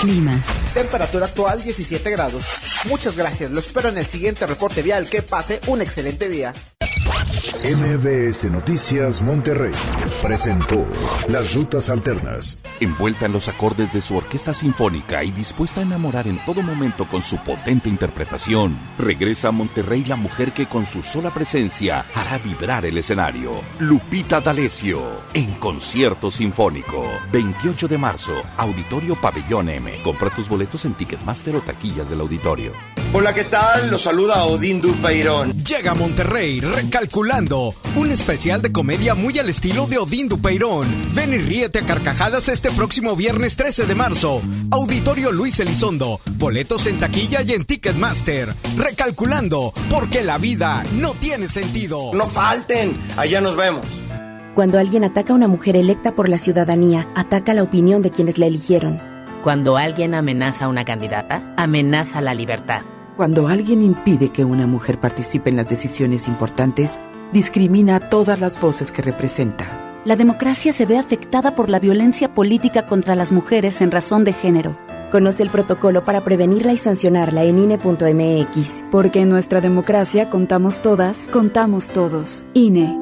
Clima. 0.00 0.40
Temperatura 0.72 1.26
actual 1.26 1.60
17 1.60 2.08
grados. 2.10 2.44
Muchas 2.84 3.16
gracias, 3.16 3.50
lo 3.50 3.60
espero 3.60 3.88
en 3.88 3.98
el 3.98 4.06
siguiente 4.06 4.46
reporte 4.46 4.82
vial. 4.82 5.08
Que 5.08 5.22
pase 5.22 5.60
un 5.66 5.82
excelente 5.82 6.28
día. 6.28 6.52
MBS 7.64 8.44
Noticias 8.50 9.20
Monterrey 9.22 9.72
presentó 10.22 10.86
Las 11.28 11.54
Rutas 11.54 11.90
Alternas. 11.90 12.62
Envuelta 12.80 13.26
en 13.26 13.32
los 13.32 13.48
acordes 13.48 13.92
de 13.92 14.02
su 14.02 14.16
orquesta 14.16 14.52
sinfónica 14.52 15.24
y 15.24 15.30
dispuesta 15.30 15.80
a 15.80 15.84
enamorar 15.84 16.28
en 16.28 16.38
todo 16.44 16.62
momento 16.62 17.08
con 17.08 17.22
su 17.22 17.38
potente 17.38 17.88
interpretación, 17.88 18.78
regresa 18.98 19.48
a 19.48 19.52
Monterrey 19.52 20.04
la 20.04 20.16
mujer 20.16 20.52
que 20.52 20.66
con 20.66 20.84
su 20.84 21.02
sola 21.02 21.30
presencia 21.30 22.04
hará 22.14 22.38
vibrar 22.38 22.84
el 22.84 22.98
escenario. 22.98 23.52
Lupita 23.78 24.40
D'Alessio, 24.40 25.00
en 25.32 25.52
concierto 25.54 26.30
sinfónico. 26.30 27.06
28 27.32 27.88
de 27.88 27.98
marzo, 27.98 28.34
Auditorio 28.58 29.14
Pabellón 29.16 29.70
M. 29.70 29.92
Compra 30.02 30.28
tus 30.28 30.48
boletos 30.48 30.84
en 30.84 30.94
Ticketmaster 30.94 31.56
o 31.56 31.62
taquillas 31.62 32.10
del 32.10 32.20
auditorio. 32.20 32.72
Hola, 33.18 33.32
¿qué 33.32 33.44
tal? 33.44 33.90
Los 33.90 34.02
saluda 34.02 34.44
Odín 34.44 34.82
Dupeirón. 34.82 35.52
Llega 35.64 35.92
a 35.92 35.94
Monterrey 35.94 36.60
recalculando. 36.60 37.74
Un 37.96 38.10
especial 38.10 38.60
de 38.60 38.72
comedia 38.72 39.14
muy 39.14 39.38
al 39.38 39.48
estilo 39.48 39.86
de 39.86 39.96
Odín 39.96 40.28
Dupeirón. 40.28 40.86
Ven 41.14 41.32
y 41.32 41.38
ríete 41.38 41.78
a 41.78 41.86
carcajadas 41.86 42.50
este 42.50 42.70
próximo 42.70 43.16
viernes 43.16 43.56
13 43.56 43.86
de 43.86 43.94
marzo. 43.94 44.42
Auditorio 44.70 45.32
Luis 45.32 45.58
Elizondo. 45.60 46.20
Boletos 46.32 46.86
en 46.88 46.98
taquilla 46.98 47.40
y 47.40 47.52
en 47.52 47.64
Ticketmaster. 47.64 48.54
Recalculando, 48.76 49.72
porque 49.88 50.22
la 50.22 50.36
vida 50.36 50.82
no 50.92 51.14
tiene 51.14 51.48
sentido. 51.48 52.10
No 52.12 52.26
falten, 52.26 52.94
allá 53.16 53.40
nos 53.40 53.56
vemos. 53.56 53.86
Cuando 54.54 54.78
alguien 54.78 55.04
ataca 55.04 55.32
a 55.32 55.36
una 55.36 55.48
mujer 55.48 55.76
electa 55.76 56.14
por 56.14 56.28
la 56.28 56.36
ciudadanía, 56.36 57.08
ataca 57.14 57.54
la 57.54 57.62
opinión 57.62 58.02
de 58.02 58.10
quienes 58.10 58.36
la 58.36 58.44
eligieron. 58.44 59.00
Cuando 59.42 59.78
alguien 59.78 60.14
amenaza 60.14 60.66
a 60.66 60.68
una 60.68 60.84
candidata, 60.84 61.54
amenaza 61.56 62.20
la 62.20 62.34
libertad. 62.34 62.82
Cuando 63.16 63.48
alguien 63.48 63.82
impide 63.82 64.28
que 64.28 64.44
una 64.44 64.66
mujer 64.66 65.00
participe 65.00 65.48
en 65.48 65.56
las 65.56 65.66
decisiones 65.66 66.28
importantes, 66.28 67.00
discrimina 67.32 67.96
a 67.96 68.10
todas 68.10 68.38
las 68.38 68.60
voces 68.60 68.92
que 68.92 69.00
representa. 69.00 70.02
La 70.04 70.16
democracia 70.16 70.70
se 70.70 70.84
ve 70.84 70.98
afectada 70.98 71.54
por 71.54 71.70
la 71.70 71.80
violencia 71.80 72.34
política 72.34 72.86
contra 72.86 73.14
las 73.14 73.32
mujeres 73.32 73.80
en 73.80 73.90
razón 73.90 74.24
de 74.24 74.34
género. 74.34 74.78
Conoce 75.10 75.42
el 75.42 75.48
protocolo 75.48 76.04
para 76.04 76.24
prevenirla 76.24 76.74
y 76.74 76.76
sancionarla 76.78 77.44
en 77.44 77.58
INE.mx. 77.58 78.84
Porque 78.90 79.22
en 79.22 79.30
nuestra 79.30 79.62
democracia 79.62 80.28
contamos 80.28 80.82
todas, 80.82 81.26
contamos 81.32 81.88
todos. 81.88 82.44
INE. 82.52 83.00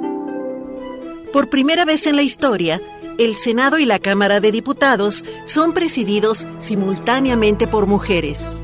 Por 1.32 1.50
primera 1.50 1.84
vez 1.84 2.06
en 2.06 2.14
la 2.14 2.22
historia, 2.22 2.80
el 3.18 3.34
Senado 3.34 3.80
y 3.80 3.84
la 3.84 3.98
Cámara 3.98 4.38
de 4.38 4.52
Diputados 4.52 5.24
son 5.44 5.72
presididos 5.72 6.46
simultáneamente 6.60 7.66
por 7.66 7.88
mujeres. 7.88 8.63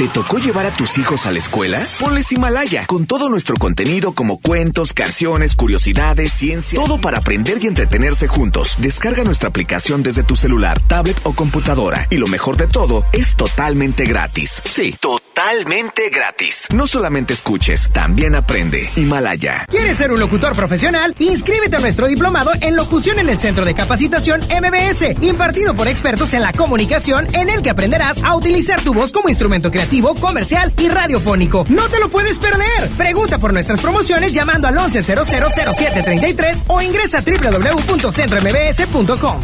¿Te 0.02 0.08
tocó 0.08 0.40
llevar 0.40 0.66
a 0.66 0.72
tus 0.72 0.98
hijos 0.98 1.28
a 1.28 1.32
la 1.32 1.38
escuela? 1.38 1.80
Ponles 2.00 2.32
Himalaya, 2.32 2.88
con 2.88 3.06
todo 3.06 3.30
nuestro 3.30 3.56
contenido 3.56 4.14
como 4.14 4.40
cuentos, 4.40 4.94
canciones, 4.94 5.56
curiosidades, 5.56 6.34
ciencia, 6.34 6.80
todo 6.80 7.00
para 7.00 7.20
aprender 7.20 7.60
y 7.62 7.68
entretenerse 7.68 8.28
juntos. 8.28 8.78
Descarga 8.80 9.24
nuestra 9.24 9.50
aplicación 9.50 10.02
desde 10.02 10.24
tu 10.24 10.36
celular, 10.36 10.80
tablet 10.80 11.22
o 11.22 11.34
computadora. 11.34 12.08
Y 12.10 12.18
lo 12.18 12.26
mejor 12.26 12.58
de 12.58 12.66
todo, 12.66 13.06
es 13.14 13.36
totalmente 13.36 14.06
gratis. 14.06 14.64
Sí, 14.66 14.96
totalmente 15.00 16.10
gratis. 16.10 16.66
No 16.74 16.88
solamente 16.88 17.34
escuches, 17.34 17.88
también 17.90 18.34
aprende. 18.34 18.90
Himalaya. 18.96 19.68
¿Quieres 19.70 19.98
ser 19.98 20.12
un 20.12 20.20
locutor 20.20 20.56
profesional? 20.56 21.16
Inscríbete 21.20 21.76
a 21.76 21.80
nuestro 21.80 22.08
diplomado 22.08 22.54
en 22.60 22.76
locución 22.76 23.20
en 23.20 23.30
el 23.30 23.38
Centro 23.38 23.66
de 23.66 23.76
Capacitación 23.76 24.42
MBS, 24.42 25.22
impartido 25.22 25.76
por 25.76 25.88
expertos 25.88 26.34
en 26.34 26.42
la 26.42 26.54
comunicación, 26.54 27.28
en 27.36 27.52
el 27.52 27.62
que 27.62 27.70
aprenderás 27.70 28.18
a 28.24 28.36
utilizar 28.36 28.82
tu 28.82 28.96
voz 28.96 29.12
como 29.12 29.30
instrumento 29.30 29.70
creativo 29.70 29.91
comercial 30.00 30.72
y 30.78 30.88
radiofónico. 30.88 31.66
No 31.70 31.90
te 31.90 32.00
lo 32.00 32.08
puedes 32.10 32.40
perder. 32.40 32.90
Pregunta 32.98 33.38
por 33.40 33.52
nuestras 33.54 33.82
promociones 33.82 34.32
llamando 34.32 34.68
al 34.68 34.76
11000733 34.76 36.64
o 36.68 36.82
ingresa 36.82 37.18
a 37.20 37.22
www.centrombs.com. 37.22 39.42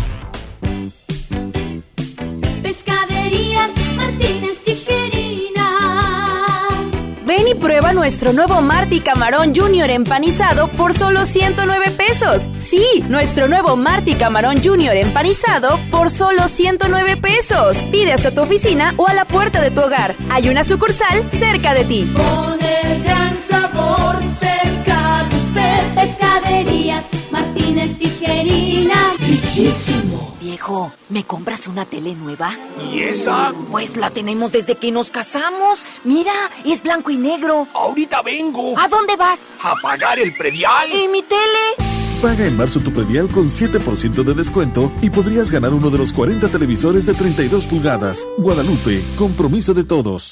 prueba 7.57 7.93
nuestro 7.93 8.33
nuevo 8.33 8.61
Marty 8.61 8.99
Camarón 8.99 9.55
Junior 9.55 9.89
empanizado 9.89 10.69
por 10.69 10.93
solo 10.93 11.25
109 11.25 11.91
pesos. 11.91 12.49
Sí, 12.57 13.03
nuestro 13.07 13.47
nuevo 13.47 13.75
Marty 13.75 14.15
Camarón 14.15 14.61
Junior 14.63 14.95
empanizado 14.95 15.79
por 15.91 16.09
solo 16.09 16.47
109 16.47 17.17
pesos. 17.17 17.77
Pide 17.91 18.13
hasta 18.13 18.31
tu 18.31 18.41
oficina 18.41 18.93
o 18.97 19.07
a 19.07 19.13
la 19.13 19.25
puerta 19.25 19.61
de 19.61 19.71
tu 19.71 19.81
hogar. 19.81 20.15
Hay 20.29 20.49
una 20.49 20.63
sucursal 20.63 21.29
cerca 21.31 21.73
de 21.73 21.85
ti. 21.85 22.11
Con 22.15 22.57
el 22.61 23.03
gran 23.03 23.35
sabor 23.35 24.19
cerca 24.39 25.27
de 25.29 25.37
usted. 25.37 25.93
Pescaderías 25.95 27.05
Martínez 27.31 27.97
Tijerina. 27.97 29.13
Riquísimo. 29.19 30.26
¿Me 31.09 31.23
compras 31.23 31.67
una 31.67 31.85
tele 31.85 32.13
nueva? 32.15 32.55
¿Y 32.91 33.01
esa? 33.01 33.53
Pues 33.71 33.97
la 33.97 34.09
tenemos 34.09 34.51
desde 34.51 34.75
que 34.75 34.91
nos 34.91 35.11
casamos. 35.11 35.79
Mira, 36.03 36.33
es 36.65 36.83
blanco 36.83 37.09
y 37.09 37.17
negro. 37.17 37.67
Ahorita 37.73 38.21
vengo. 38.21 38.77
¿A 38.77 38.87
dónde 38.87 39.15
vas? 39.15 39.47
A 39.61 39.75
pagar 39.81 40.19
el 40.19 40.35
predial. 40.35 40.91
¿Y 40.91 41.07
mi 41.07 41.21
tele? 41.21 41.87
Paga 42.21 42.47
en 42.47 42.57
marzo 42.57 42.79
tu 42.79 42.91
predial 42.91 43.27
con 43.27 43.45
7% 43.45 44.23
de 44.23 44.33
descuento 44.33 44.91
y 45.01 45.09
podrías 45.09 45.51
ganar 45.51 45.73
uno 45.73 45.89
de 45.89 45.99
los 45.99 46.11
40 46.13 46.47
televisores 46.47 47.05
de 47.05 47.13
32 47.13 47.67
pulgadas. 47.67 48.27
Guadalupe, 48.37 49.03
compromiso 49.17 49.73
de 49.73 49.83
todos. 49.83 50.31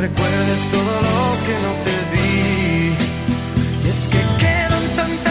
recuerdes 0.00 0.62
todo 0.72 0.94
lo 1.08 1.20
que 1.46 1.54
no 1.64 1.72
te 1.84 1.96
di. 2.12 2.94
Y 3.84 3.88
es 3.88 4.08
que 4.12 4.20
quedan 4.38 4.84
tantas 4.96 5.29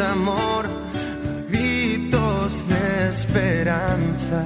amor, 0.00 0.66
gritos 1.48 2.66
de 2.68 3.08
esperanza. 3.08 4.42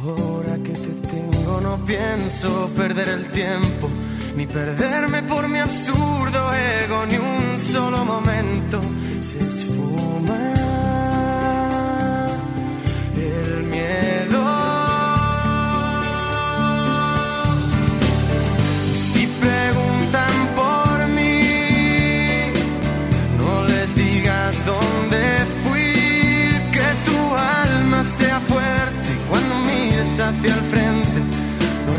Ahora 0.00 0.56
que 0.62 0.72
te 0.72 1.08
tengo 1.08 1.60
no 1.60 1.76
pienso 1.84 2.70
perder 2.76 3.08
el 3.08 3.30
tiempo, 3.30 3.88
ni 4.36 4.46
perderme 4.46 5.22
por 5.22 5.48
mi 5.48 5.58
absurdo 5.58 6.54
ego, 6.54 7.06
ni 7.06 7.16
un 7.16 7.58
solo 7.58 8.04
momento 8.04 8.80
se 9.20 9.38
esfuma. 9.38 10.97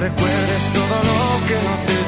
recuerdes 0.10 0.64
todo 0.73 0.95
lo 1.10 1.48
que 1.48 1.56
no 1.65 1.73
te 1.86 1.98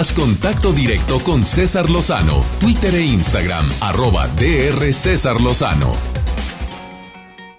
Contacto 0.00 0.72
directo 0.72 1.20
con 1.22 1.44
César 1.44 1.90
Lozano, 1.90 2.42
Twitter 2.58 2.94
e 2.94 3.02
Instagram, 3.02 3.70
arroba 3.82 4.28
DR 4.28 4.94
César 4.94 5.42
Lozano. 5.42 5.92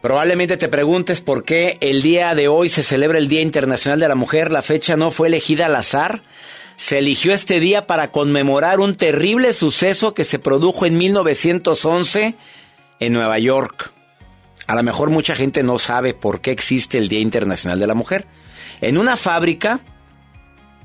Probablemente 0.01 0.57
te 0.57 0.67
preguntes 0.67 1.21
por 1.21 1.43
qué 1.43 1.77
el 1.81 2.01
día 2.01 2.33
de 2.33 2.47
hoy 2.47 2.69
se 2.69 2.81
celebra 2.81 3.19
el 3.19 3.27
Día 3.27 3.41
Internacional 3.41 3.99
de 3.99 4.07
la 4.07 4.15
Mujer. 4.15 4.51
La 4.51 4.63
fecha 4.63 4.97
no 4.97 5.11
fue 5.11 5.27
elegida 5.27 5.67
al 5.67 5.75
azar. 5.75 6.23
Se 6.77 6.97
eligió 6.97 7.31
este 7.31 7.59
día 7.59 7.85
para 7.85 8.09
conmemorar 8.09 8.79
un 8.79 8.97
terrible 8.97 9.53
suceso 9.53 10.15
que 10.15 10.23
se 10.23 10.39
produjo 10.39 10.87
en 10.87 10.97
1911 10.97 12.33
en 12.99 13.13
Nueva 13.13 13.37
York. 13.37 13.91
A 14.65 14.73
lo 14.73 14.81
mejor 14.81 15.11
mucha 15.11 15.35
gente 15.35 15.61
no 15.61 15.77
sabe 15.77 16.15
por 16.15 16.41
qué 16.41 16.49
existe 16.49 16.97
el 16.97 17.07
Día 17.07 17.19
Internacional 17.19 17.77
de 17.77 17.85
la 17.85 17.93
Mujer. 17.93 18.25
En 18.81 18.97
una 18.97 19.15
fábrica 19.15 19.81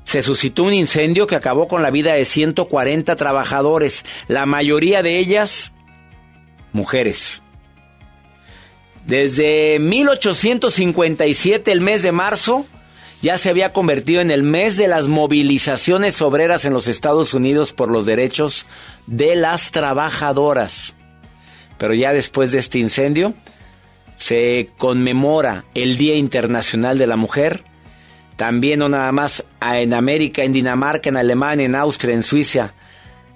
se 0.07 0.21
suscitó 0.21 0.63
un 0.63 0.73
incendio 0.73 1.27
que 1.27 1.35
acabó 1.35 1.67
con 1.67 1.83
la 1.83 1.91
vida 1.91 2.13
de 2.13 2.23
140 2.23 3.17
trabajadores, 3.17 4.05
la 4.29 4.45
mayoría 4.45 5.03
de 5.03 5.19
ellas 5.19 5.73
mujeres. 6.71 7.43
Desde 9.05 9.79
1857, 9.79 11.73
el 11.73 11.81
mes 11.81 12.03
de 12.03 12.13
marzo, 12.13 12.65
ya 13.21 13.37
se 13.37 13.49
había 13.49 13.73
convertido 13.73 14.21
en 14.21 14.31
el 14.31 14.43
mes 14.43 14.77
de 14.77 14.87
las 14.87 15.09
movilizaciones 15.09 16.21
obreras 16.21 16.63
en 16.63 16.71
los 16.71 16.87
Estados 16.87 17.33
Unidos 17.33 17.73
por 17.73 17.91
los 17.91 18.05
derechos 18.05 18.65
de 19.07 19.35
las 19.35 19.71
trabajadoras. 19.71 20.95
Pero 21.77 21.93
ya 21.93 22.13
después 22.13 22.53
de 22.53 22.59
este 22.59 22.79
incendio, 22.79 23.33
se 24.15 24.69
conmemora 24.77 25.65
el 25.73 25.97
Día 25.97 26.15
Internacional 26.15 26.97
de 26.97 27.07
la 27.07 27.17
Mujer. 27.17 27.65
También 28.37 28.79
no 28.79 28.87
nada 28.87 29.11
más 29.11 29.43
en 29.61 29.93
América, 29.93 30.43
en 30.43 30.53
Dinamarca, 30.53 31.09
en 31.09 31.17
Alemania, 31.17 31.65
en 31.65 31.75
Austria, 31.75 32.13
en 32.13 32.23
Suiza. 32.23 32.73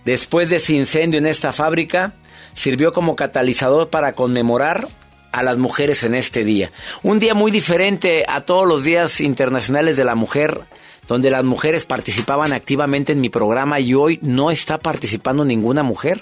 Después 0.06 0.50
de 0.50 0.58
ese 0.58 0.74
incendio 0.74 1.18
en 1.18 1.26
esta 1.26 1.52
fábrica, 1.52 2.14
sirvió 2.54 2.94
como 2.94 3.16
catalizador 3.16 3.90
para 3.90 4.14
conmemorar 4.14 4.88
a 5.32 5.44
las 5.44 5.58
mujeres 5.58 6.04
en 6.04 6.16
este 6.16 6.44
día. 6.44 6.72
Un 7.04 7.20
día 7.20 7.34
muy 7.34 7.52
diferente 7.52 8.26
a 8.28 8.42
todos 8.42 8.68
los 8.68 8.84
días 8.84 9.22
internacionales 9.22 9.98
de 9.98 10.04
la 10.04 10.16
mujer, 10.16 10.62
donde 11.08 11.30
las 11.30 11.44
mujeres 11.44 11.86
participaban 11.86 12.54
activamente 12.54 13.12
en 13.12 13.22
mi 13.22 13.30
programa 13.30 13.80
y 13.80 13.94
hoy 13.94 14.20
no 14.22 14.52
está 14.52 14.78
participando 14.78 15.46
ninguna 15.46 15.84
mujer, 15.84 16.22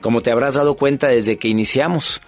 como 0.00 0.20
te 0.20 0.30
habrás 0.30 0.54
dado 0.54 0.76
cuenta 0.76 1.08
desde 1.08 1.38
que 1.38 1.48
iniciamos. 1.48 2.20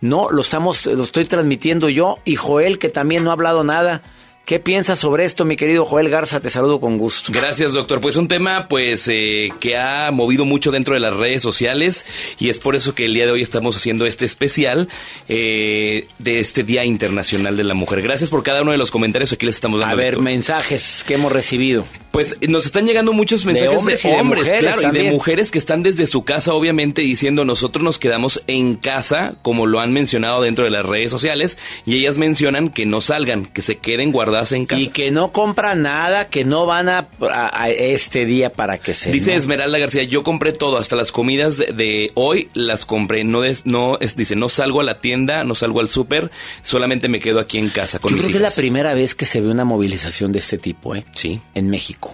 No, 0.00 0.30
lo 0.30 0.40
estamos, 0.40 0.86
lo 0.86 1.02
estoy 1.02 1.24
transmitiendo 1.26 1.88
yo 1.88 2.18
y 2.24 2.36
Joel 2.36 2.78
que 2.78 2.88
también 2.88 3.24
no 3.24 3.30
ha 3.30 3.34
hablado 3.34 3.64
nada. 3.64 4.02
¿Qué 4.48 4.60
piensas 4.60 4.98
sobre 4.98 5.26
esto, 5.26 5.44
mi 5.44 5.56
querido 5.56 5.84
Joel 5.84 6.08
Garza? 6.08 6.40
Te 6.40 6.48
saludo 6.48 6.80
con 6.80 6.96
gusto. 6.96 7.30
Gracias, 7.34 7.74
doctor. 7.74 8.00
Pues 8.00 8.16
un 8.16 8.28
tema 8.28 8.66
pues 8.66 9.06
eh, 9.08 9.50
que 9.60 9.76
ha 9.76 10.10
movido 10.10 10.46
mucho 10.46 10.70
dentro 10.70 10.94
de 10.94 11.00
las 11.00 11.14
redes 11.14 11.42
sociales 11.42 12.06
y 12.38 12.48
es 12.48 12.58
por 12.58 12.74
eso 12.74 12.94
que 12.94 13.04
el 13.04 13.12
día 13.12 13.26
de 13.26 13.32
hoy 13.32 13.42
estamos 13.42 13.76
haciendo 13.76 14.06
este 14.06 14.24
especial 14.24 14.88
eh, 15.28 16.06
de 16.18 16.40
este 16.40 16.62
Día 16.62 16.86
Internacional 16.86 17.58
de 17.58 17.64
la 17.64 17.74
Mujer. 17.74 18.00
Gracias 18.00 18.30
por 18.30 18.42
cada 18.42 18.62
uno 18.62 18.72
de 18.72 18.78
los 18.78 18.90
comentarios 18.90 19.34
aquí 19.34 19.44
les 19.44 19.56
estamos 19.56 19.80
dando. 19.80 19.92
A 19.92 19.96
ver, 19.96 20.18
mensajes 20.18 21.04
que 21.06 21.12
hemos 21.12 21.30
recibido. 21.30 21.84
Pues 22.10 22.36
nos 22.48 22.66
están 22.66 22.86
llegando 22.86 23.12
muchos 23.12 23.44
mensajes 23.44 23.70
de 23.70 23.76
hombres, 23.76 24.02
de 24.02 24.12
hombres 24.12 24.52
claro, 24.58 24.82
y 24.82 24.90
de 24.90 25.10
mujeres 25.10 25.50
que 25.50 25.58
están 25.58 25.82
desde 25.82 26.06
su 26.06 26.24
casa, 26.24 26.54
obviamente, 26.54 27.02
diciendo 27.02 27.44
nosotros 27.44 27.84
nos 27.84 27.98
quedamos 27.98 28.42
en 28.46 28.74
casa, 28.74 29.34
como 29.42 29.66
lo 29.66 29.80
han 29.80 29.92
mencionado 29.92 30.42
dentro 30.42 30.64
de 30.64 30.70
las 30.70 30.86
redes 30.86 31.10
sociales, 31.10 31.58
y 31.86 31.96
ellas 31.96 32.16
mencionan 32.16 32.70
que 32.70 32.86
no 32.86 33.00
salgan, 33.00 33.46
que 33.46 33.62
se 33.62 33.76
queden 33.76 34.12
guardadas 34.12 34.52
en 34.52 34.66
casa. 34.66 34.80
Y 34.80 34.88
que 34.88 35.10
no 35.10 35.32
compran 35.32 35.82
nada, 35.82 36.28
que 36.28 36.44
no 36.44 36.66
van 36.66 36.88
a, 36.88 37.08
a, 37.20 37.70
este 37.70 38.26
día 38.26 38.52
para 38.52 38.78
que 38.78 38.94
se... 38.94 39.10
Dice 39.12 39.34
Esmeralda 39.34 39.78
García, 39.78 40.04
yo 40.04 40.22
compré 40.22 40.52
todo, 40.52 40.78
hasta 40.78 40.96
las 40.96 41.12
comidas 41.12 41.58
de, 41.58 42.10
hoy 42.14 42.48
las 42.54 42.84
compré, 42.84 43.24
no, 43.24 43.44
es, 43.44 43.66
no 43.66 43.98
es, 44.00 44.16
dice, 44.16 44.36
no 44.36 44.48
salgo 44.48 44.80
a 44.80 44.84
la 44.84 45.00
tienda, 45.00 45.44
no 45.44 45.54
salgo 45.54 45.80
al 45.80 45.88
súper, 45.88 46.30
solamente 46.62 47.08
me 47.08 47.20
quedo 47.20 47.40
aquí 47.40 47.58
en 47.58 47.68
casa 47.68 47.98
con 47.98 48.10
yo 48.10 48.16
mis 48.16 48.26
creo 48.26 48.30
hijas. 48.30 48.40
que 48.40 48.46
es 48.48 48.56
la 48.56 48.60
primera 48.60 48.94
vez 48.94 49.14
que 49.14 49.26
se 49.26 49.40
ve 49.40 49.50
una 49.50 49.64
movilización 49.64 50.32
de 50.32 50.38
este 50.38 50.58
tipo, 50.58 50.94
¿eh? 50.94 51.04
Sí. 51.12 51.40
En 51.54 51.70
México. 51.70 52.07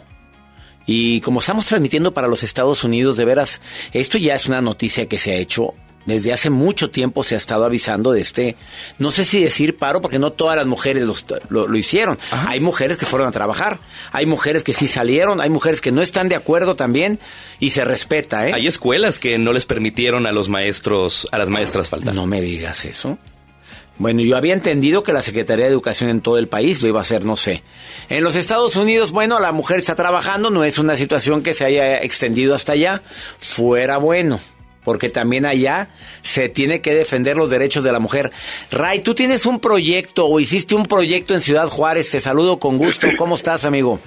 Y 0.87 1.21
como 1.23 1.41
estamos 1.41 1.67
transmitiendo 1.67 2.13
para 2.13 2.29
los 2.29 2.43
Estados 2.43 2.85
Unidos, 2.85 3.17
de 3.17 3.25
veras, 3.25 3.61
esto 3.93 4.19
ya 4.19 4.35
es 4.35 4.47
una 4.47 4.61
noticia 4.61 5.09
que 5.09 5.19
se 5.19 5.33
ha 5.33 5.37
hecho. 5.37 5.75
Desde 6.07 6.35
hace 6.35 6.51
mucho 6.51 6.91
tiempo 6.91 7.23
se 7.23 7.35
ha 7.35 7.39
estado 7.39 7.65
avisando 7.65 8.13
de 8.13 8.21
este, 8.21 8.57
no 8.99 9.11
sé 9.11 9.25
si 9.25 9.43
decir 9.43 9.79
paro, 9.79 10.03
porque 10.03 10.19
no 10.19 10.33
todas 10.33 10.55
las 10.55 10.67
mujeres 10.67 11.05
lo, 11.49 11.67
lo, 11.67 11.77
hicieron. 11.79 12.19
Hay 12.31 12.61
mujeres 12.61 12.99
que 12.99 13.07
fueron 13.07 13.27
a 13.27 13.33
trabajar, 13.33 13.81
hay 14.13 14.27
mujeres 14.27 14.63
que 14.65 14.75
sí 14.75 14.87
salieron, 14.87 15.41
hay 15.41 15.49
mujeres 15.49 15.81
que 15.81 15.93
no 15.93 16.03
están 16.03 16.29
de 16.29 16.35
acuerdo 16.35 16.77
también 16.77 17.19
y 17.59 17.71
se 17.71 17.87
respeta, 17.87 18.47
¿eh? 18.47 18.53
Hay 18.53 18.67
escuelas 18.67 19.19
que 19.19 19.39
no 19.39 19.55
les 19.55 19.65
permitieron 19.65 20.27
a 20.27 20.33
los 20.33 20.51
maestros, 20.51 21.27
a 21.33 21.39
las 21.39 21.49
maestras 21.49 21.89
faltar. 21.89 22.15
No 22.15 22.27
me 22.27 22.43
digas 22.43 22.85
eso. 22.85 23.17
Bueno, 23.97 24.23
yo 24.23 24.37
había 24.37 24.55
entendido 24.55 25.05
que 25.05 25.13
la 25.13 25.23
Secretaría 25.23 25.67
de 25.67 25.71
Educación 25.71 26.11
en 26.11 26.21
todo 26.21 26.37
el 26.39 26.49
país 26.49 26.83
lo 26.83 26.89
iba 26.89 26.99
a 26.99 27.03
hacer, 27.03 27.25
no 27.25 27.37
sé. 27.37 27.63
En 28.09 28.25
los 28.25 28.35
Estados 28.35 28.75
Unidos, 28.75 29.13
bueno, 29.13 29.39
la 29.39 29.53
mujer 29.53 29.79
está 29.79 29.95
trabajando, 29.95 30.51
no 30.51 30.65
es 30.65 30.79
una 30.79 30.97
situación 30.97 31.43
que 31.43 31.55
se 31.55 31.65
haya 31.65 31.99
extendido 31.99 32.57
hasta 32.57 32.73
allá. 32.73 33.03
Fuera 33.39 33.99
bueno, 33.99 34.41
porque 34.85 35.11
también 35.11 35.47
allá 35.47 35.91
se 36.23 36.49
tiene 36.49 36.81
que 36.81 36.93
defender 36.93 37.37
los 37.37 37.51
derechos 37.51 37.85
de 37.85 37.93
la 37.93 38.01
mujer. 38.01 38.33
Ray, 38.73 39.01
tú 39.01 39.15
tienes 39.15 39.47
un 39.47 39.61
proyecto 39.61 40.27
o 40.27 40.41
hiciste 40.41 40.75
un 40.75 40.87
proyecto 40.87 41.35
en 41.35 41.41
Ciudad 41.41 41.69
Juárez, 41.69 42.11
te 42.11 42.19
saludo 42.19 42.59
con 42.59 42.79
gusto. 42.79 43.07
¿Cómo 43.17 43.37
estás, 43.37 43.65
amigo? 43.65 44.01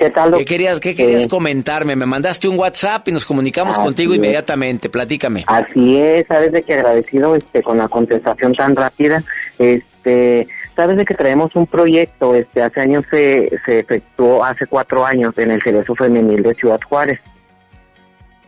¿Qué 0.00 0.08
tal? 0.08 0.34
¿Qué 0.34 0.46
querías, 0.46 0.80
qué 0.80 0.94
querías 0.94 1.28
comentarme? 1.28 1.94
Me 1.94 2.06
mandaste 2.06 2.48
un 2.48 2.58
WhatsApp 2.58 3.06
y 3.08 3.12
nos 3.12 3.26
comunicamos 3.26 3.78
contigo 3.78 4.14
es. 4.14 4.16
inmediatamente. 4.16 4.88
Platícame. 4.88 5.44
Así 5.46 5.98
es, 5.98 6.26
sabes 6.26 6.52
de 6.52 6.62
que 6.62 6.72
agradecido 6.72 7.36
este 7.36 7.62
con 7.62 7.76
la 7.76 7.86
contestación 7.86 8.54
tan 8.54 8.74
rápida. 8.74 9.22
Este, 9.58 10.48
sabes 10.74 10.96
de 10.96 11.04
que 11.04 11.12
traemos 11.12 11.54
un 11.54 11.66
proyecto, 11.66 12.34
este, 12.34 12.62
hace 12.62 12.80
años 12.80 13.04
se, 13.10 13.50
se 13.66 13.80
efectuó, 13.80 14.42
hace 14.42 14.66
cuatro 14.66 15.04
años, 15.04 15.34
en 15.36 15.50
el 15.50 15.60
Cerezo 15.60 15.94
Femenil 15.94 16.44
de 16.44 16.54
Ciudad 16.54 16.80
Juárez. 16.88 17.20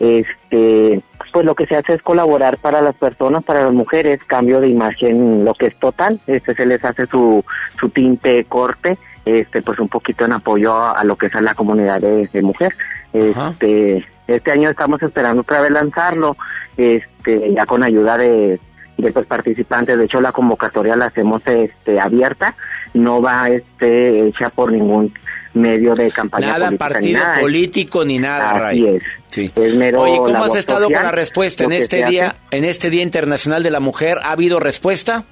Este, 0.00 1.02
pues 1.32 1.44
lo 1.44 1.54
que 1.54 1.66
se 1.66 1.76
hace 1.76 1.92
es 1.92 2.02
colaborar 2.02 2.56
para 2.56 2.80
las 2.80 2.94
personas, 2.94 3.44
para 3.44 3.64
las 3.64 3.72
mujeres, 3.72 4.20
cambio 4.26 4.58
de 4.58 4.68
imagen, 4.68 5.44
lo 5.44 5.52
que 5.52 5.66
es 5.66 5.78
total. 5.78 6.18
Este, 6.26 6.54
se 6.54 6.64
les 6.64 6.82
hace 6.82 7.06
su, 7.06 7.44
su 7.78 7.90
tinte 7.90 8.42
corte, 8.44 8.96
este, 9.24 9.62
pues 9.62 9.78
un 9.78 9.88
poquito 9.88 10.24
en 10.24 10.32
apoyo 10.32 10.72
a, 10.72 10.92
a 10.92 11.04
lo 11.04 11.16
que 11.16 11.26
es 11.26 11.34
a 11.34 11.40
la 11.40 11.54
comunidad 11.54 12.00
de, 12.00 12.26
de 12.32 12.42
mujer. 12.42 12.74
Este, 13.12 14.06
este 14.26 14.52
año 14.52 14.70
estamos 14.70 15.02
esperando 15.02 15.42
otra 15.42 15.60
vez 15.60 15.70
lanzarlo, 15.70 16.36
este, 16.76 17.52
ya 17.54 17.66
con 17.66 17.82
ayuda 17.82 18.16
de, 18.18 18.58
de 18.98 19.12
pues, 19.12 19.26
participantes. 19.26 19.98
De 19.98 20.04
hecho, 20.04 20.20
la 20.20 20.32
convocatoria 20.32 20.96
la 20.96 21.06
hacemos 21.06 21.42
este, 21.46 22.00
abierta, 22.00 22.54
no 22.94 23.20
va 23.20 23.48
este, 23.48 24.26
hecha 24.28 24.48
por 24.50 24.72
ningún 24.72 25.12
medio 25.54 25.94
de 25.94 26.10
campaña 26.10 26.46
Nada 26.46 26.66
política 26.70 26.70
ni 26.72 26.78
partido 26.94 27.18
nada. 27.20 27.40
político 27.40 28.04
ni 28.06 28.18
nada, 28.18 28.58
Ray. 28.58 28.86
es. 28.96 29.02
Sí. 29.28 29.52
Es 29.54 29.74
mero 29.74 30.00
Oye, 30.00 30.16
¿cómo 30.16 30.44
has 30.44 30.56
estado 30.56 30.84
con 30.90 31.02
la 31.02 31.10
respuesta 31.10 31.64
en 31.64 31.72
este 31.72 32.06
día, 32.06 32.28
hace. 32.28 32.56
en 32.56 32.64
este 32.64 32.88
Día 32.90 33.02
Internacional 33.02 33.62
de 33.62 33.70
la 33.70 33.80
Mujer? 33.80 34.18
¿Ha 34.22 34.32
habido 34.32 34.60
respuesta? 34.60 35.24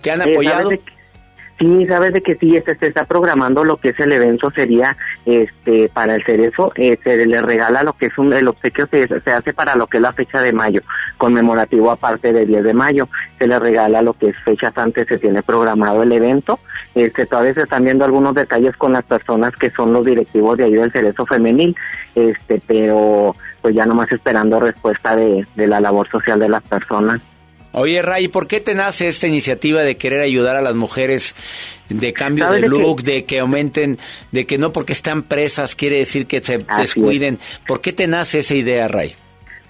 ¿Te 0.00 0.10
han 0.10 0.20
Eh, 0.22 0.32
apoyado? 0.32 0.70
¿Sabes 1.62 1.72
de 1.72 1.80
que- 1.80 1.82
Sí, 1.82 1.86
sabes 1.86 2.12
de 2.12 2.22
que 2.22 2.36
sí, 2.36 2.56
este, 2.56 2.76
se 2.76 2.86
está 2.88 3.04
programando 3.04 3.64
lo 3.64 3.76
que 3.76 3.90
es 3.90 4.00
el 4.00 4.12
evento, 4.12 4.50
sería 4.50 4.96
este 5.26 5.88
para 5.88 6.14
el 6.14 6.24
cerezo, 6.24 6.72
eh, 6.76 6.98
se 7.02 7.24
le 7.26 7.40
regala 7.42 7.82
lo 7.82 7.92
que 7.94 8.06
es 8.06 8.18
un, 8.18 8.32
el 8.32 8.48
obsequio, 8.48 8.86
se, 8.90 9.06
se 9.20 9.30
hace 9.30 9.52
para 9.52 9.76
lo 9.76 9.86
que 9.86 9.98
es 9.98 10.02
la 10.02 10.12
fecha 10.12 10.40
de 10.40 10.52
mayo, 10.52 10.80
conmemorativo 11.18 11.90
aparte 11.90 12.32
del 12.32 12.48
10 12.48 12.64
de 12.64 12.74
mayo, 12.74 13.08
se 13.38 13.46
le 13.46 13.58
regala 13.58 14.02
lo 14.02 14.14
que 14.14 14.28
es 14.30 14.36
fechas 14.44 14.72
antes, 14.76 15.06
se 15.06 15.18
tiene 15.18 15.42
programado 15.42 16.02
el 16.02 16.12
evento, 16.12 16.58
este, 16.94 17.26
todavía 17.26 17.54
se 17.54 17.62
están 17.62 17.84
viendo 17.84 18.04
algunos 18.04 18.34
detalles 18.34 18.76
con 18.76 18.92
las 18.92 19.04
personas 19.04 19.54
que 19.56 19.70
son 19.70 19.92
los 19.92 20.04
directivos 20.04 20.58
de 20.58 20.64
ahí 20.64 20.74
del 20.74 20.92
cerezo 20.92 21.26
femenil, 21.26 21.76
este, 22.14 22.60
pero 22.66 23.36
pues 23.60 23.74
ya 23.74 23.86
nomás 23.86 24.10
esperando 24.10 24.58
respuesta 24.58 25.14
de, 25.14 25.46
de 25.54 25.66
la 25.68 25.80
labor 25.80 26.08
social 26.10 26.40
de 26.40 26.48
las 26.48 26.62
personas. 26.64 27.20
Oye, 27.72 28.02
Ray, 28.02 28.28
¿por 28.28 28.46
qué 28.46 28.60
te 28.60 28.74
nace 28.74 29.08
esta 29.08 29.26
iniciativa 29.26 29.82
de 29.82 29.96
querer 29.96 30.20
ayudar 30.20 30.56
a 30.56 30.62
las 30.62 30.74
mujeres 30.74 31.34
de 31.88 32.12
cambio 32.12 32.44
¿Sabes 32.44 32.62
de 32.62 32.68
look, 32.68 33.02
de 33.02 33.24
que 33.24 33.40
aumenten, 33.40 33.98
de 34.30 34.46
que 34.46 34.58
no 34.58 34.72
porque 34.72 34.92
están 34.92 35.22
presas 35.22 35.74
quiere 35.74 35.98
decir 35.98 36.26
que 36.26 36.42
se 36.42 36.58
Así 36.68 36.82
descuiden? 36.82 37.38
¿Por 37.66 37.80
qué 37.80 37.92
te 37.92 38.06
nace 38.06 38.40
esa 38.40 38.54
idea, 38.54 38.88
Ray? 38.88 39.16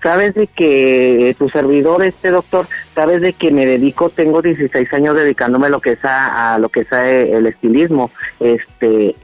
Sabes 0.03 0.35
de 0.35 0.49
que 0.49 1.37
tu 1.39 1.49
servidor, 1.49 2.03
este 2.03 2.31
doctor, 2.31 2.67
sabes 2.93 3.21
de 3.21 3.35
que 3.35 3.53
me 3.53 3.65
dedico, 3.65 4.11
tengo 4.11 4.43
16 4.43 4.93
años 4.95 5.15
dedicándome 5.15 5.69
a 5.69 5.71
lo 5.71 5.81
que 5.81 5.93
es 5.93 6.05
a, 6.05 6.55
a 6.55 6.59
lo 6.59 6.71
que 6.71 6.81
es 6.81 6.93
a, 6.93 7.09
el 7.09 7.47
estilismo, 7.47 8.11
este, 8.41 9.15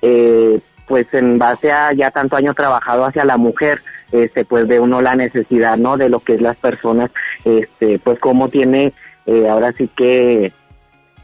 eh, 0.00 0.60
pues 0.86 1.06
en 1.12 1.38
base 1.38 1.72
a 1.72 1.92
ya 1.92 2.12
tanto 2.12 2.36
año 2.36 2.54
trabajado 2.54 3.04
hacia 3.04 3.24
la 3.24 3.36
mujer, 3.36 3.82
este, 4.12 4.44
pues 4.44 4.68
ve 4.68 4.78
uno 4.78 5.00
la 5.00 5.16
necesidad, 5.16 5.76
¿no? 5.76 5.96
De 5.96 6.08
lo 6.08 6.20
que 6.20 6.34
es 6.34 6.42
las 6.42 6.56
personas, 6.56 7.10
este, 7.44 7.98
pues 7.98 8.18
cómo 8.18 8.48
tiene, 8.48 8.92
eh, 9.26 9.48
ahora 9.48 9.72
sí 9.72 9.88
que 9.96 10.52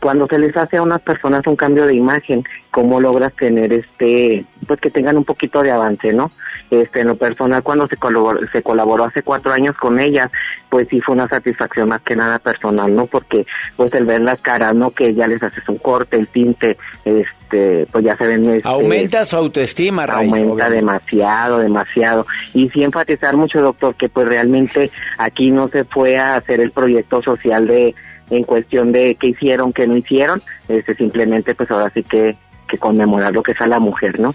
cuando 0.00 0.26
se 0.28 0.38
les 0.38 0.56
hace 0.56 0.76
a 0.76 0.82
unas 0.82 1.00
personas 1.00 1.46
un 1.46 1.56
cambio 1.56 1.86
de 1.86 1.94
imagen, 1.94 2.44
cómo 2.70 3.00
logras 3.00 3.32
tener 3.34 3.72
este, 3.72 4.44
pues 4.66 4.80
que 4.80 4.90
tengan 4.90 5.16
un 5.16 5.24
poquito 5.24 5.62
de 5.62 5.72
avance, 5.72 6.12
¿no? 6.12 6.30
Este, 6.70 7.00
en 7.00 7.08
lo 7.08 7.16
personal, 7.16 7.62
cuando 7.62 7.88
se 7.88 7.96
colaboró, 7.96 8.40
se 8.52 8.62
colaboró 8.62 9.04
hace 9.04 9.22
cuatro 9.22 9.52
años 9.52 9.74
con 9.76 9.98
ellas, 9.98 10.28
pues 10.68 10.86
sí 10.90 11.00
fue 11.00 11.14
una 11.14 11.26
satisfacción 11.26 11.88
más 11.88 12.02
que 12.02 12.14
nada 12.14 12.38
personal, 12.38 12.94
¿no? 12.94 13.06
Porque, 13.06 13.46
pues 13.76 13.92
el 13.94 14.04
ver 14.04 14.20
las 14.20 14.38
caras, 14.40 14.74
¿no? 14.74 14.90
Que 14.90 15.14
ya 15.14 15.26
les 15.26 15.42
haces 15.42 15.66
un 15.68 15.78
corte, 15.78 16.16
el 16.16 16.28
tinte, 16.28 16.76
este, 17.04 17.86
pues 17.90 18.04
ya 18.04 18.16
se 18.18 18.26
ven, 18.26 18.48
este, 18.50 18.68
Aumenta 18.68 19.24
su 19.24 19.36
autoestima, 19.36 20.06
Ray. 20.06 20.26
aumenta 20.26 20.52
obviamente. 20.52 20.74
demasiado, 20.76 21.58
demasiado. 21.58 22.26
Y 22.52 22.68
sí 22.68 22.84
enfatizar 22.84 23.36
mucho, 23.36 23.62
doctor, 23.62 23.94
que 23.94 24.08
pues 24.10 24.28
realmente 24.28 24.90
aquí 25.16 25.50
no 25.50 25.68
se 25.68 25.84
fue 25.84 26.18
a 26.18 26.36
hacer 26.36 26.60
el 26.60 26.70
proyecto 26.70 27.22
social 27.22 27.66
de, 27.66 27.94
en 28.30 28.44
cuestión 28.44 28.92
de 28.92 29.14
qué 29.14 29.28
hicieron, 29.28 29.72
qué 29.72 29.86
no 29.86 29.96
hicieron, 29.96 30.42
este, 30.68 30.94
simplemente 30.94 31.54
pues 31.54 31.70
ahora 31.70 31.90
sí 31.94 32.02
que, 32.02 32.36
que 32.68 32.78
conmemorar 32.78 33.32
lo 33.32 33.42
que 33.42 33.52
es 33.52 33.60
a 33.60 33.66
la 33.66 33.78
mujer, 33.78 34.20
¿no? 34.20 34.34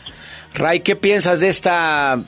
Ray, 0.56 0.82
¿qué 0.82 0.96
piensas 0.96 1.40
de 1.40 1.48
esta, 1.48 2.22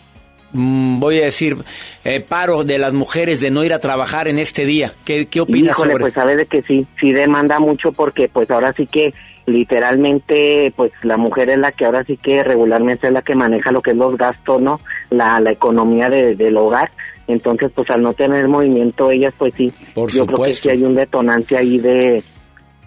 mm, 0.52 1.00
voy 1.00 1.20
a 1.20 1.26
decir, 1.26 1.58
eh, 2.04 2.22
paro 2.22 2.64
de 2.64 2.78
las 2.78 2.94
mujeres 2.94 3.42
de 3.42 3.52
no 3.52 3.64
ir 3.64 3.74
a 3.74 3.80
trabajar 3.80 4.28
en 4.28 4.40
este 4.40 4.66
día? 4.66 4.94
¿Qué, 5.06 5.28
qué 5.28 5.42
opinas 5.42 5.78
Híjole, 5.78 5.92
sobre 5.92 6.04
pues 6.04 6.14
sabe 6.14 6.36
de 6.36 6.46
que 6.46 6.62
sí, 6.64 6.88
sí 7.00 7.12
demanda 7.12 7.60
mucho 7.60 7.92
porque 7.92 8.28
pues 8.28 8.50
ahora 8.50 8.74
sí 8.74 8.88
que 8.88 9.14
literalmente 9.46 10.74
pues 10.76 10.92
la 11.04 11.18
mujer 11.18 11.50
es 11.50 11.60
la 11.60 11.72
que 11.72 11.86
ahora 11.86 12.04
sí 12.04 12.18
que 12.18 12.44
regularmente 12.44 13.08
es 13.08 13.14
la 13.14 13.22
que 13.22 13.36
maneja 13.36 13.72
lo 13.72 13.82
que 13.82 13.92
es 13.92 13.98
los 13.98 14.18
gastos, 14.18 14.62
¿no? 14.62 14.80
La, 15.10 15.40
la 15.40 15.52
economía 15.52 16.10
de, 16.10 16.36
del 16.36 16.58
hogar. 16.58 16.92
Entonces 17.28 17.72
pues 17.74 17.90
al 17.90 18.02
no 18.04 18.14
tener 18.14 18.48
movimiento 18.48 19.10
ellas 19.12 19.34
pues 19.38 19.54
sí, 19.58 19.74
Por 19.94 20.12
yo 20.12 20.26
creo 20.26 20.28
que 20.28 20.32
supuesto. 20.54 20.64
sí 20.64 20.70
hay 20.70 20.84
un 20.84 20.96
detonante 20.96 21.58
ahí 21.58 21.80
de, 21.80 22.24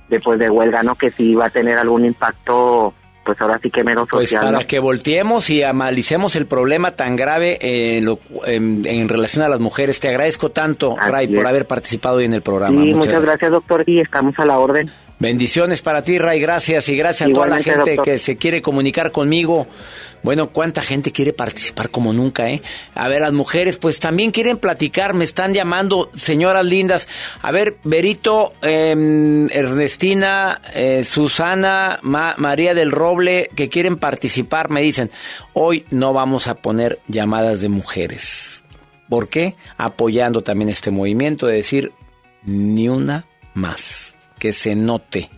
de 0.09 0.21
pues 0.21 0.39
de 0.39 0.49
huelga, 0.49 0.83
¿no? 0.83 0.95
Que 0.95 1.11
sí 1.11 1.35
va 1.35 1.47
a 1.47 1.51
tener 1.51 1.77
algún 1.79 2.05
impacto 2.05 2.95
pues 3.25 3.39
ahora 3.43 3.61
sí 3.63 3.71
que 3.71 3.85
menos 3.85 4.09
Pues 4.11 4.31
social. 4.31 4.45
para 4.47 4.61
¿no? 4.61 4.67
que 4.67 4.79
volteemos 4.79 5.51
y 5.51 5.63
analicemos 5.63 6.35
el 6.35 6.47
problema 6.47 6.93
tan 6.97 7.15
grave 7.15 7.59
eh, 7.61 8.01
lo- 8.03 8.21
en, 8.47 8.83
en 8.87 9.07
relación 9.07 9.45
a 9.45 9.51
las 9.51 9.61
mujeres. 9.61 10.01
Te 10.01 10.09
agradezco 10.09 10.51
tanto, 10.51 10.97
Ray, 10.97 11.29
por 11.29 11.47
haber 11.47 11.67
participado 11.67 12.17
hoy 12.19 12.25
en 12.25 12.33
el 12.33 12.41
programa. 12.41 12.81
Sí, 12.83 12.95
muchas 12.95 13.21
gracias 13.23 13.51
doctor 13.51 13.83
y 13.87 14.01
estamos 14.01 14.35
a 14.39 14.47
la 14.47 14.59
orden. 14.59 14.91
Bendiciones 15.21 15.83
para 15.83 16.03
ti, 16.03 16.17
Ray, 16.19 16.39
gracias 16.41 16.89
y 16.89 16.97
gracias 16.97 17.29
a 17.29 17.33
toda 17.33 17.49
la 17.49 17.61
gente 17.61 17.97
doctor. 17.97 18.05
que 18.05 18.19
se 18.19 18.37
quiere 18.37 18.63
comunicar 18.63 19.11
conmigo. 19.11 19.67
Bueno, 20.23 20.51
cuánta 20.51 20.83
gente 20.83 21.13
quiere 21.13 21.33
participar 21.33 21.91
como 21.91 22.13
nunca, 22.13 22.49
¿eh? 22.51 22.61
A 22.95 23.09
ver, 23.09 23.21
las 23.23 23.33
mujeres, 23.33 23.79
pues 23.79 24.01
también 24.01 24.31
quieren 24.33 24.59
platicar, 24.59 25.15
me 25.15 25.25
están 25.25 25.55
llamando, 25.55 26.11
señoras 26.15 26.65
lindas. 26.65 27.09
A 27.43 27.51
ver, 27.53 27.77
Berito, 27.85 28.53
eh, 28.63 29.47
Ernestina, 29.51 30.61
eh, 30.75 31.03
Susana, 31.05 31.99
Ma- 32.03 32.35
María 32.37 32.75
del 32.75 32.91
Roble, 32.91 33.49
que 33.55 33.69
quieren 33.69 33.97
participar, 33.97 34.71
me 34.71 34.83
dicen, 34.83 35.11
hoy 35.53 35.85
no 35.91 36.13
vamos 36.13 36.47
a 36.49 36.57
poner 36.57 37.01
llamadas 37.07 37.61
de 37.61 37.69
mujeres. 37.69 38.65
¿Por 39.09 39.29
qué? 39.29 39.55
Apoyando 39.77 40.43
también 40.43 40.69
este 40.69 40.91
movimiento 40.91 41.47
de 41.47 41.55
decir, 41.57 41.93
ni 42.45 42.89
una 42.89 43.27
más. 43.55 44.17
Que 44.39 44.53
se 44.53 44.75
note, 44.77 45.31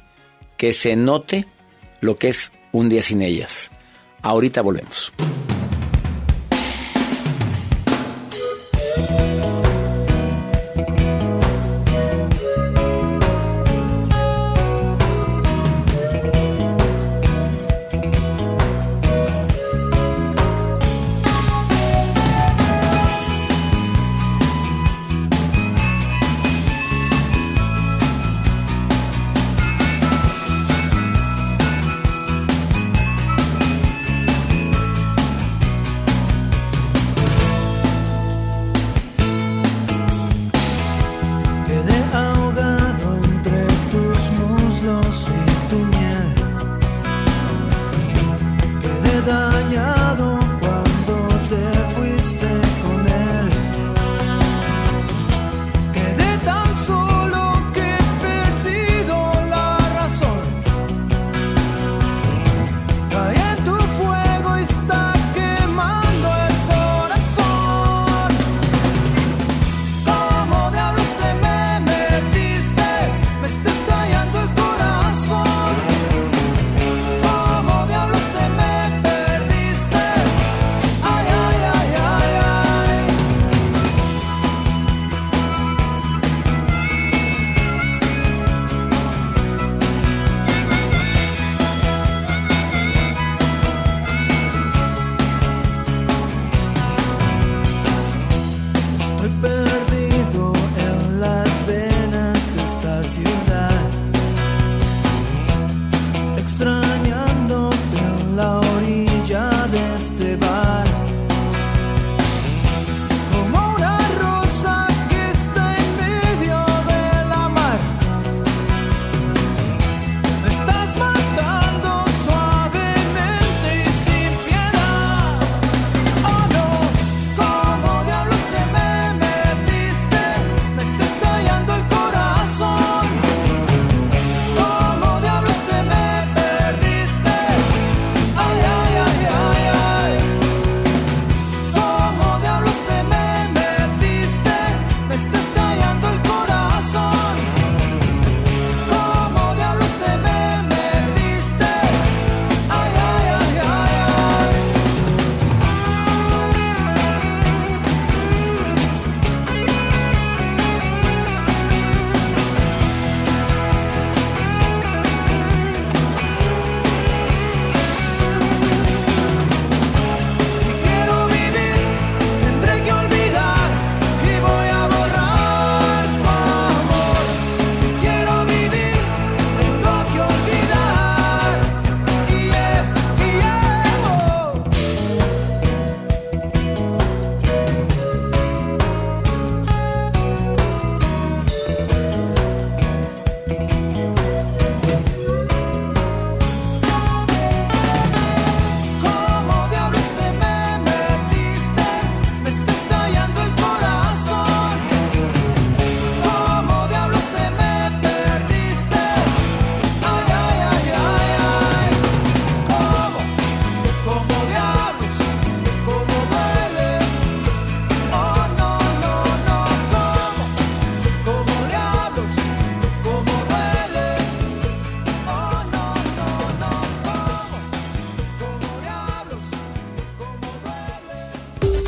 que 0.57 0.73
se 0.73 0.97
note 0.97 1.47
lo 2.01 2.17
que 2.17 2.29
es 2.29 2.53
un 2.73 2.89
día 2.89 3.03
sin 3.03 3.23
ellas. 3.23 3.71
Ahorita 4.23 4.63
volvemos. 4.63 5.13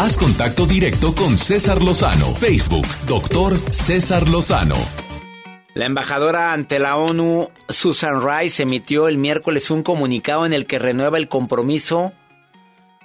Haz 0.03 0.19
contacto 0.19 0.67
directo 0.67 1.15
con 1.15 1.39
César 1.39 1.81
Lozano. 1.81 2.35
Facebook, 2.35 2.89
doctor 3.07 3.57
César 3.73 4.29
Lozano. 4.29 4.75
La 5.75 5.87
embajadora 5.87 6.53
ante 6.53 6.81
la 6.81 6.97
ONU, 6.97 7.49
Susan 7.69 8.21
Rice, 8.21 8.65
emitió 8.65 9.07
el 9.07 9.17
miércoles 9.17 9.71
un 9.71 9.85
comunicado 9.85 10.45
en 10.45 10.55
el 10.55 10.67
que 10.67 10.81
renueva 10.81 11.19
el 11.19 11.29
compromiso 11.29 12.13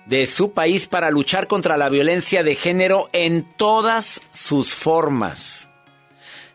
de 0.08 0.26
su 0.26 0.54
país 0.54 0.88
para 0.88 1.12
luchar 1.12 1.46
contra 1.46 1.78
la 1.78 1.90
violencia 1.90 2.42
de 2.42 2.56
género 2.56 3.10
en 3.14 3.44
todas 3.44 4.20
sus 4.32 4.74
formas. 4.74 5.70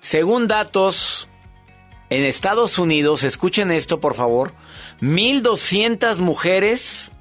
Según 0.00 0.48
datos 0.48 1.28
en 2.10 2.24
Estados 2.24 2.80
Unidos, 2.80 3.22
escuchen 3.22 3.70
esto 3.70 4.00
por 4.00 4.14
favor, 4.14 4.54
1.200 5.02 6.18
mujeres 6.18 7.12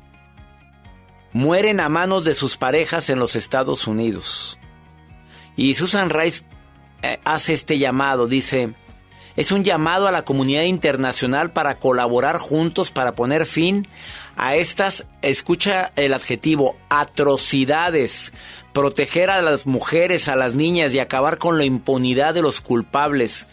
mueren 1.34 1.80
a 1.80 1.90
manos 1.90 2.26
de 2.26 2.34
sus 2.34 2.58
parejas 2.58 3.10
en 3.10 3.20
los 3.20 3.36
Estados 3.36 3.88
Unidos. 3.88 4.60
Y 5.56 5.74
Susan 5.74 6.10
Rice 6.10 6.44
eh, 7.02 7.20
hace 7.24 7.54
este 7.54 7.78
llamado, 7.78 8.28
dice, 8.28 8.74
es 9.36 9.52
un 9.52 9.64
llamado 9.64 10.08
a 10.08 10.12
la 10.12 10.26
comunidad 10.26 10.64
internacional 10.64 11.52
para 11.52 11.80
colaborar 11.80 12.38
juntos 12.38 12.92
para 12.92 13.16
poner 13.16 13.46
fin 13.46 13.88
a 14.36 14.56
estas, 14.56 15.06
escucha 15.22 15.94
el 15.96 16.14
adjetivo, 16.14 16.76
atrocidades, 16.90 18.34
proteger 18.74 19.30
a 19.30 19.42
las 19.42 19.68
mujeres, 19.68 20.28
a 20.28 20.36
las 20.36 20.56
niñas 20.56 20.94
y 20.94 21.00
acabar 21.00 21.38
con 21.38 21.58
la 21.58 21.64
impunidad 21.64 22.34
de 22.34 22.42
los 22.42 22.62
culpables. 22.62 23.48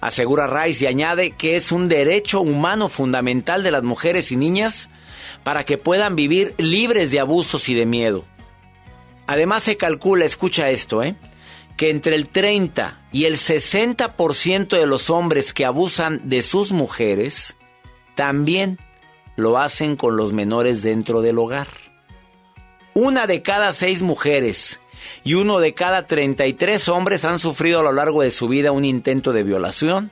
Asegura 0.00 0.46
Rice 0.46 0.84
y 0.84 0.86
añade 0.86 1.32
que 1.32 1.56
es 1.56 1.72
un 1.72 1.88
derecho 1.88 2.40
humano 2.40 2.88
fundamental 2.88 3.62
de 3.62 3.70
las 3.70 3.82
mujeres 3.82 4.32
y 4.32 4.36
niñas 4.36 4.88
para 5.42 5.64
que 5.64 5.78
puedan 5.78 6.16
vivir 6.16 6.54
libres 6.58 7.10
de 7.10 7.20
abusos 7.20 7.68
y 7.68 7.74
de 7.74 7.86
miedo. 7.86 8.24
Además 9.26 9.62
se 9.62 9.76
calcula, 9.76 10.24
escucha 10.24 10.70
esto, 10.70 11.02
¿eh? 11.02 11.16
que 11.76 11.88
entre 11.88 12.14
el 12.14 12.28
30 12.28 13.00
y 13.10 13.24
el 13.24 13.36
60% 13.36 14.68
de 14.68 14.86
los 14.86 15.08
hombres 15.08 15.54
que 15.54 15.64
abusan 15.64 16.28
de 16.28 16.42
sus 16.42 16.72
mujeres 16.72 17.56
también 18.14 18.78
lo 19.36 19.56
hacen 19.56 19.96
con 19.96 20.16
los 20.16 20.32
menores 20.32 20.82
dentro 20.82 21.22
del 21.22 21.38
hogar. 21.38 21.68
Una 22.92 23.26
de 23.26 23.40
cada 23.40 23.72
seis 23.72 24.02
mujeres 24.02 24.80
y 25.24 25.34
uno 25.34 25.58
de 25.58 25.72
cada 25.72 26.06
33 26.06 26.88
hombres 26.90 27.24
han 27.24 27.38
sufrido 27.38 27.80
a 27.80 27.84
lo 27.84 27.92
largo 27.92 28.22
de 28.22 28.30
su 28.30 28.48
vida 28.48 28.72
un 28.72 28.84
intento 28.84 29.32
de 29.32 29.42
violación 29.42 30.10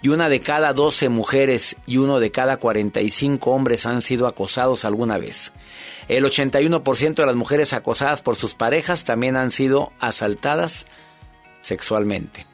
y 0.00 0.08
una 0.08 0.28
de 0.28 0.40
cada 0.40 0.72
12 0.72 1.08
mujeres 1.08 1.76
y 1.86 1.96
uno 1.96 2.20
de 2.20 2.30
cada 2.30 2.58
45 2.58 3.50
hombres 3.50 3.86
han 3.86 4.02
sido 4.02 4.26
acosados 4.26 4.84
alguna 4.84 5.18
vez. 5.18 5.52
El 6.08 6.24
81% 6.24 7.14
de 7.14 7.26
las 7.26 7.34
mujeres 7.34 7.72
acosadas 7.72 8.22
por 8.22 8.36
sus 8.36 8.54
parejas 8.54 9.04
también 9.04 9.36
han 9.36 9.50
sido 9.50 9.92
asaltadas 9.98 10.86
sexualmente. 11.60 12.46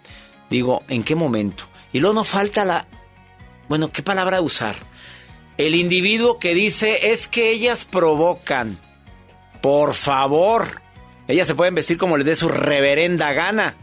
Digo, 0.48 0.82
¿en 0.88 1.04
qué 1.04 1.14
momento? 1.14 1.64
Y 1.92 2.00
luego 2.00 2.14
no 2.14 2.24
falta 2.24 2.64
la... 2.64 2.86
Bueno, 3.68 3.92
¿qué 3.92 4.02
palabra 4.02 4.40
usar? 4.40 4.76
El 5.56 5.74
individuo 5.74 6.38
que 6.38 6.54
dice 6.54 7.12
es 7.12 7.28
que 7.28 7.50
ellas 7.50 7.84
provocan. 7.84 8.78
Por 9.60 9.94
favor. 9.94 10.82
Ellas 11.28 11.46
se 11.46 11.54
pueden 11.54 11.74
vestir 11.74 11.96
como 11.96 12.16
les 12.16 12.26
dé 12.26 12.36
su 12.36 12.48
reverenda 12.48 13.32
gana. 13.32 13.76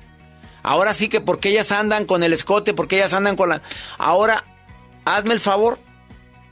Ahora 0.64 0.94
sí 0.94 1.10
que 1.10 1.22
porque 1.22 1.50
ellas 1.50 1.72
andan 1.72 2.06
con 2.06 2.24
el 2.24 2.34
escote, 2.34 2.74
porque 2.74 2.98
ellas 2.98 3.14
andan 3.14 3.36
con 3.36 3.50
la... 3.50 3.62
Ahora, 3.98 4.44
hazme 5.06 5.34
el 5.34 5.40
favor, 5.40 5.80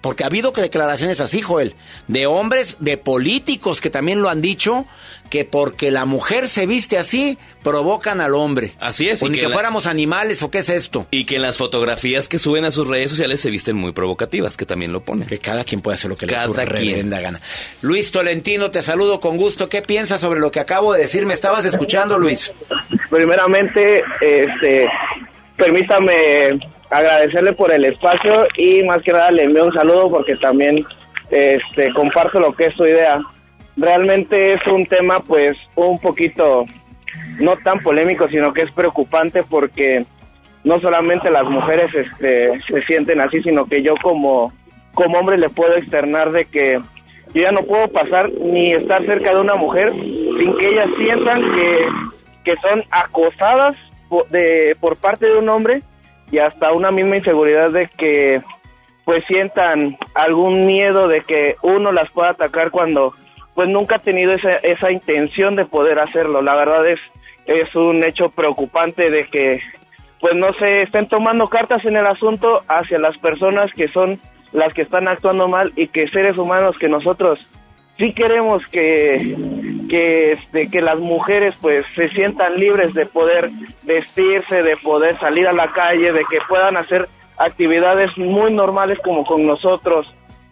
porque 0.02 0.24
ha 0.24 0.28
habido 0.28 0.52
declaraciones 0.52 1.20
así, 1.20 1.42
Joel, 1.42 1.76
de 2.08 2.26
hombres, 2.26 2.78
de 2.80 2.98
políticos 2.98 3.82
que 3.82 3.90
también 3.90 4.22
lo 4.22 4.30
han 4.30 4.42
dicho, 4.42 4.86
que 5.30 5.46
porque 5.46 5.92
la 5.92 6.06
mujer 6.06 6.48
se 6.48 6.66
viste 6.66 6.98
así, 6.98 7.38
provocan 7.64 8.22
al 8.22 8.34
hombre. 8.34 8.72
Así 8.80 9.10
es. 9.10 9.22
y 9.22 9.30
que, 9.32 9.50
fuéramos 9.50 9.86
animales 9.86 10.42
o 10.42 10.50
qué 10.50 10.60
es 10.60 10.70
esto. 10.70 11.08
Y 11.12 11.26
que 11.26 11.36
en 11.36 11.42
las 11.42 11.58
fotografías 11.58 12.28
que 12.30 12.40
suben 12.40 12.66
a 12.66 12.72
sus 12.72 12.88
redes 12.88 13.12
sociales 13.12 13.42
se 13.42 13.50
visten 13.50 13.76
muy 13.76 13.92
provocativas, 13.92 14.58
que 14.58 14.66
también 14.66 14.92
lo 14.92 15.02
ponen. 15.02 15.28
Que 15.28 15.40
cada 15.40 15.64
quien 15.64 15.82
puede 15.82 15.96
hacer 15.96 16.10
lo 16.10 16.18
que 16.18 16.26
le 16.26 16.34
da 16.34 17.20
gana. 17.20 17.42
Luis 17.82 18.12
Tolentino, 18.12 18.72
te 18.72 18.82
saludo 18.82 19.20
con 19.20 19.38
gusto. 19.38 19.70
¿Qué 19.70 19.82
piensas 19.82 20.22
sobre 20.22 20.40
lo 20.40 20.52
que 20.52 20.60
acabo 20.60 20.94
de 20.94 21.02
decir? 21.02 21.26
¿Me 21.26 21.34
estabas 21.34 21.66
escuchando, 21.66 22.18
Luis? 22.18 22.54
Primeramente, 23.10 24.04
este, 24.22 24.88
permítame 25.58 26.60
agradecerle 26.90 27.54
por 27.54 27.72
el 27.72 27.86
espacio 27.86 28.48
y 28.58 28.84
más 28.84 29.02
que 29.04 29.12
nada 29.12 29.32
le 29.32 29.44
envío 29.44 29.66
un 29.66 29.74
saludo 29.74 30.10
porque 30.10 30.36
también 30.38 30.86
este 31.30 31.94
comparto 31.94 32.40
lo 32.40 32.54
que 32.54 32.68
es 32.68 32.74
su 32.74 32.86
idea. 32.86 33.22
Realmente 33.78 34.54
es 34.54 34.68
un 34.68 34.86
tema 34.86 35.20
pues 35.20 35.58
un 35.76 36.00
poquito 36.00 36.66
no 37.40 37.56
tan 37.58 37.80
polémico, 37.82 38.28
sino 38.28 38.54
que 38.54 38.64
es 38.64 38.72
preocupante 38.72 39.44
porque 39.44 40.06
no 40.64 40.80
solamente 40.82 41.32
las 41.32 41.46
mujeres 41.46 41.94
este 41.94 42.60
se 42.68 42.82
sienten 42.84 43.22
así, 43.22 43.42
sino 43.42 43.66
que 43.66 43.82
yo 43.82 43.96
como 44.02 44.52
como 44.94 45.20
hombre 45.20 45.38
le 45.38 45.50
puedo 45.50 45.76
externar 45.76 46.32
de 46.32 46.46
que 46.46 46.80
yo 47.34 47.42
ya 47.42 47.52
no 47.52 47.62
puedo 47.62 47.88
pasar 47.90 48.32
ni 48.32 48.74
estar 48.74 49.06
cerca 49.06 49.34
de 49.34 49.40
una 49.40 49.56
mujer 49.56 49.94
sin 49.94 50.58
que 50.58 50.68
ellas 50.68 50.88
sientan 50.98 51.52
que, 51.52 51.88
que 52.44 52.56
son 52.68 52.84
acosadas 52.90 53.76
de, 54.32 54.76
por 54.80 54.98
parte 54.98 55.28
de 55.28 55.38
un 55.38 55.48
hombre 55.48 55.84
y 56.32 56.40
hasta 56.40 56.72
una 56.72 56.92
misma 56.92 57.18
inseguridad 57.18 57.72
de 57.72 57.88
que 57.88 58.42
pues 59.06 59.24
sientan 59.26 59.98
algún 60.14 60.66
miedo 60.66 61.08
de 61.08 61.22
que 61.22 61.56
uno 61.64 61.92
las 61.92 62.12
pueda 62.12 62.30
atacar 62.30 62.70
cuando 62.70 63.16
pues 63.56 63.68
nunca 63.68 63.96
ha 63.96 64.00
tenido 64.00 64.34
esa, 64.34 64.58
esa 64.58 64.92
intención 64.92 65.56
de 65.56 65.66
poder 65.66 66.00
hacerlo. 66.00 66.42
La 66.42 66.56
verdad 66.56 66.88
es, 66.88 67.00
es 67.46 67.76
un 67.76 68.04
hecho 68.04 68.30
preocupante 68.30 69.10
de 69.10 69.28
que 69.28 69.62
pues 70.20 70.36
no 70.36 70.54
se 70.54 70.84
estén 70.84 71.08
tomando 71.08 71.48
cartas 71.48 71.84
en 71.86 71.98
el 71.98 72.06
asunto 72.06 72.64
hacia 72.68 73.00
las 73.00 73.18
personas 73.18 73.74
que 73.74 73.88
son 73.88 74.20
las 74.52 74.74
que 74.74 74.84
están 74.84 75.08
actuando 75.08 75.48
mal 75.48 75.74
y 75.76 75.88
que 75.88 76.08
seres 76.10 76.38
humanos 76.38 76.78
que 76.78 76.90
nosotros 76.90 77.48
sí 78.00 78.14
queremos 78.14 78.66
que 78.72 79.36
que 79.90 80.34
este 80.34 80.70
que 80.70 80.82
las 80.82 80.98
mujeres 81.00 81.54
pues 81.62 81.86
se 81.96 82.10
sientan 82.10 82.56
libres 82.56 82.94
de 82.94 83.06
poder 83.06 83.52
vestirse, 83.84 84.64
de 84.64 84.78
poder 84.78 85.20
salir 85.20 85.48
a 85.48 85.54
la 85.54 85.72
calle, 85.74 86.12
de 86.12 86.24
que 86.30 86.40
puedan 86.48 86.78
hacer 86.78 87.10
actividades 87.38 88.18
muy 88.18 88.52
normales 88.54 88.98
como 89.04 89.26
con 89.26 89.46
nosotros. 89.46 90.12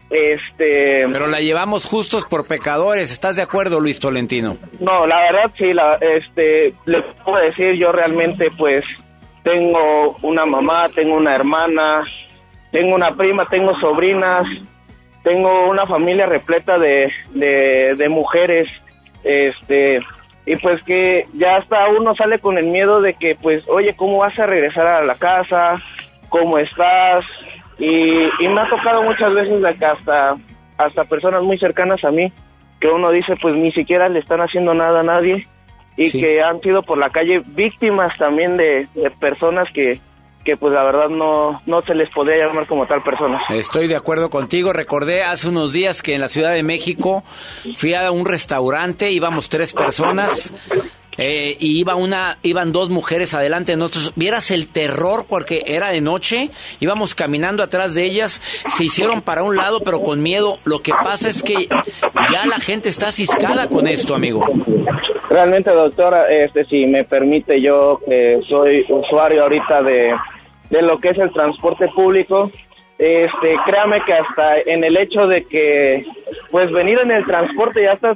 Este 0.10 1.06
Pero 1.12 1.28
la 1.28 1.42
llevamos 1.42 1.86
justos 1.86 2.26
por 2.26 2.48
pecadores, 2.48 3.12
¿estás 3.12 3.36
de 3.36 3.42
acuerdo, 3.42 3.80
Luis 3.80 4.00
Tolentino? 4.00 4.58
No, 4.80 5.06
la 5.06 5.20
verdad 5.20 5.52
sí, 5.58 5.74
la 5.74 5.96
este 5.96 6.74
le 6.86 7.02
puedo 7.24 7.44
decir 7.44 7.74
yo 7.76 7.92
realmente 7.92 8.50
pues 8.58 8.86
tengo 9.44 10.16
una 10.22 10.46
mamá, 10.46 10.90
tengo 10.96 11.16
una 11.16 11.36
hermana, 11.36 12.04
tengo 12.72 12.96
una 12.96 13.16
prima, 13.16 13.46
tengo 13.50 13.74
sobrinas, 13.80 14.46
tengo 15.28 15.70
una 15.70 15.86
familia 15.86 16.26
repleta 16.26 16.80
de, 16.80 17.12
de, 17.34 18.10
mujeres, 18.10 18.70
este, 19.26 20.00
y 20.46 20.56
pues 20.56 20.82
que 20.84 21.26
ya 21.34 21.58
hasta 21.58 21.90
uno 21.90 22.16
sale 22.16 22.40
con 22.40 22.58
el 22.58 22.68
miedo 22.68 23.02
de 23.02 23.14
que, 23.14 23.36
pues, 23.36 23.68
oye, 23.68 23.94
¿cómo 23.94 24.20
vas 24.20 24.40
a 24.40 24.46
regresar 24.46 24.88
a 24.88 25.04
la 25.04 25.16
casa? 25.16 25.82
¿Cómo 26.30 26.58
estás? 26.58 27.26
Y, 27.78 28.24
y 28.40 28.48
me 28.48 28.62
ha 28.62 28.70
tocado 28.70 29.04
muchas 29.04 29.34
veces 29.34 29.62
de 29.62 29.76
que 29.76 29.86
hasta, 29.86 30.38
hasta 30.78 31.04
personas 31.04 31.44
muy 31.44 31.58
cercanas 31.58 32.02
a 32.06 32.12
mí, 32.12 32.32
que 32.80 32.88
uno 32.88 33.12
dice, 33.12 33.36
pues 33.42 33.54
ni 33.54 33.74
siquiera 33.74 34.08
le 34.08 34.20
están 34.20 34.40
haciendo 34.40 34.74
nada 34.74 35.02
a 35.02 35.04
nadie, 35.04 35.46
y 35.98 36.10
que 36.10 36.42
han 36.42 36.62
sido 36.62 36.84
por 36.84 37.00
la 37.00 37.10
calle 37.10 37.42
víctimas 37.48 38.18
también 38.18 38.56
de, 38.56 38.88
de 38.94 39.12
personas 39.12 39.68
que, 39.74 40.00
que 40.48 40.56
pues 40.56 40.74
la 40.74 40.82
verdad 40.82 41.10
no, 41.10 41.62
no 41.66 41.82
se 41.82 41.94
les 41.94 42.10
podía 42.10 42.38
llamar 42.38 42.68
como 42.68 42.88
tal 42.88 43.04
persona. 43.04 43.42
Estoy 43.50 43.88
de 43.88 43.98
acuerdo 43.98 44.30
contigo. 44.30 44.72
Recordé 44.72 45.22
hace 45.22 45.50
unos 45.50 45.74
días 45.74 46.02
que 46.02 46.16
en 46.16 46.22
la 46.22 46.30
Ciudad 46.30 46.54
de 46.54 46.64
México 46.64 47.26
fui 47.76 47.94
a 47.94 48.10
un 48.12 48.26
restaurante, 48.26 49.12
íbamos 49.12 49.50
tres 49.50 49.74
personas. 49.74 50.54
Eh, 51.20 51.58
y 51.60 51.80
iba 51.80 51.96
una, 51.96 52.38
iban 52.44 52.72
dos 52.72 52.90
mujeres 52.90 53.34
adelante 53.34 53.74
de 53.74 53.78
nosotros. 53.78 54.14
Vieras 54.16 54.52
el 54.52 54.72
terror 54.72 55.26
porque 55.28 55.64
era 55.66 55.90
de 55.90 56.00
noche, 56.00 56.52
íbamos 56.80 57.16
caminando 57.16 57.64
atrás 57.64 57.96
de 57.96 58.04
ellas, 58.04 58.40
se 58.78 58.84
hicieron 58.84 59.24
para 59.24 59.44
un 59.44 59.56
lado 59.56 59.82
pero 59.82 60.02
con 60.02 60.22
miedo. 60.22 60.60
Lo 60.64 60.82
que 60.82 60.94
pasa 61.04 61.28
es 61.28 61.44
que 61.44 61.68
ya 62.32 62.46
la 62.46 62.60
gente 62.60 62.88
está 62.88 63.12
ciscada 63.12 63.68
con 63.68 63.88
esto, 63.88 64.14
amigo. 64.16 64.46
Realmente, 65.30 65.72
doctora, 65.72 66.30
este, 66.30 66.64
si 66.66 66.86
me 66.86 67.04
permite, 67.04 67.60
yo 67.60 68.00
que 68.08 68.40
soy 68.48 68.86
usuario 68.88 69.44
ahorita 69.44 69.82
de, 69.82 70.14
de 70.70 70.82
lo 70.82 71.00
que 71.00 71.10
es 71.10 71.18
el 71.18 71.32
transporte 71.32 71.88
público. 71.90 72.52
Este, 72.98 73.56
créame 73.66 74.02
que 74.02 74.14
hasta 74.14 74.56
en 74.66 74.84
el 74.84 74.98
hecho 74.98 75.28
de 75.28 75.46
que, 75.46 76.04
pues 76.50 76.72
venir 76.72 77.00
en 77.00 77.12
el 77.12 77.26
transporte 77.26 77.84
ya 77.84 77.94
hasta, 77.94 78.16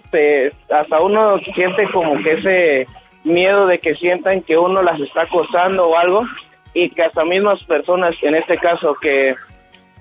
hasta 0.71 1.01
uno 1.01 1.37
siente 1.53 1.87
como 1.91 2.21
que 2.23 2.31
ese 2.31 2.87
miedo 3.23 3.67
de 3.67 3.79
que 3.79 3.93
sientan 3.95 4.41
que 4.41 4.57
uno 4.57 4.81
las 4.81 4.99
está 4.99 5.23
acosando 5.23 5.87
o 5.87 5.97
algo 5.97 6.25
y 6.73 6.89
que 6.89 7.03
hasta 7.03 7.25
mismas 7.25 7.63
personas, 7.65 8.15
en 8.23 8.35
este 8.35 8.57
caso, 8.57 8.95
que, 8.99 9.35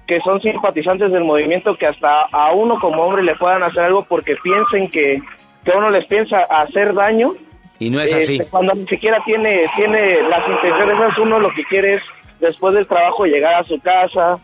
que 0.06 0.20
son 0.20 0.40
simpatizantes 0.40 1.12
del 1.12 1.24
movimiento, 1.24 1.76
que 1.76 1.86
hasta 1.86 2.22
a 2.32 2.52
uno 2.52 2.78
como 2.80 3.02
hombre 3.02 3.22
le 3.22 3.34
puedan 3.34 3.62
hacer 3.62 3.84
algo 3.84 4.04
porque 4.04 4.36
piensen 4.42 4.90
que, 4.90 5.20
que 5.64 5.72
uno 5.76 5.90
les 5.90 6.06
piensa 6.06 6.40
hacer 6.40 6.94
daño. 6.94 7.34
Y 7.78 7.90
no 7.90 8.00
es 8.00 8.14
así. 8.14 8.36
Este, 8.36 8.50
cuando 8.50 8.74
ni 8.74 8.86
siquiera 8.86 9.18
tiene, 9.24 9.64
tiene 9.76 10.22
las 10.22 10.40
intenciones, 10.48 11.18
uno 11.18 11.38
lo 11.38 11.50
que 11.50 11.64
quiere 11.64 11.94
es 11.94 12.02
después 12.40 12.74
del 12.74 12.86
trabajo 12.86 13.24
llegar 13.24 13.54
a 13.54 13.64
su 13.64 13.78
casa, 13.80 14.40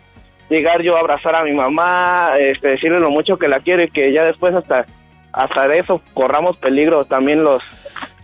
llegar 0.49 0.83
yo 0.83 0.97
a 0.97 1.01
abrazar 1.01 1.35
a 1.35 1.45
mi 1.45 1.53
mamá, 1.53 2.33
este, 2.39 2.69
decirle 2.69 3.01
lo 3.01 3.11
mucho 3.11 3.39
que 3.39 3.49
la 3.49 3.61
quiero 3.61 3.83
y 3.83 3.91
que 3.91 4.13
ya 4.13 4.25
después 4.25 4.55
hasta 4.55 4.87
hasta 5.33 5.69
de 5.69 5.81
eso 5.81 6.01
corramos 6.15 6.57
peligro 6.57 7.05
también 7.05 7.45
los 7.45 7.63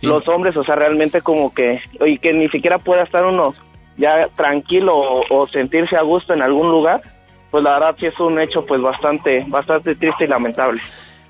los 0.01 0.27
hombres, 0.27 0.57
o 0.57 0.63
sea, 0.63 0.75
realmente 0.75 1.21
como 1.21 1.53
que 1.53 1.81
y 2.05 2.17
que 2.17 2.33
ni 2.33 2.49
siquiera 2.49 2.77
pueda 2.77 3.03
estar 3.03 3.23
uno 3.25 3.53
ya 3.97 4.27
tranquilo 4.35 4.95
o, 4.97 5.47
sentirse 5.47 5.95
a 5.95 6.01
gusto 6.01 6.33
en 6.33 6.41
algún 6.41 6.69
lugar, 6.69 7.01
pues 7.51 7.63
la 7.63 7.73
verdad 7.73 7.95
sí 7.99 8.07
es 8.07 8.19
un 8.19 8.39
hecho 8.39 8.65
pues 8.65 8.81
bastante 8.81 9.45
bastante 9.47 9.95
triste 9.95 10.25
y 10.25 10.27
lamentable. 10.27 10.81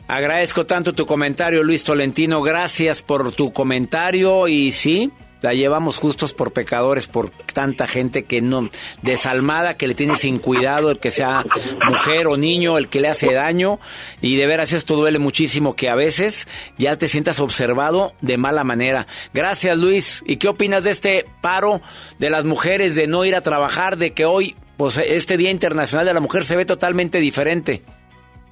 Agradezco 0.08 0.66
tanto 0.66 0.94
tu 0.94 1.06
comentario, 1.06 1.64
Luis 1.64 1.84
Tolentino. 1.84 2.42
Gracias 2.42 3.02
por 3.02 3.32
tu 3.32 3.54
comentario 3.54 4.48
y 4.48 4.72
sí, 4.72 5.12
la 5.44 5.54
llevamos 5.54 5.98
justos 5.98 6.34
por 6.34 6.54
pecadores, 6.54 7.08
por 7.08 7.30
tanta 7.30 7.86
gente 7.86 8.24
que 8.24 8.42
no, 8.42 8.70
desalmada, 9.02 9.76
que 9.76 9.90
le 9.90 9.94
tiene 9.94 10.16
sin 10.16 10.40
cuidado, 10.40 10.90
el 10.90 11.00
que 11.00 11.12
sea 11.12 11.46
mujer 11.86 12.28
o 12.28 12.38
niño, 12.38 12.78
el 12.78 12.88
que 12.88 13.02
le 13.02 13.10
hace 13.10 13.34
daño. 13.34 13.78
Y 14.22 14.38
de 14.38 14.48
veras 14.48 14.72
esto 14.72 14.96
duele 14.96 15.20
muchísimo, 15.20 15.76
que 15.76 15.90
a 15.90 15.96
veces 15.96 16.48
ya 16.78 16.96
te 16.96 17.10
sientas 17.10 17.42
observado 17.42 18.14
de 18.22 18.38
mala 18.38 18.64
manera. 18.64 19.06
Gracias 19.34 19.78
Luis. 19.78 20.24
¿Y 20.26 20.38
qué 20.38 20.48
opinas 20.48 20.86
de 20.86 20.92
este 20.92 21.26
paro 21.42 21.82
de 22.20 22.30
las 22.30 22.46
mujeres 22.46 22.96
de 22.96 23.08
no 23.08 23.26
ir 23.26 23.36
a 23.36 23.42
trabajar, 23.42 23.98
de 23.98 24.14
que 24.14 24.26
hoy, 24.26 24.56
pues 24.78 24.98
este 24.98 25.36
Día 25.36 25.52
Internacional 25.52 26.06
de 26.06 26.14
la 26.14 26.22
Mujer 26.22 26.46
se 26.46 26.56
ve 26.56 26.64
totalmente 26.64 27.20
diferente? 27.20 27.84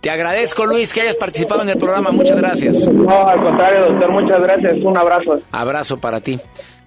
Te 0.01 0.09
agradezco, 0.09 0.65
Luis, 0.65 0.91
que 0.91 1.01
hayas 1.01 1.15
participado 1.15 1.61
en 1.61 1.69
el 1.69 1.77
programa. 1.77 2.11
Muchas 2.11 2.35
gracias. 2.35 2.85
No, 2.89 3.27
al 3.27 3.41
contrario, 3.41 3.85
doctor, 3.85 4.11
muchas 4.11 4.41
gracias. 4.41 4.73
Un 4.84 4.97
abrazo. 4.97 5.39
Abrazo 5.51 5.97
para 5.99 6.19
ti. 6.19 6.38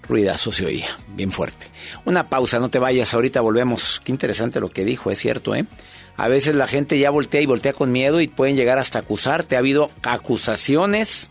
Ruidazo 0.08 0.52
se 0.52 0.66
oía, 0.66 0.98
bien 1.08 1.32
fuerte. 1.32 1.66
Una 2.04 2.28
pausa, 2.28 2.58
no 2.58 2.70
te 2.70 2.78
vayas, 2.78 3.14
ahorita 3.14 3.40
volvemos. 3.40 4.00
Qué 4.04 4.12
interesante 4.12 4.60
lo 4.60 4.68
que 4.68 4.84
dijo, 4.84 5.10
es 5.10 5.18
cierto, 5.18 5.54
¿eh? 5.54 5.64
A 6.16 6.28
veces 6.28 6.54
la 6.54 6.66
gente 6.66 6.98
ya 6.98 7.10
voltea 7.10 7.40
y 7.40 7.46
voltea 7.46 7.72
con 7.72 7.90
miedo 7.90 8.20
y 8.20 8.28
pueden 8.28 8.56
llegar 8.56 8.78
hasta 8.78 9.00
acusarte. 9.00 9.56
Ha 9.56 9.60
habido 9.60 9.90
acusaciones. 10.02 11.30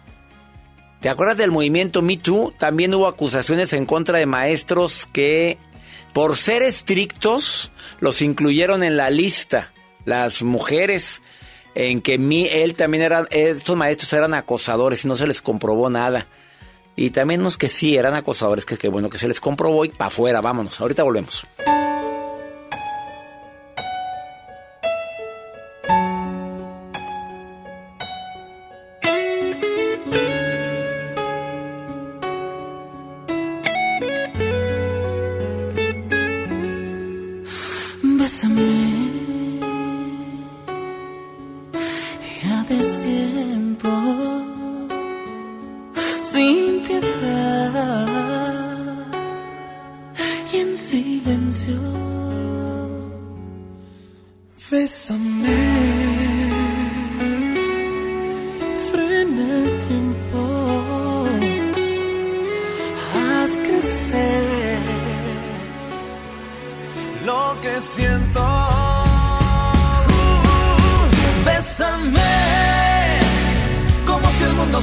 ¿Te 1.00 1.10
acuerdas 1.10 1.38
del 1.38 1.52
movimiento 1.52 2.02
Me 2.02 2.18
Too? 2.18 2.54
También 2.58 2.94
hubo 2.94 3.08
acusaciones 3.08 3.72
en 3.74 3.86
contra 3.86 4.18
de 4.18 4.26
maestros 4.26 5.08
que, 5.14 5.58
por 6.14 6.36
ser 6.36 6.64
estrictos, 6.64 7.72
los 8.00 8.22
incluyeron 8.22 8.84
en 8.84 8.98
la 8.98 9.10
lista. 9.10 9.72
Las 10.06 10.44
mujeres 10.44 11.22
en 11.76 12.02
que 12.02 12.16
él 12.16 12.74
también 12.74 13.04
eran, 13.04 13.28
estos 13.32 13.76
maestros 13.76 14.12
eran 14.14 14.34
acosadores 14.34 15.06
y 15.06 15.08
no 15.08 15.16
se 15.16 15.28
les 15.28 15.42
comprobó 15.42 15.90
nada. 15.90 16.28
Y 16.96 17.10
también 17.10 17.44
los 17.44 17.58
que 17.58 17.70
sí 17.70 17.96
eran 17.96 18.14
acosadores, 18.14 18.66
que, 18.66 18.78
que 18.78 18.88
bueno 18.88 19.10
que 19.10 19.18
se 19.18 19.28
les 19.28 19.40
comprobó 19.40 19.86
y 19.86 19.90
para 19.90 20.08
afuera, 20.08 20.42
vámonos. 20.42 20.80
Ahorita 20.80 21.04
volvemos. 21.04 21.44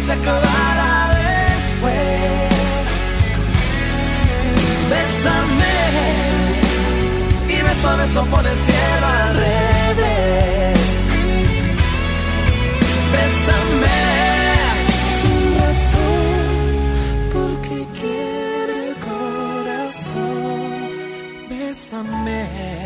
se 0.06 0.12
acabará 0.12 0.94
después. 1.14 1.94
Bésame 4.92 5.78
y 7.48 7.62
beso 7.62 7.88
a 7.88 7.96
beso 7.96 8.24
por 8.26 8.46
el 8.46 8.56
cielo 8.66 9.06
al 9.06 9.34
revés. 9.44 10.78
Bésame 13.14 14.00
sin 15.20 15.40
razón 15.62 16.38
porque 17.34 17.76
quiere 17.98 18.74
el 18.88 18.94
corazón. 19.08 20.30
Bésame. 21.48 22.79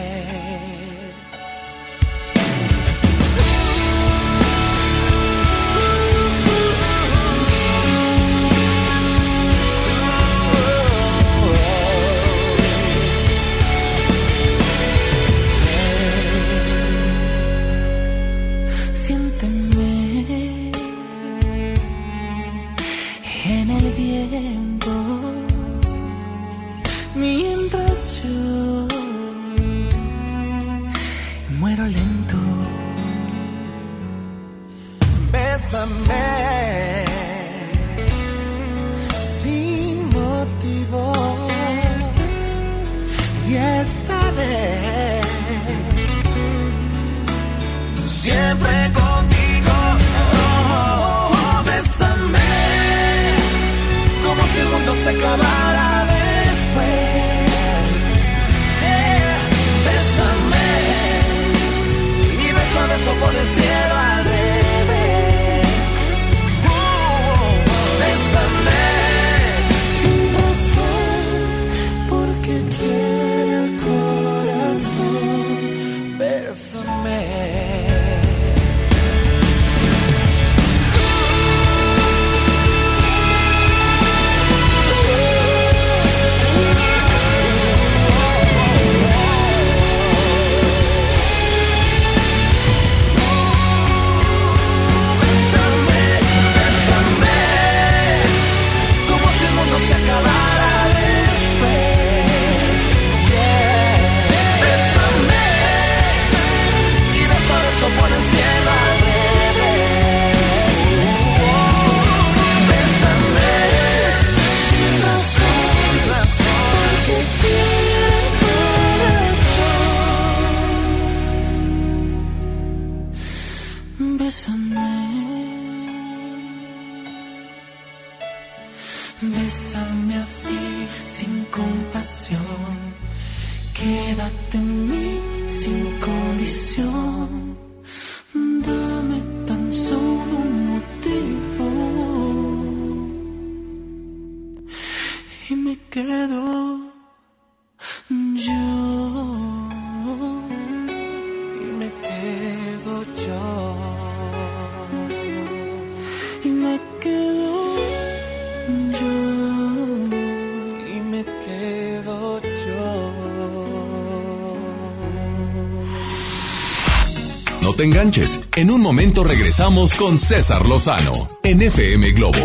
En 168.57 168.71
un 168.71 168.83
momento 168.83 169.25
regresamos 169.25 169.95
con 169.95 170.19
César 170.19 170.67
Lozano 170.67 171.13
en 171.43 171.63
FM 171.63 172.11
Globo. 172.11 172.37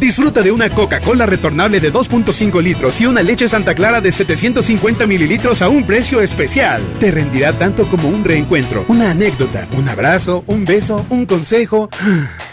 Disfruta 0.00 0.42
de 0.42 0.50
una 0.50 0.68
Coca-Cola 0.68 1.24
retornable 1.24 1.78
de 1.78 1.92
2.5 1.92 2.60
litros 2.60 3.00
y 3.00 3.06
una 3.06 3.22
leche 3.22 3.48
Santa 3.48 3.76
Clara 3.76 4.00
de 4.00 4.10
750 4.10 5.06
mililitros 5.06 5.62
a 5.62 5.68
un 5.68 5.86
precio 5.86 6.20
especial. 6.20 6.82
Te 6.98 7.12
rendirá 7.12 7.52
tanto 7.52 7.86
como 7.86 8.08
un 8.08 8.24
reencuentro, 8.24 8.84
una 8.88 9.12
anécdota, 9.12 9.68
un 9.78 9.88
abrazo, 9.88 10.42
un 10.48 10.64
beso, 10.64 11.06
un 11.10 11.26
consejo. 11.26 11.90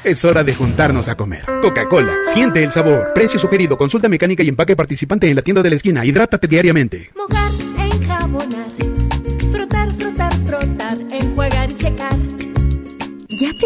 Es 0.03 0.23
hora 0.23 0.43
de 0.43 0.53
juntarnos 0.53 1.07
a 1.07 1.17
comer. 1.17 1.45
Coca-Cola, 1.63 2.13
siente 2.31 2.63
el 2.63 2.71
sabor. 2.71 3.11
Precio 3.15 3.39
sugerido, 3.39 3.75
consulta 3.75 4.07
mecánica 4.07 4.43
y 4.43 4.49
empaque 4.49 4.75
participante 4.75 5.27
en 5.27 5.35
la 5.35 5.41
tienda 5.41 5.63
de 5.63 5.71
la 5.71 5.77
esquina. 5.77 6.05
Hidrátate 6.05 6.47
diariamente. 6.47 7.09
Mojar, 7.15 7.51
enjabonar 7.91 8.68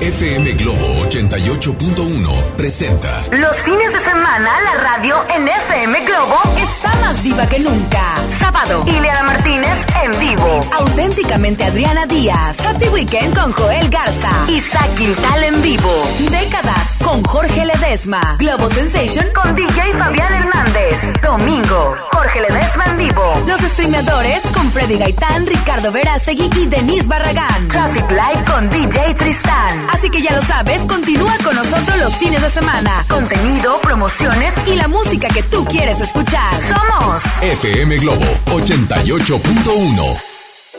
FM 0.00 0.52
Globo 0.52 1.04
88.1 1.04 2.42
presenta. 2.56 3.22
Los 3.32 3.62
fines 3.62 3.92
de 3.92 3.98
semana 3.98 4.50
la 4.64 4.80
radio 4.80 5.14
en 5.36 5.46
FM 5.46 6.06
Globo 6.06 6.40
está 6.56 6.94
más 7.02 7.22
viva 7.22 7.46
que 7.46 7.58
nunca. 7.58 8.00
Sábado, 8.30 8.82
Ileana 8.86 9.24
Martínez 9.24 9.76
en 10.02 10.18
vivo. 10.18 10.60
Auténticamente 10.72 11.64
Adriana 11.64 12.06
Díaz. 12.06 12.56
Happy 12.60 12.88
Weekend 12.88 13.38
con 13.38 13.52
Joel 13.52 13.90
Garza. 13.90 14.30
Isaac 14.48 14.94
Quintal 14.96 15.44
en 15.44 15.60
vivo. 15.60 16.08
Décadas 16.30 16.94
con 17.04 17.22
Jorge 17.22 17.66
Ledesma. 17.66 18.36
Globo 18.38 18.70
Sensation 18.70 19.26
con 19.34 19.54
DJ 19.54 19.92
Fabián 19.98 20.32
Hernández. 20.32 21.20
Domingo, 21.20 21.94
Jorge 22.12 22.40
Ledesma 22.40 22.84
en 22.86 22.96
vivo. 22.96 23.42
Los 23.46 23.60
streameadores 23.60 24.46
con 24.54 24.72
Freddy 24.72 24.96
Gaitán, 24.96 25.46
Ricardo 25.46 25.92
Verástegui 25.92 26.48
y 26.56 26.66
Denise 26.68 27.06
Barragán. 27.06 27.68
Traffic 27.68 28.10
Light 28.10 28.50
con 28.50 28.70
DJ 28.70 29.14
Tristán. 29.14 29.89
Así 29.92 30.10
que 30.10 30.22
ya 30.22 30.34
lo 30.34 30.42
sabes, 30.42 30.82
continúa 30.82 31.36
con 31.44 31.54
nosotros 31.54 31.98
los 31.98 32.16
fines 32.16 32.42
de 32.42 32.50
semana. 32.50 33.04
Contenido, 33.08 33.80
promociones 33.80 34.54
y 34.66 34.76
la 34.76 34.88
música 34.88 35.28
que 35.28 35.42
tú 35.42 35.64
quieres 35.64 36.00
escuchar. 36.00 36.52
Somos 36.62 37.22
FM 37.42 37.98
Globo 37.98 38.26
88.1 38.46 40.29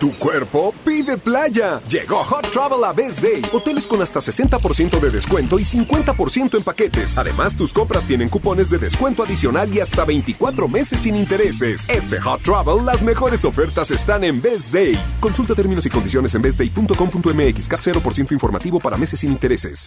Tu 0.00 0.14
cuerpo 0.14 0.72
pide 0.82 1.18
playa. 1.18 1.82
Llegó 1.86 2.24
Hot 2.24 2.50
Travel 2.50 2.82
a 2.84 2.94
Best 2.94 3.20
Day. 3.22 3.42
Hoteles 3.52 3.86
con 3.86 4.00
hasta 4.00 4.20
60% 4.20 4.98
de 4.98 5.10
descuento 5.10 5.58
y 5.58 5.62
50% 5.62 6.56
en 6.56 6.64
paquetes. 6.64 7.18
Además, 7.18 7.54
tus 7.54 7.74
compras 7.74 8.06
tienen 8.06 8.30
cupones 8.30 8.70
de 8.70 8.78
descuento 8.78 9.22
adicional 9.22 9.70
y 9.74 9.80
hasta 9.80 10.06
24 10.06 10.68
meses 10.68 11.00
sin 11.00 11.16
intereses. 11.16 11.86
Este 11.90 12.18
Hot 12.18 12.40
Travel, 12.40 12.82
las 12.86 13.02
mejores 13.02 13.44
ofertas 13.44 13.90
están 13.90 14.24
en 14.24 14.40
Best 14.40 14.72
Day. 14.72 14.98
Consulta 15.20 15.54
términos 15.54 15.84
y 15.84 15.90
condiciones 15.90 16.34
en 16.34 16.40
bestday.com.mx. 16.40 17.68
Cap 17.68 17.80
0% 17.80 18.32
informativo 18.32 18.80
para 18.80 18.96
meses 18.96 19.20
sin 19.20 19.32
intereses. 19.32 19.86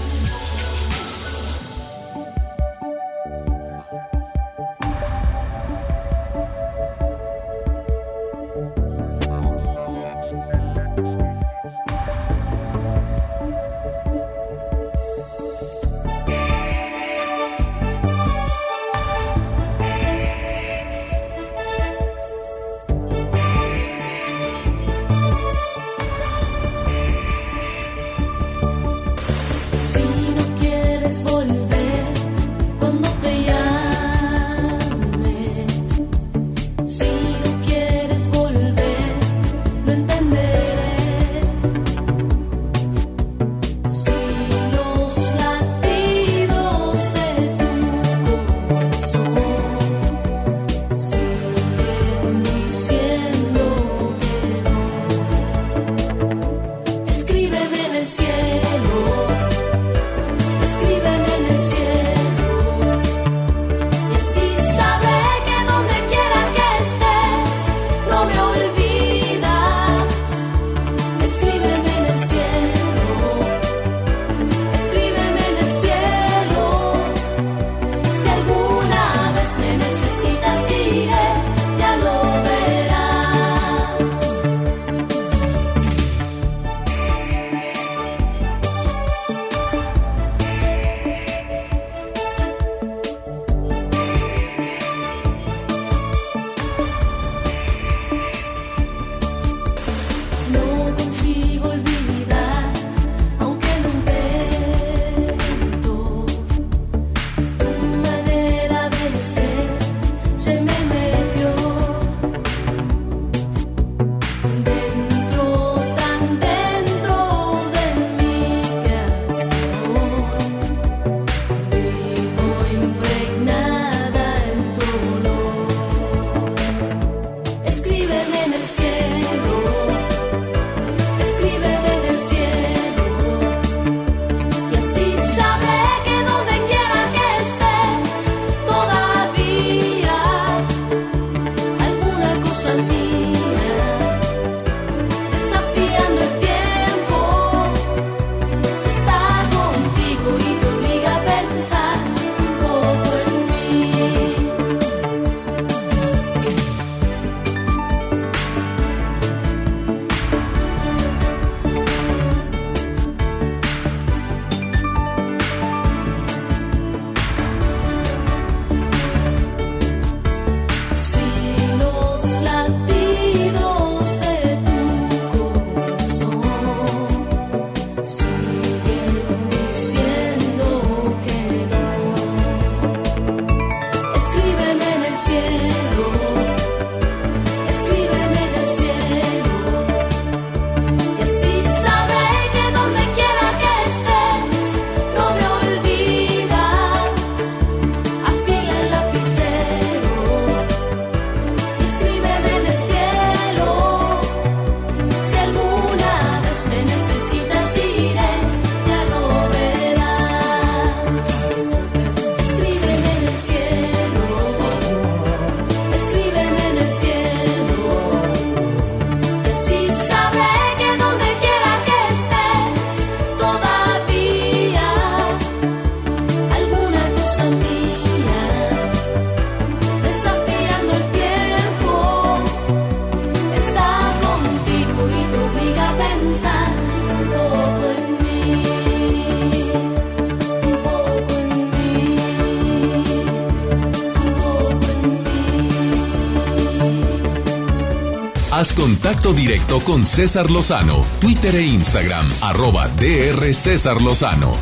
Haz 248.61 248.73
contacto 248.73 249.33
directo 249.33 249.79
con 249.79 250.05
César 250.05 250.51
Lozano, 250.51 251.03
Twitter 251.19 251.55
e 251.55 251.63
Instagram, 251.63 252.31
arroba 252.41 252.87
DR 252.89 253.55
César 253.55 253.99
Lozano. 253.99 254.53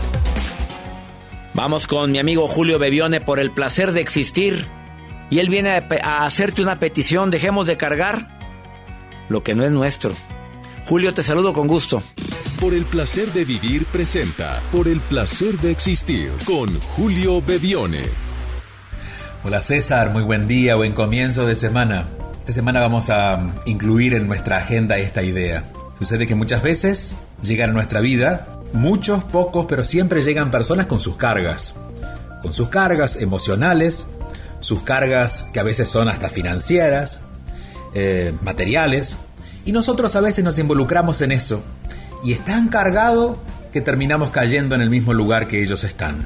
Vamos 1.54 1.86
con 1.86 2.10
mi 2.10 2.18
amigo 2.18 2.48
Julio 2.48 2.80
Bebione 2.80 3.20
por 3.20 3.42
el 3.42 3.52
placer 3.52 3.92
de 3.92 4.00
existir. 4.00 4.66
Y 5.30 5.40
él 5.40 5.50
viene 5.50 5.84
a, 6.02 6.26
hacerte 6.26 6.62
una 6.62 6.80
petición, 6.80 7.30
dejemos 7.30 7.68
de 7.68 7.76
cargar 7.76 8.40
lo 9.28 9.44
que 9.44 9.54
no 9.54 9.66
es 9.66 9.74
nuestro. 9.74 10.16
Julio, 10.86 11.14
te 11.14 11.22
saludo 11.22 11.52
con 11.52 11.68
gusto. 11.68 12.02
Por 12.62 12.74
el 12.74 12.86
placer 12.86 13.34
de 13.34 13.44
vivir 13.44 13.84
presenta 13.84 14.62
Por 14.72 14.88
el 14.88 15.02
placer 15.02 15.58
de 15.58 15.72
existir 15.72 16.32
con 16.46 16.80
Julio 16.80 17.42
Bebione. 17.42 18.04
Hola 19.44 19.60
César, 19.60 20.12
muy 20.12 20.24
buen 20.24 20.48
día, 20.48 20.76
buen 20.76 20.94
comienzo 20.94 21.46
de 21.46 21.56
semana. 21.56 22.08
Esta 22.50 22.62
semana 22.62 22.80
vamos 22.80 23.12
a 23.12 23.40
incluir 23.68 24.16
en 24.16 24.28
nuestra 24.28 24.58
agenda 24.58 24.98
esta 24.98 25.22
idea. 25.22 25.66
Sucede 26.00 26.26
que 26.26 26.34
muchas 26.34 26.64
veces 26.64 27.16
llegan 27.44 27.70
a 27.70 27.74
nuestra 27.74 28.00
vida, 28.00 28.48
muchos, 28.74 29.24
pocos, 29.24 29.68
pero 29.70 29.84
siempre 29.84 30.24
llegan 30.24 30.50
personas 30.50 30.88
con 30.88 31.00
sus 31.00 31.16
cargas. 31.16 31.76
Con 32.42 32.52
sus 32.52 32.70
cargas 32.70 33.18
emocionales, 33.18 34.08
sus 34.62 34.82
cargas 34.82 35.46
que 35.54 35.60
a 35.60 35.64
veces 35.64 35.90
son 35.90 36.10
hasta 36.10 36.28
financieras, 36.28 37.22
eh, 37.94 38.34
materiales, 38.42 39.18
y 39.64 39.72
nosotros 39.72 40.16
a 40.16 40.22
veces 40.22 40.44
nos 40.44 40.58
involucramos 40.58 41.22
en 41.22 41.34
eso, 41.34 41.62
y 42.24 42.34
es 42.34 42.44
tan 42.44 42.70
cargado 42.70 43.38
que 43.72 43.82
terminamos 43.82 44.32
cayendo 44.32 44.74
en 44.74 44.82
el 44.82 44.90
mismo 44.90 45.14
lugar 45.14 45.48
que 45.48 45.62
ellos 45.62 45.84
están. 45.84 46.26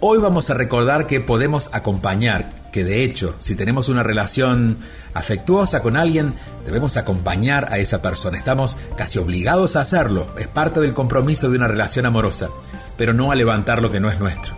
Hoy 0.00 0.18
vamos 0.18 0.50
a 0.50 0.54
recordar 0.54 1.06
que 1.06 1.20
podemos 1.20 1.72
acompañar, 1.76 2.50
que 2.72 2.84
de 2.84 3.02
hecho, 3.02 3.34
si 3.38 3.54
tenemos 3.54 3.88
una 3.88 4.02
relación 4.02 4.78
afectuosa 5.14 5.82
con 5.82 5.96
alguien, 5.96 6.34
debemos 6.64 6.96
acompañar 6.96 7.72
a 7.72 7.78
esa 7.78 8.02
persona. 8.02 8.38
Estamos 8.38 8.76
casi 8.96 9.18
obligados 9.18 9.76
a 9.76 9.80
hacerlo, 9.80 10.26
es 10.38 10.48
parte 10.48 10.80
del 10.80 10.94
compromiso 10.94 11.48
de 11.48 11.56
una 11.56 11.68
relación 11.68 12.06
amorosa, 12.06 12.48
pero 12.96 13.12
no 13.12 13.32
a 13.32 13.34
levantar 13.34 13.82
lo 13.82 13.90
que 13.90 14.00
no 14.00 14.10
es 14.10 14.20
nuestro. 14.20 14.54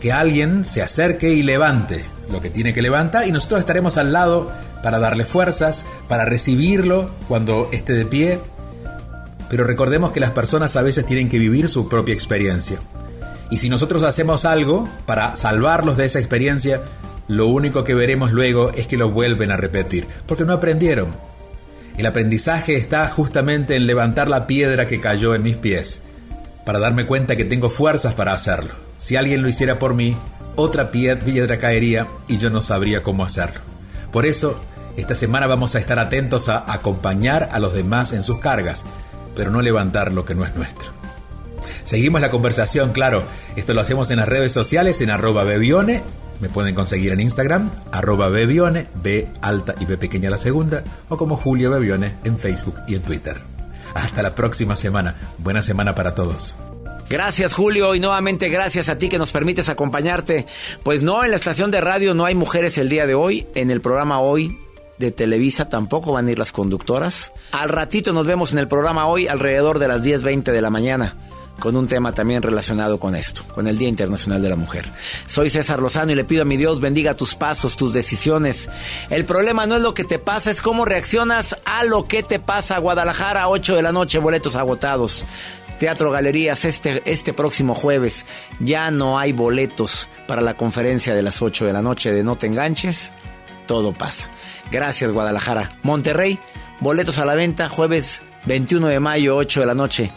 Que 0.00 0.12
alguien 0.12 0.64
se 0.64 0.82
acerque 0.82 1.30
y 1.30 1.42
levante 1.42 2.04
lo 2.30 2.40
que 2.40 2.50
tiene 2.50 2.72
que 2.72 2.82
levantar 2.82 3.26
y 3.26 3.32
nosotros 3.32 3.60
estaremos 3.60 3.96
al 3.98 4.12
lado 4.12 4.52
para 4.82 4.98
darle 4.98 5.24
fuerzas, 5.24 5.86
para 6.08 6.24
recibirlo 6.24 7.10
cuando 7.26 7.68
esté 7.72 7.94
de 7.94 8.04
pie. 8.04 8.38
Pero 9.48 9.64
recordemos 9.64 10.12
que 10.12 10.20
las 10.20 10.30
personas 10.30 10.76
a 10.76 10.82
veces 10.82 11.06
tienen 11.06 11.28
que 11.28 11.38
vivir 11.38 11.68
su 11.68 11.88
propia 11.88 12.14
experiencia. 12.14 12.78
Y 13.50 13.58
si 13.58 13.68
nosotros 13.68 14.02
hacemos 14.02 14.44
algo 14.44 14.88
para 15.06 15.36
salvarlos 15.36 15.96
de 15.96 16.06
esa 16.06 16.18
experiencia, 16.18 16.82
lo 17.28 17.48
único 17.48 17.84
que 17.84 17.94
veremos 17.94 18.32
luego 18.32 18.70
es 18.72 18.86
que 18.86 18.96
lo 18.96 19.10
vuelven 19.10 19.50
a 19.50 19.56
repetir, 19.56 20.06
porque 20.26 20.44
no 20.44 20.52
aprendieron. 20.52 21.14
El 21.96 22.06
aprendizaje 22.06 22.76
está 22.76 23.08
justamente 23.08 23.76
en 23.76 23.86
levantar 23.86 24.28
la 24.28 24.46
piedra 24.46 24.86
que 24.86 25.00
cayó 25.00 25.34
en 25.34 25.42
mis 25.42 25.56
pies, 25.56 26.02
para 26.66 26.78
darme 26.78 27.06
cuenta 27.06 27.36
que 27.36 27.44
tengo 27.44 27.70
fuerzas 27.70 28.14
para 28.14 28.32
hacerlo. 28.32 28.74
Si 28.98 29.16
alguien 29.16 29.42
lo 29.42 29.48
hiciera 29.48 29.78
por 29.78 29.94
mí, 29.94 30.16
otra 30.56 30.90
piedra 30.90 31.58
caería 31.58 32.08
y 32.28 32.38
yo 32.38 32.50
no 32.50 32.62
sabría 32.62 33.02
cómo 33.02 33.24
hacerlo. 33.24 33.60
Por 34.12 34.26
eso, 34.26 34.60
esta 34.96 35.14
semana 35.14 35.46
vamos 35.46 35.74
a 35.74 35.78
estar 35.78 35.98
atentos 35.98 36.48
a 36.48 36.72
acompañar 36.72 37.48
a 37.52 37.58
los 37.58 37.74
demás 37.74 38.12
en 38.12 38.22
sus 38.22 38.38
cargas, 38.38 38.84
pero 39.34 39.50
no 39.50 39.62
levantar 39.62 40.12
lo 40.12 40.24
que 40.24 40.34
no 40.34 40.44
es 40.44 40.54
nuestro. 40.54 40.90
Seguimos 41.84 42.20
la 42.20 42.30
conversación, 42.30 42.92
claro. 42.92 43.24
Esto 43.56 43.74
lo 43.74 43.80
hacemos 43.80 44.10
en 44.10 44.18
las 44.18 44.28
redes 44.28 44.52
sociales, 44.52 45.00
en 45.00 45.10
arroba 45.10 45.44
bebione. 45.44 46.02
Me 46.40 46.48
pueden 46.48 46.74
conseguir 46.74 47.12
en 47.12 47.20
Instagram, 47.20 47.70
arroba 47.92 48.28
bebione, 48.28 48.86
B 49.02 49.28
alta 49.40 49.74
y 49.80 49.84
B 49.84 49.96
pequeña 49.96 50.30
la 50.30 50.38
segunda, 50.38 50.82
o 51.08 51.16
como 51.16 51.36
Julio 51.36 51.70
Bebione 51.70 52.14
en 52.24 52.38
Facebook 52.38 52.76
y 52.86 52.94
en 52.94 53.02
Twitter. 53.02 53.36
Hasta 53.94 54.22
la 54.22 54.34
próxima 54.34 54.76
semana. 54.76 55.14
Buena 55.38 55.62
semana 55.62 55.94
para 55.94 56.14
todos. 56.14 56.56
Gracias 57.08 57.52
Julio 57.52 57.94
y 57.94 58.00
nuevamente 58.00 58.48
gracias 58.48 58.88
a 58.88 58.96
ti 58.96 59.08
que 59.08 59.18
nos 59.18 59.30
permites 59.30 59.68
acompañarte. 59.68 60.46
Pues 60.82 61.02
no, 61.02 61.22
en 61.22 61.30
la 61.30 61.36
estación 61.36 61.70
de 61.70 61.80
radio 61.80 62.14
no 62.14 62.24
hay 62.24 62.34
mujeres 62.34 62.78
el 62.78 62.88
día 62.88 63.06
de 63.06 63.14
hoy, 63.14 63.46
en 63.54 63.70
el 63.70 63.80
programa 63.80 64.20
hoy 64.20 64.58
de 64.98 65.10
Televisa 65.10 65.68
tampoco 65.68 66.12
van 66.12 66.28
a 66.28 66.32
ir 66.32 66.38
las 66.38 66.52
conductoras. 66.52 67.32
Al 67.52 67.68
ratito 67.68 68.12
nos 68.12 68.26
vemos 68.26 68.52
en 68.52 68.58
el 68.58 68.68
programa 68.68 69.06
hoy 69.06 69.26
alrededor 69.28 69.78
de 69.78 69.88
las 69.88 70.02
10.20 70.02 70.44
de 70.44 70.60
la 70.60 70.70
mañana 70.70 71.14
con 71.58 71.76
un 71.76 71.86
tema 71.86 72.12
también 72.12 72.42
relacionado 72.42 72.98
con 72.98 73.14
esto, 73.14 73.44
con 73.54 73.66
el 73.66 73.78
Día 73.78 73.88
Internacional 73.88 74.42
de 74.42 74.50
la 74.50 74.56
Mujer. 74.56 74.84
Soy 75.26 75.50
César 75.50 75.80
Lozano 75.80 76.12
y 76.12 76.14
le 76.14 76.24
pido 76.24 76.42
a 76.42 76.44
mi 76.44 76.56
Dios 76.56 76.80
bendiga 76.80 77.14
tus 77.14 77.34
pasos, 77.34 77.76
tus 77.76 77.92
decisiones. 77.92 78.68
El 79.10 79.24
problema 79.24 79.66
no 79.66 79.76
es 79.76 79.82
lo 79.82 79.94
que 79.94 80.04
te 80.04 80.18
pasa, 80.18 80.50
es 80.50 80.60
cómo 80.60 80.84
reaccionas 80.84 81.56
a 81.64 81.84
lo 81.84 82.04
que 82.04 82.22
te 82.22 82.38
pasa. 82.38 82.78
Guadalajara, 82.78 83.48
8 83.48 83.76
de 83.76 83.82
la 83.82 83.92
noche, 83.92 84.18
boletos 84.18 84.56
agotados. 84.56 85.26
Teatro 85.78 86.10
Galerías, 86.10 86.64
este, 86.64 87.02
este 87.10 87.32
próximo 87.32 87.74
jueves 87.74 88.26
ya 88.60 88.90
no 88.90 89.18
hay 89.18 89.32
boletos 89.32 90.08
para 90.28 90.40
la 90.40 90.56
conferencia 90.56 91.14
de 91.14 91.22
las 91.22 91.42
8 91.42 91.64
de 91.64 91.72
la 91.72 91.82
noche 91.82 92.12
de 92.12 92.22
No 92.22 92.36
Te 92.36 92.46
Enganches. 92.46 93.12
Todo 93.66 93.92
pasa. 93.92 94.28
Gracias 94.70 95.10
Guadalajara. 95.10 95.78
Monterrey, 95.82 96.38
boletos 96.80 97.18
a 97.18 97.24
la 97.24 97.34
venta 97.34 97.68
jueves 97.68 98.22
21 98.46 98.88
de 98.88 99.00
mayo, 99.00 99.36
8 99.36 99.60
de 99.60 99.66
la 99.66 99.74
noche. 99.74 100.12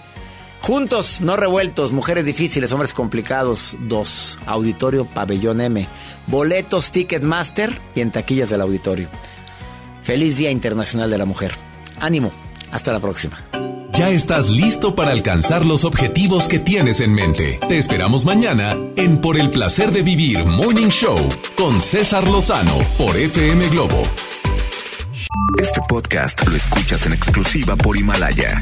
Juntos, 0.68 1.22
no 1.22 1.38
revueltos, 1.38 1.94
mujeres 1.94 2.26
difíciles, 2.26 2.74
hombres 2.74 2.94
complicados. 2.94 3.78
2. 3.80 4.40
Auditorio 4.48 5.06
Pabellón 5.06 5.62
M. 5.62 5.88
Boletos 6.26 6.92
Ticketmaster 6.92 7.80
y 7.96 8.02
en 8.02 8.12
taquillas 8.12 8.50
del 8.50 8.60
auditorio. 8.60 9.08
Feliz 10.02 10.36
Día 10.36 10.52
Internacional 10.52 11.10
de 11.10 11.18
la 11.18 11.24
Mujer. 11.24 11.54
Ánimo. 12.02 12.34
Hasta 12.70 12.92
la 12.92 13.00
próxima. 13.00 13.42
Ya 13.94 14.10
estás 14.10 14.50
listo 14.50 14.94
para 14.94 15.12
alcanzar 15.12 15.66
los 15.66 15.86
objetivos 15.86 16.50
que 16.50 16.60
tienes 16.60 17.00
en 17.00 17.14
mente. 17.14 17.62
Te 17.70 17.78
esperamos 17.78 18.26
mañana 18.26 18.76
en 18.98 19.22
Por 19.22 19.40
el 19.40 19.50
placer 19.50 19.94
de 19.94 20.02
vivir 20.02 20.44
Morning 20.44 20.90
Show 20.90 21.18
con 21.56 21.80
César 21.80 22.28
Lozano 22.28 22.78
por 22.98 23.16
FM 23.16 23.70
Globo. 23.70 24.04
Este 25.62 25.80
podcast 25.88 26.46
lo 26.46 26.58
escuchas 26.58 27.06
en 27.06 27.14
exclusiva 27.14 27.78
por 27.78 27.96
Himalaya. 27.96 28.62